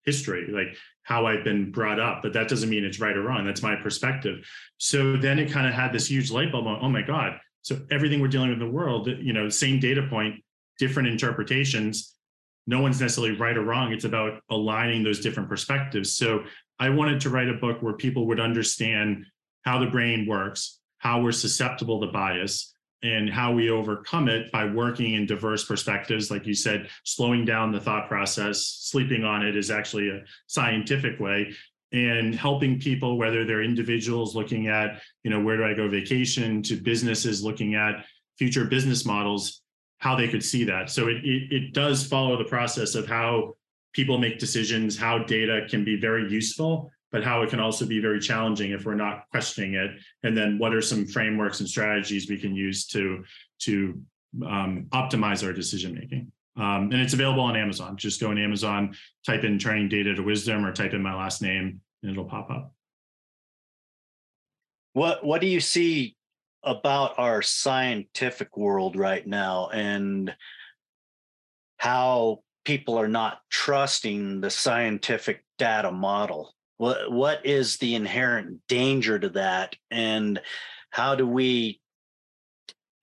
history, 0.04 0.47
like 0.51 0.78
how 1.04 1.25
I've 1.25 1.43
been 1.43 1.71
brought 1.71 1.99
up. 1.99 2.21
But 2.21 2.34
that 2.34 2.47
doesn't 2.47 2.69
mean 2.69 2.84
it's 2.84 2.99
right 2.99 3.15
or 3.15 3.23
wrong. 3.23 3.45
That's 3.45 3.63
my 3.63 3.75
perspective. 3.75 4.47
So 4.78 5.17
then 5.17 5.39
it 5.39 5.51
kind 5.51 5.67
of 5.67 5.73
had 5.73 5.93
this 5.93 6.10
huge 6.10 6.32
light 6.32 6.51
bulb. 6.51 6.67
oh 6.67 6.89
my 6.89 7.01
God! 7.01 7.39
So 7.62 7.82
everything 7.89 8.21
we're 8.21 8.28
dealing 8.28 8.49
with 8.49 8.62
in 8.62 8.67
the 8.67 8.71
world, 8.71 9.08
you 9.08 9.34
know, 9.34 9.49
same 9.49 9.80
data 9.80 10.06
point, 10.10 10.43
different 10.78 11.10
interpretations. 11.10 12.14
No 12.67 12.82
one's 12.82 12.99
necessarily 12.99 13.38
right 13.38 13.58
or 13.58 13.63
wrong. 13.63 13.93
It's 13.93 14.06
about 14.06 14.41
aligning 14.49 15.04
those 15.04 15.19
different 15.19 15.49
perspectives. 15.49 16.13
So 16.13 16.43
I 16.80 16.89
wanted 16.89 17.21
to 17.21 17.30
write 17.30 17.49
a 17.49 17.54
book 17.54 17.82
where 17.82 17.93
people 17.93 18.28
would 18.28 18.39
understand 18.39 19.25
how 19.63 19.80
the 19.80 19.88
brain 19.88 20.25
works, 20.28 20.80
how 20.97 21.21
we're 21.21 21.32
susceptible 21.32 22.01
to 22.01 22.08
bias, 22.08 22.73
and 23.04 23.30
how 23.30 23.54
we 23.54 23.69
overcome 23.69 24.28
it 24.28 24.51
by 24.51 24.65
working 24.65 25.13
in 25.13 25.25
diverse 25.25 25.63
perspectives. 25.63 26.32
Like 26.32 26.47
you 26.47 26.56
said, 26.56 26.89
slowing 27.04 27.45
down 27.45 27.71
the 27.71 27.80
thought 27.80 28.08
process, 28.08 28.65
sleeping 28.80 29.23
on 29.23 29.45
it 29.45 29.56
is 29.56 29.69
actually 29.69 30.10
a 30.10 30.21
scientific 30.47 31.19
way 31.19 31.54
and 31.91 32.36
helping 32.36 32.80
people 32.80 33.17
whether 33.17 33.45
they're 33.45 33.63
individuals 33.63 34.36
looking 34.36 34.67
at 34.67 35.01
you 35.23 35.30
know 35.30 35.39
where 35.39 35.58
do 35.58 35.63
i 35.63 35.73
go 35.73 35.88
vacation 35.88 36.62
to 36.62 36.75
businesses 36.75 37.43
looking 37.43 37.75
at 37.75 38.06
future 38.38 38.65
business 38.65 39.06
models 39.06 39.62
how 39.99 40.15
they 40.15 40.27
could 40.27 40.43
see 40.43 40.63
that 40.63 40.89
so 40.89 41.08
it, 41.08 41.17
it, 41.23 41.51
it 41.51 41.73
does 41.73 42.05
follow 42.05 42.38
the 42.38 42.43
process 42.43 42.95
of 42.95 43.08
how 43.08 43.53
people 43.93 44.17
make 44.17 44.39
decisions 44.39 44.97
how 44.97 45.17
data 45.19 45.65
can 45.69 45.84
be 45.84 45.99
very 45.99 46.29
useful 46.29 46.91
but 47.15 47.23
how 47.23 47.41
it 47.43 47.49
can 47.49 47.62
also 47.62 47.86
be 47.86 48.01
very 48.01 48.19
challenging 48.19 48.71
if 48.71 48.86
we're 48.86 48.93
not 48.93 49.23
questioning 49.31 49.75
it. 49.75 49.89
And 50.23 50.36
then 50.36 50.58
what 50.58 50.73
are 50.73 50.81
some 50.81 51.05
frameworks 51.05 51.62
and 51.62 51.69
strategies 51.69 52.29
we 52.29 52.38
can 52.38 52.53
use 52.53 52.86
to 52.88 53.23
to 53.60 54.01
um, 54.45 54.88
optimize 54.91 55.41
our 55.45 55.53
decision 55.53 55.93
making? 55.93 56.29
Um, 56.58 56.91
and 56.91 56.95
it's 56.95 57.13
available 57.13 57.43
on 57.43 57.55
Amazon. 57.55 57.95
Just 57.95 58.19
go 58.19 58.31
on 58.31 58.38
Amazon, 58.38 58.97
type 59.25 59.45
in 59.45 59.58
"turning 59.58 59.88
data 59.88 60.10
into 60.10 60.23
wisdom" 60.23 60.65
or 60.65 60.73
type 60.73 60.91
in 60.91 61.01
my 61.01 61.15
last 61.15 61.41
name, 61.41 61.79
and 62.03 62.12
it'll 62.12 62.25
pop 62.25 62.49
up. 62.51 62.73
What 64.91 65.25
What 65.25 65.39
do 65.39 65.47
you 65.47 65.62
see 65.62 66.14
about 66.65 67.17
our 67.17 67.41
scientific 67.41 68.58
world 68.58 68.95
right 68.95 69.25
now, 69.25 69.69
and 69.69 70.36
how 71.78 72.39
people 72.63 72.97
are 72.97 73.08
not 73.08 73.39
trusting 73.49 74.41
the 74.41 74.49
scientific 74.49 75.43
data 75.58 75.91
model? 75.91 76.56
what 76.78 77.12
what 77.12 77.45
is 77.45 77.78
the 77.78 77.95
inherent 77.95 78.60
danger 78.67 79.17
to 79.17 79.30
that 79.30 79.75
and 79.91 80.41
how 80.89 81.15
do 81.15 81.28
we 81.28 81.80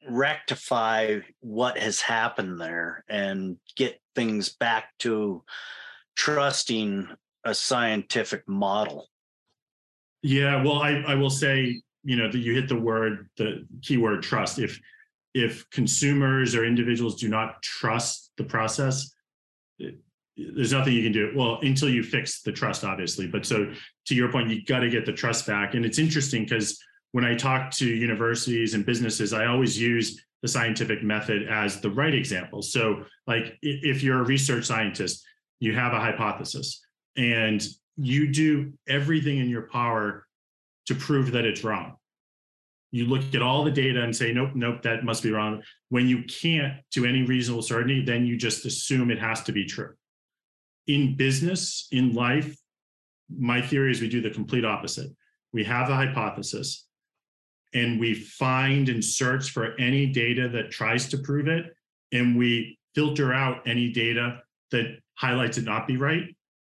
rectify 0.08 1.18
what 1.40 1.78
has 1.78 2.00
happened 2.00 2.60
there 2.60 3.04
and 3.08 3.56
get 3.76 4.00
things 4.14 4.48
back 4.50 4.88
to 4.98 5.42
trusting 6.16 7.08
a 7.44 7.54
scientific 7.54 8.46
model 8.48 9.08
yeah 10.22 10.62
well 10.62 10.82
i 10.82 10.90
i 11.06 11.14
will 11.14 11.30
say 11.30 11.80
you 12.04 12.16
know 12.16 12.30
that 12.30 12.38
you 12.38 12.54
hit 12.54 12.68
the 12.68 12.78
word 12.78 13.28
the 13.36 13.66
keyword 13.82 14.22
trust. 14.22 14.58
If 14.58 14.80
if 15.34 15.68
consumers 15.70 16.54
or 16.54 16.64
individuals 16.64 17.20
do 17.20 17.28
not 17.28 17.62
trust 17.62 18.32
the 18.36 18.44
process 18.44 19.14
there's 20.36 20.72
nothing 20.72 20.94
you 20.94 21.02
can 21.02 21.12
do. 21.12 21.32
Well 21.34 21.58
until 21.62 21.88
you 21.88 22.02
fix 22.02 22.42
the 22.42 22.52
trust 22.52 22.84
obviously. 22.84 23.26
But 23.26 23.44
so 23.44 23.72
to 24.06 24.14
your 24.14 24.30
point 24.30 24.50
you 24.50 24.64
got 24.64 24.80
to 24.80 24.90
get 24.90 25.06
the 25.06 25.12
trust 25.12 25.46
back. 25.46 25.74
And 25.74 25.84
it's 25.84 25.98
interesting 25.98 26.44
because 26.44 26.78
when 27.12 27.24
i 27.24 27.34
talk 27.34 27.70
to 27.70 27.86
universities 27.86 28.74
and 28.74 28.86
businesses 28.86 29.32
i 29.32 29.46
always 29.46 29.78
use 29.78 30.22
the 30.40 30.48
scientific 30.48 31.04
method 31.04 31.46
as 31.48 31.80
the 31.80 31.90
right 31.90 32.14
example. 32.14 32.62
So 32.62 33.04
like 33.26 33.58
if 33.62 34.02
you're 34.02 34.20
a 34.20 34.24
research 34.24 34.64
scientist 34.64 35.24
you 35.60 35.74
have 35.74 35.92
a 35.92 36.00
hypothesis 36.00 36.80
and 37.16 37.62
you 37.96 38.32
do 38.32 38.72
everything 38.88 39.38
in 39.38 39.48
your 39.48 39.68
power 39.68 40.26
to 40.86 40.94
prove 40.94 41.32
that 41.32 41.44
it's 41.44 41.64
wrong 41.64 41.96
you 42.90 43.06
look 43.06 43.34
at 43.34 43.40
all 43.42 43.64
the 43.64 43.70
data 43.70 44.02
and 44.02 44.14
say 44.14 44.32
nope 44.32 44.50
nope 44.54 44.82
that 44.82 45.04
must 45.04 45.22
be 45.22 45.30
wrong 45.30 45.62
when 45.88 46.08
you 46.08 46.22
can't 46.24 46.74
to 46.90 47.04
any 47.04 47.22
reasonable 47.22 47.62
certainty 47.62 48.04
then 48.04 48.26
you 48.26 48.36
just 48.36 48.64
assume 48.66 49.10
it 49.10 49.18
has 49.18 49.42
to 49.42 49.52
be 49.52 49.64
true 49.64 49.94
in 50.86 51.16
business, 51.16 51.86
in 51.92 52.14
life, 52.14 52.56
my 53.30 53.62
theory 53.62 53.92
is 53.92 54.00
we 54.00 54.08
do 54.08 54.20
the 54.20 54.30
complete 54.30 54.64
opposite. 54.64 55.10
We 55.52 55.64
have 55.64 55.88
a 55.88 55.94
hypothesis 55.94 56.86
and 57.74 57.98
we 57.98 58.14
find 58.14 58.88
and 58.88 59.04
search 59.04 59.50
for 59.50 59.78
any 59.78 60.06
data 60.06 60.48
that 60.48 60.70
tries 60.70 61.08
to 61.08 61.18
prove 61.18 61.48
it, 61.48 61.74
and 62.12 62.36
we 62.36 62.78
filter 62.94 63.32
out 63.32 63.66
any 63.66 63.90
data 63.90 64.40
that 64.72 64.98
highlights 65.14 65.56
it 65.56 65.64
not 65.64 65.86
be 65.86 65.96
right. 65.96 66.24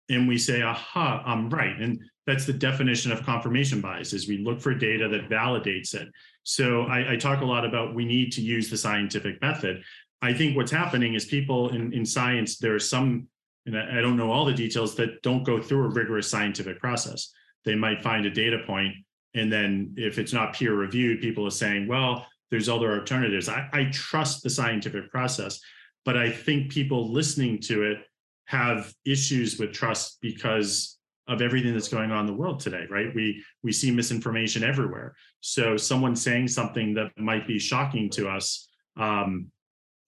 And 0.10 0.26
we 0.26 0.38
say, 0.38 0.62
aha, 0.62 1.22
I'm 1.26 1.49
right. 1.49 1.78
And 1.78 1.99
that's 2.26 2.45
the 2.45 2.53
definition 2.53 3.11
of 3.11 3.23
confirmation 3.23 3.82
bias 3.82 4.13
is 4.13 4.28
we 4.28 4.39
look 4.39 4.59
for 4.59 4.73
data 4.73 5.07
that 5.07 5.30
validates 5.30 5.93
it. 5.93 6.07
So 6.43 6.84
I, 6.84 7.13
I 7.13 7.15
talk 7.17 7.41
a 7.41 7.45
lot 7.45 7.65
about 7.65 7.93
we 7.93 8.05
need 8.05 8.32
to 8.34 8.41
use 8.41 8.69
the 8.69 8.78
scientific 8.78 9.41
method. 9.41 9.84
I 10.21 10.34
think 10.34 10.55
what's 10.55 10.71
happening 10.71 11.13
is 11.13 11.26
people 11.26 11.69
in, 11.69 11.93
in 11.93 12.05
science, 12.05 12.57
there 12.57 12.73
are 12.73 12.80
some 12.80 13.28
and 13.65 13.78
I, 13.78 14.01
don't 14.01 14.17
know 14.17 14.32
all 14.32 14.45
the 14.45 14.53
details 14.53 14.95
that 14.95 15.21
don't 15.23 15.43
go 15.43 15.61
through 15.61 15.86
a 15.86 15.89
rigorous 15.89 16.30
scientific 16.30 16.80
process. 16.80 17.32
They 17.63 17.76
might 17.76 18.03
find 18.03 18.26
a 18.26 18.30
data 18.30 18.59
point, 18.65 18.93
and 19.34 19.51
then 19.51 19.95
if 19.97 20.19
it's 20.19 20.34
not 20.34 20.53
peer 20.53 20.76
reviewed, 20.76 21.21
people 21.21 21.47
are 21.47 21.51
saying, 21.51 21.88
well, 21.88 22.28
there's 22.51 22.69
other 22.69 22.93
alternatives. 22.93 23.49
I, 23.49 23.67
I 23.73 23.86
trust 23.86 24.43
the 24.43 24.51
scientific 24.51 25.09
process, 25.09 25.59
but 26.05 26.15
I 26.15 26.30
think 26.30 26.71
people 26.71 27.11
listening 27.11 27.59
to 27.61 27.84
it 27.84 27.97
have 28.45 28.93
issues 29.03 29.57
with 29.57 29.73
trust 29.73 30.19
because 30.21 30.95
of 31.28 31.41
everything 31.41 31.73
that's 31.73 31.88
going 31.88 32.11
on 32.11 32.21
in 32.21 32.26
the 32.28 32.34
world 32.34 32.59
today 32.59 32.86
right 32.89 33.13
we 33.15 33.43
we 33.63 33.71
see 33.71 33.91
misinformation 33.91 34.63
everywhere 34.63 35.15
so 35.41 35.76
someone 35.76 36.15
saying 36.15 36.47
something 36.47 36.93
that 36.93 37.11
might 37.17 37.47
be 37.47 37.57
shocking 37.57 38.09
to 38.09 38.30
us 38.30 38.69
um, 38.97 39.47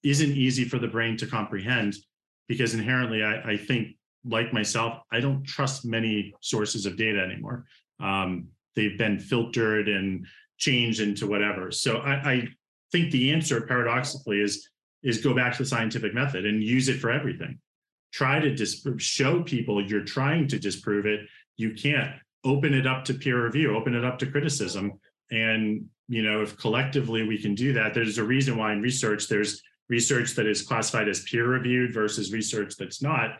isn't 0.03 0.31
easy 0.31 0.63
for 0.63 0.79
the 0.79 0.87
brain 0.87 1.17
to 1.17 1.25
comprehend 1.25 1.95
because 2.47 2.73
inherently 2.73 3.23
I, 3.23 3.51
I 3.51 3.57
think 3.57 3.97
like 4.27 4.53
myself, 4.53 4.99
I 5.11 5.19
don't 5.19 5.43
trust 5.43 5.85
many 5.85 6.33
sources 6.41 6.85
of 6.85 6.97
data 6.97 7.19
anymore. 7.19 7.65
Um, 7.99 8.47
they've 8.75 8.97
been 8.97 9.19
filtered 9.19 9.87
and 9.87 10.25
changed 10.57 11.01
into 11.01 11.27
whatever. 11.27 11.71
So 11.71 11.97
I, 11.97 12.31
I 12.31 12.47
think 12.91 13.11
the 13.11 13.31
answer 13.31 13.61
paradoxically 13.61 14.41
is 14.41 14.69
is 15.03 15.21
go 15.21 15.33
back 15.33 15.53
to 15.53 15.59
the 15.59 15.69
scientific 15.69 16.13
method 16.13 16.45
and 16.45 16.63
use 16.63 16.89
it 16.89 16.99
for 16.99 17.11
everything. 17.11 17.59
Try 18.11 18.39
to 18.39 18.53
disprove, 18.53 19.01
show 19.01 19.43
people 19.43 19.85
you're 19.85 20.03
trying 20.03 20.47
to 20.49 20.59
disprove 20.59 21.05
it. 21.05 21.21
You 21.57 21.73
can't 21.73 22.11
open 22.43 22.73
it 22.73 22.87
up 22.87 23.05
to 23.05 23.13
peer 23.13 23.45
review, 23.45 23.75
open 23.75 23.95
it 23.95 24.05
up 24.05 24.19
to 24.19 24.25
criticism. 24.25 24.99
And 25.31 25.85
you 26.07 26.23
know, 26.23 26.41
if 26.41 26.57
collectively 26.57 27.27
we 27.27 27.37
can 27.37 27.53
do 27.53 27.73
that, 27.73 27.93
there's 27.93 28.17
a 28.17 28.23
reason 28.23 28.57
why 28.57 28.71
in 28.71 28.81
research 28.81 29.27
there's 29.27 29.61
research 29.89 30.35
that 30.35 30.45
is 30.45 30.61
classified 30.61 31.07
as 31.07 31.23
peer 31.23 31.47
reviewed 31.47 31.93
versus 31.93 32.31
research 32.31 32.75
that's 32.77 33.01
not. 33.01 33.37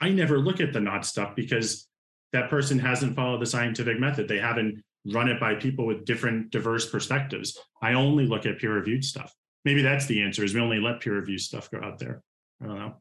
I 0.00 0.10
never 0.10 0.38
look 0.38 0.60
at 0.60 0.72
the 0.72 0.80
not 0.80 1.06
stuff 1.06 1.34
because 1.34 1.88
that 2.32 2.50
person 2.50 2.78
hasn't 2.78 3.16
followed 3.16 3.40
the 3.40 3.46
scientific 3.46 3.98
method. 3.98 4.28
They 4.28 4.38
haven't 4.38 4.82
run 5.12 5.28
it 5.28 5.38
by 5.38 5.54
people 5.54 5.86
with 5.86 6.04
different 6.04 6.50
diverse 6.50 6.88
perspectives. 6.90 7.58
I 7.82 7.94
only 7.94 8.26
look 8.26 8.46
at 8.46 8.58
peer 8.58 8.74
reviewed 8.74 9.04
stuff. 9.04 9.32
Maybe 9.64 9.82
that's 9.82 10.06
the 10.06 10.22
answer 10.22 10.44
is 10.44 10.54
we 10.54 10.60
only 10.60 10.80
let 10.80 11.00
peer 11.00 11.14
reviewed 11.14 11.40
stuff 11.40 11.70
go 11.70 11.80
out 11.82 11.98
there. 11.98 12.22
I 12.62 12.66
don't 12.66 12.78
know. 12.78 12.96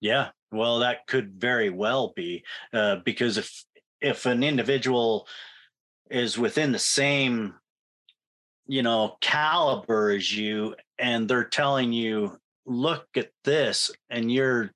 Yeah, 0.00 0.30
well, 0.50 0.80
that 0.80 1.06
could 1.06 1.32
very 1.40 1.70
well 1.70 2.12
be 2.16 2.44
uh, 2.72 2.96
because 3.04 3.38
if 3.38 3.64
if 4.00 4.26
an 4.26 4.42
individual 4.42 5.26
is 6.10 6.38
within 6.38 6.72
the 6.72 6.78
same 6.78 7.54
you 8.66 8.82
know 8.82 9.16
caliber 9.20 10.10
as 10.10 10.36
you 10.36 10.74
and 10.98 11.28
they're 11.28 11.44
telling 11.44 11.92
you 11.92 12.38
look 12.66 13.06
at 13.16 13.30
this 13.42 13.90
and 14.10 14.30
you're 14.30 14.70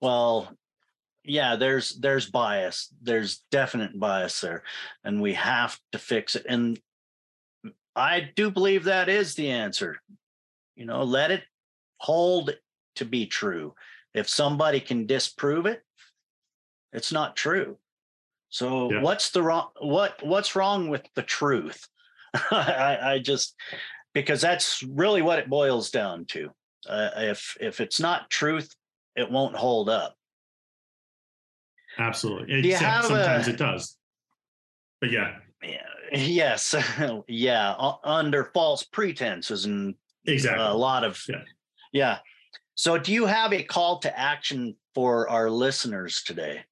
well 0.00 0.54
yeah 1.24 1.56
there's 1.56 1.98
there's 2.00 2.30
bias 2.30 2.92
there's 3.02 3.42
definite 3.50 3.98
bias 3.98 4.40
there 4.40 4.62
and 5.02 5.20
we 5.20 5.32
have 5.32 5.78
to 5.92 5.98
fix 5.98 6.36
it 6.36 6.44
and 6.46 6.78
i 7.96 8.28
do 8.36 8.50
believe 8.50 8.84
that 8.84 9.08
is 9.08 9.34
the 9.34 9.50
answer. 9.50 9.96
You 10.76 10.84
know 10.84 11.04
let 11.04 11.30
it 11.30 11.44
hold 11.98 12.54
to 12.96 13.04
be 13.04 13.26
true 13.26 13.74
if 14.14 14.28
somebody 14.28 14.80
can 14.80 15.06
disprove 15.06 15.66
it 15.66 15.82
it's 16.92 17.12
not 17.12 17.36
true 17.36 17.76
so 18.48 18.90
yeah. 18.92 19.02
what's 19.02 19.30
the 19.30 19.42
wrong 19.42 19.68
what 19.80 20.22
what's 20.22 20.56
wrong 20.56 20.88
with 20.88 21.02
the 21.14 21.22
truth 21.22 21.86
I, 22.50 22.98
I 23.02 23.18
just 23.18 23.54
because 24.12 24.40
that's 24.40 24.82
really 24.82 25.22
what 25.22 25.38
it 25.38 25.50
boils 25.50 25.90
down 25.90 26.24
to 26.26 26.50
uh, 26.88 27.10
if 27.16 27.56
if 27.60 27.80
it's 27.80 28.00
not 28.00 28.30
truth 28.30 28.74
it 29.16 29.30
won't 29.30 29.56
hold 29.56 29.88
up 29.88 30.14
Absolutely. 31.98 32.70
Except 32.70 33.04
sometimes 33.04 33.48
a, 33.48 33.50
it 33.50 33.56
does. 33.56 33.96
But 35.00 35.10
yeah. 35.10 35.36
Yes. 36.12 36.74
yeah. 37.28 37.74
Under 38.04 38.44
false 38.54 38.84
pretenses 38.84 39.64
and 39.64 39.94
exactly 40.26 40.64
a 40.64 40.74
lot 40.74 41.02
of 41.02 41.20
yeah. 41.28 41.42
yeah. 41.92 42.18
So 42.74 42.98
do 42.98 43.12
you 43.12 43.26
have 43.26 43.52
a 43.52 43.62
call 43.62 43.98
to 44.00 44.18
action 44.18 44.76
for 44.94 45.28
our 45.28 45.50
listeners 45.50 46.22
today? 46.22 46.64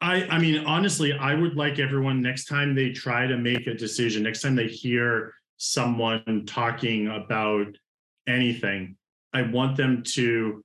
I, 0.00 0.24
I 0.24 0.38
mean, 0.38 0.64
honestly, 0.66 1.12
I 1.12 1.34
would 1.34 1.56
like 1.56 1.78
everyone 1.78 2.20
next 2.20 2.46
time 2.46 2.74
they 2.74 2.90
try 2.90 3.26
to 3.26 3.36
make 3.36 3.66
a 3.66 3.74
decision, 3.74 4.24
next 4.24 4.42
time 4.42 4.56
they 4.56 4.66
hear 4.66 5.34
someone 5.58 6.44
talking 6.46 7.06
about 7.06 7.66
anything, 8.26 8.96
I 9.32 9.42
want 9.42 9.76
them 9.76 10.02
to, 10.14 10.64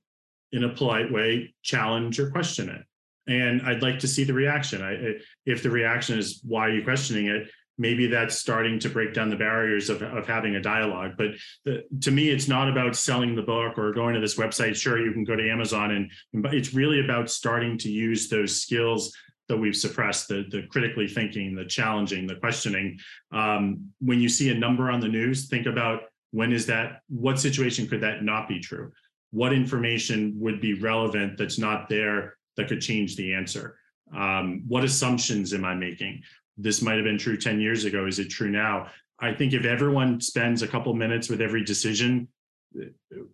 in 0.52 0.64
a 0.64 0.68
polite 0.68 1.12
way, 1.12 1.54
challenge 1.62 2.18
or 2.18 2.30
question 2.30 2.68
it 2.68 2.84
and 3.28 3.62
I'd 3.62 3.82
like 3.82 3.98
to 4.00 4.08
see 4.08 4.24
the 4.24 4.32
reaction. 4.32 4.82
I, 4.82 5.20
if 5.44 5.62
the 5.62 5.70
reaction 5.70 6.18
is 6.18 6.40
why 6.44 6.66
are 6.66 6.72
you 6.72 6.82
questioning 6.82 7.26
it, 7.26 7.48
maybe 7.78 8.08
that's 8.08 8.36
starting 8.36 8.78
to 8.80 8.88
break 8.88 9.14
down 9.14 9.30
the 9.30 9.36
barriers 9.36 9.88
of, 9.88 10.02
of 10.02 10.26
having 10.26 10.56
a 10.56 10.60
dialogue. 10.60 11.12
But 11.16 11.30
the, 11.64 11.84
to 12.02 12.10
me, 12.10 12.28
it's 12.28 12.48
not 12.48 12.68
about 12.68 12.96
selling 12.96 13.34
the 13.34 13.42
book 13.42 13.78
or 13.78 13.92
going 13.92 14.14
to 14.14 14.20
this 14.20 14.36
website. 14.36 14.76
Sure, 14.76 14.98
you 14.98 15.12
can 15.12 15.24
go 15.24 15.36
to 15.36 15.50
Amazon, 15.50 15.92
and 15.92 16.42
but 16.42 16.54
it's 16.54 16.74
really 16.74 17.00
about 17.00 17.30
starting 17.30 17.78
to 17.78 17.90
use 17.90 18.28
those 18.28 18.60
skills 18.60 19.16
that 19.48 19.56
we've 19.56 19.76
suppressed 19.76 20.28
the, 20.28 20.44
the 20.50 20.66
critically 20.68 21.08
thinking, 21.08 21.54
the 21.54 21.64
challenging, 21.64 22.26
the 22.26 22.34
questioning. 22.36 22.98
Um, 23.32 23.90
when 24.00 24.20
you 24.20 24.28
see 24.28 24.50
a 24.50 24.54
number 24.54 24.90
on 24.90 25.00
the 25.00 25.08
news, 25.08 25.48
think 25.48 25.66
about 25.66 26.02
when 26.32 26.52
is 26.52 26.66
that, 26.66 27.00
what 27.08 27.40
situation 27.40 27.88
could 27.88 28.02
that 28.02 28.22
not 28.22 28.46
be 28.46 28.60
true? 28.60 28.92
What 29.30 29.54
information 29.54 30.34
would 30.36 30.60
be 30.60 30.74
relevant 30.74 31.38
that's 31.38 31.58
not 31.58 31.88
there 31.88 32.36
that 32.58 32.68
could 32.68 32.82
change 32.82 33.16
the 33.16 33.32
answer. 33.32 33.78
Um, 34.14 34.64
what 34.66 34.84
assumptions 34.84 35.54
am 35.54 35.64
I 35.64 35.74
making? 35.74 36.22
This 36.58 36.82
might 36.82 36.96
have 36.96 37.04
been 37.04 37.18
true 37.18 37.36
10 37.36 37.60
years 37.60 37.84
ago. 37.84 38.06
Is 38.06 38.18
it 38.18 38.28
true 38.28 38.50
now? 38.50 38.88
I 39.20 39.32
think 39.32 39.52
if 39.52 39.64
everyone 39.64 40.20
spends 40.20 40.62
a 40.62 40.68
couple 40.68 40.92
minutes 40.94 41.28
with 41.28 41.40
every 41.40 41.64
decision, 41.64 42.28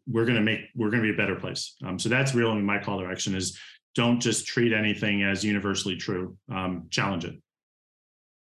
we're 0.07 0.25
going 0.25 0.37
to 0.37 0.43
make 0.43 0.61
we're 0.75 0.91
going 0.91 1.03
to 1.03 1.09
be 1.09 1.15
a 1.15 1.17
better 1.17 1.35
place. 1.35 1.75
Um, 1.85 1.99
so 1.99 2.09
that's 2.09 2.35
really 2.35 2.61
my 2.61 2.79
call 2.79 3.01
to 3.01 3.07
action 3.07 3.35
is 3.35 3.59
don't 3.95 4.21
just 4.21 4.47
treat 4.47 4.73
anything 4.73 5.23
as 5.23 5.45
universally 5.45 5.97
true. 5.97 6.37
Um, 6.53 6.87
challenge 6.91 7.25
it, 7.25 7.37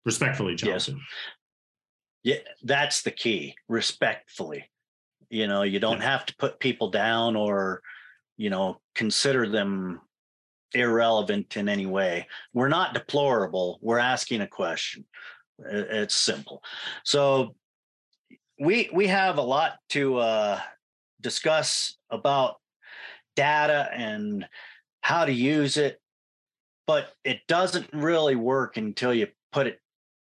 respectfully 0.04 0.54
challenge 0.56 0.88
yes. 0.88 0.96
it. 0.96 1.02
Yeah, 2.24 2.52
that's 2.62 3.02
the 3.02 3.10
key. 3.10 3.56
Respectfully, 3.68 4.70
you 5.28 5.46
know, 5.46 5.62
you 5.62 5.80
don't 5.80 5.98
yeah. 5.98 6.10
have 6.10 6.26
to 6.26 6.36
put 6.36 6.60
people 6.60 6.90
down 6.90 7.36
or, 7.36 7.82
you 8.36 8.50
know, 8.50 8.80
consider 8.94 9.48
them 9.48 10.00
irrelevant 10.74 11.56
in 11.56 11.68
any 11.68 11.86
way. 11.86 12.26
We're 12.52 12.68
not 12.68 12.94
deplorable. 12.94 13.78
We're 13.82 13.98
asking 13.98 14.40
a 14.40 14.46
question. 14.46 15.04
It's 15.58 16.14
simple. 16.14 16.62
So 17.04 17.54
we 18.58 18.90
we 18.92 19.06
have 19.08 19.38
a 19.38 19.42
lot 19.42 19.76
to 19.90 20.18
uh, 20.18 20.60
discuss 21.20 21.96
about 22.10 22.56
data 23.36 23.88
and 23.92 24.46
how 25.00 25.24
to 25.24 25.32
use 25.32 25.76
it, 25.76 26.00
but 26.86 27.12
it 27.24 27.40
doesn't 27.48 27.88
really 27.92 28.36
work 28.36 28.76
until 28.76 29.12
you 29.12 29.28
put 29.52 29.66
it 29.66 29.80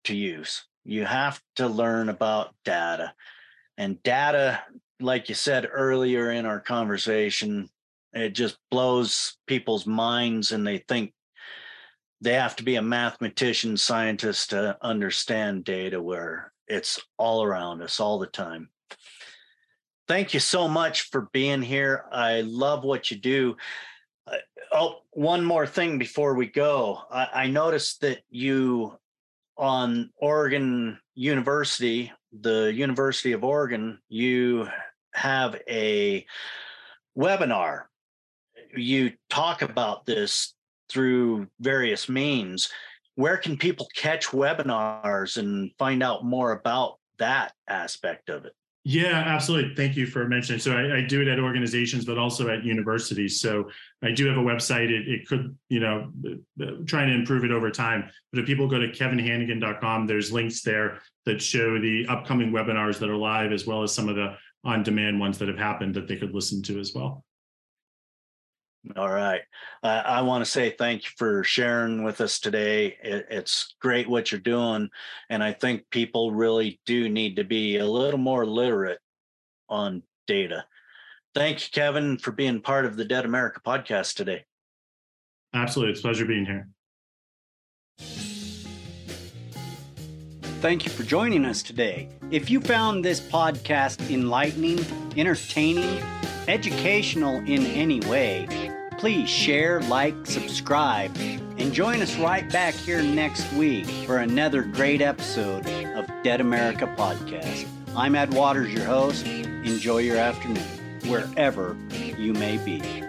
to 0.05 0.16
use. 0.16 0.64
You 0.84 1.05
have 1.05 1.40
to 1.57 1.68
learn 1.68 2.09
about 2.09 2.55
data. 2.64 3.14
And 3.76 4.03
data, 4.03 4.62
like 5.01 5.28
you 5.28 5.34
said 5.34 5.68
earlier 5.70 6.30
in 6.30 6.47
our 6.47 6.61
conversation, 6.61 7.68
it 8.15 8.31
just 8.31 8.57
blows 8.71 9.37
people's 9.47 9.87
minds 9.87 10.53
and 10.53 10.67
they 10.67 10.79
think 10.79 11.12
they 12.21 12.35
have 12.35 12.57
to 12.57 12.62
be 12.62 12.77
a 12.77 12.83
mathematician 12.83 13.77
scientist 13.77 14.51
to 14.51 14.77
understand 14.81 15.65
data 15.65 16.01
where 16.01 16.53
it's 16.67 17.01
all 17.19 17.43
around 17.43 17.83
us 17.83 18.01
all 18.01 18.19
the 18.19 18.27
time. 18.27 18.71
Thank 20.07 20.33
you 20.33 20.41
so 20.41 20.69
much 20.69 21.11
for 21.11 21.29
being 21.33 21.62
here. 21.62 22.05
I 22.12 22.43
love 22.43 22.85
what 22.85 23.11
you 23.11 23.17
do. 23.17 23.57
Uh, 24.27 24.37
oh 24.73 25.01
one 25.11 25.45
more 25.45 25.67
thing 25.67 25.99
before 25.99 26.35
we 26.35 26.47
go. 26.47 27.01
I, 27.11 27.29
I 27.35 27.47
noticed 27.49 28.01
that 28.03 28.21
you 28.31 28.99
on 29.57 30.11
oregon 30.17 30.99
university 31.15 32.12
the 32.41 32.73
university 32.75 33.31
of 33.31 33.45
oregon 33.45 33.99
you 34.09 34.69
have 35.15 35.55
a 35.69 36.27
webinar 37.17 37.85
you 38.77 39.12
talk 39.31 39.62
about 39.62 40.07
this 40.07 40.55
through 40.89 41.49
various 41.61 42.09
means. 42.09 42.70
Where 43.16 43.37
can 43.37 43.57
people 43.57 43.89
catch 43.95 44.27
webinars 44.29 45.37
and 45.37 45.70
find 45.79 46.03
out 46.03 46.25
more 46.25 46.53
about 46.53 46.99
that 47.18 47.53
aspect 47.68 48.29
of 48.29 48.45
it? 48.45 48.53
Yeah, 48.87 49.22
absolutely. 49.27 49.75
Thank 49.75 49.97
you 49.97 50.07
for 50.07 50.29
mentioning. 50.29 50.61
So 50.61 50.77
I, 50.77 50.99
I, 50.99 51.01
do 51.01 51.22
it 51.22 51.29
at 51.29 51.39
organizations, 51.39 52.05
but 52.05 52.18
also 52.18 52.51
at 52.51 52.64
universities. 52.64 53.41
So 53.41 53.70
I 54.03 54.11
do 54.11 54.27
have 54.27 54.37
a 54.37 54.43
website. 54.43 54.91
It, 54.91 55.09
it 55.09 55.27
could, 55.27 55.57
you 55.70 55.81
know, 55.81 56.12
trying 56.85 57.09
to 57.09 57.14
improve 57.14 57.45
it 57.45 57.51
over 57.51 57.70
time. 57.70 58.11
But 58.31 58.41
if 58.41 58.47
people 58.47 58.68
go 58.68 58.79
to 58.79 58.89
kevinhanegan.com, 58.89 60.07
there's 60.07 60.33
links 60.33 60.61
there 60.61 61.01
that 61.25 61.41
show 61.41 61.81
the 61.81 62.05
upcoming 62.11 62.51
webinars 62.51 62.99
that 62.99 63.09
are 63.09 63.16
live, 63.16 63.53
as 63.53 63.66
well 63.66 63.83
as 63.83 63.95
some 63.95 64.11
of 64.11 64.16
the 64.16 64.37
on-demand 64.64 65.18
ones 65.18 65.39
that 65.39 65.49
have 65.49 65.59
happened 65.59 65.95
that 65.95 66.07
they 66.07 66.16
could 66.16 66.35
listen 66.35 66.62
to 66.64 66.79
as 66.79 66.93
well. 66.95 67.24
All 68.97 69.11
right. 69.11 69.41
Uh, 69.82 70.03
I 70.05 70.22
want 70.22 70.45
to 70.45 70.51
say 70.51 70.70
thank 70.70 71.05
you 71.05 71.11
for 71.16 71.43
sharing 71.43 72.05
with 72.05 72.20
us 72.20 72.39
today. 72.39 72.97
It, 73.03 73.26
it's 73.30 73.74
great 73.80 74.09
what 74.09 74.30
you're 74.30 74.41
doing. 74.41 74.91
And 75.30 75.43
I 75.43 75.53
think 75.53 75.89
people 75.91 76.32
really 76.32 76.80
do 76.85 77.09
need 77.09 77.37
to 77.37 77.45
be 77.45 77.78
a 77.78 77.87
little 77.87 78.18
more 78.18 78.45
literate 78.45 78.99
on 79.68 80.03
data. 80.26 80.66
Thank 81.35 81.62
you, 81.62 81.68
Kevin, 81.72 82.18
for 82.18 82.30
being 82.30 82.61
part 82.61 82.85
of 82.85 82.97
the 82.97 83.05
Dead 83.05 83.24
America 83.24 83.61
podcast 83.64 84.14
today. 84.14 84.45
Absolutely. 85.55 85.93
It's 85.93 86.01
a 86.01 86.03
pleasure 86.03 86.26
being 86.26 86.47
here. 86.47 86.68
thank 90.64 90.87
you 90.87 90.91
for 90.91 91.03
joining 91.03 91.45
us 91.45 91.62
today. 91.62 92.09
If 92.30 92.49
you 92.49 92.59
found 92.59 93.05
this 93.05 93.20
podcast 93.20 94.11
enlightening, 94.11 94.80
entertaining, 95.14 96.03
educational 96.49 97.37
in 97.41 97.66
any 97.66 98.01
way, 98.01 98.49
please 99.05 99.28
share, 99.28 99.82
like, 99.82 100.14
subscribe, 100.24 101.14
and 101.59 101.74
join 101.74 102.00
us 102.00 102.16
right 102.16 102.50
back 102.50 102.72
here 102.72 103.02
next 103.02 103.52
week 103.52 103.84
for 104.07 104.16
another 104.16 104.62
great 104.62 105.02
episode 105.02 105.68
of 105.94 106.07
Dead 106.22 106.40
America 106.40 106.86
Podcast. 106.96 107.68
I'm 107.94 108.14
Ed 108.14 108.32
Waters, 108.32 108.72
your 108.72 108.86
host. 108.86 109.26
Enjoy 109.26 109.98
your 109.98 110.16
afternoon, 110.16 110.64
wherever 111.07 111.76
you 112.16 112.32
may 112.32 112.57
be. 112.57 113.03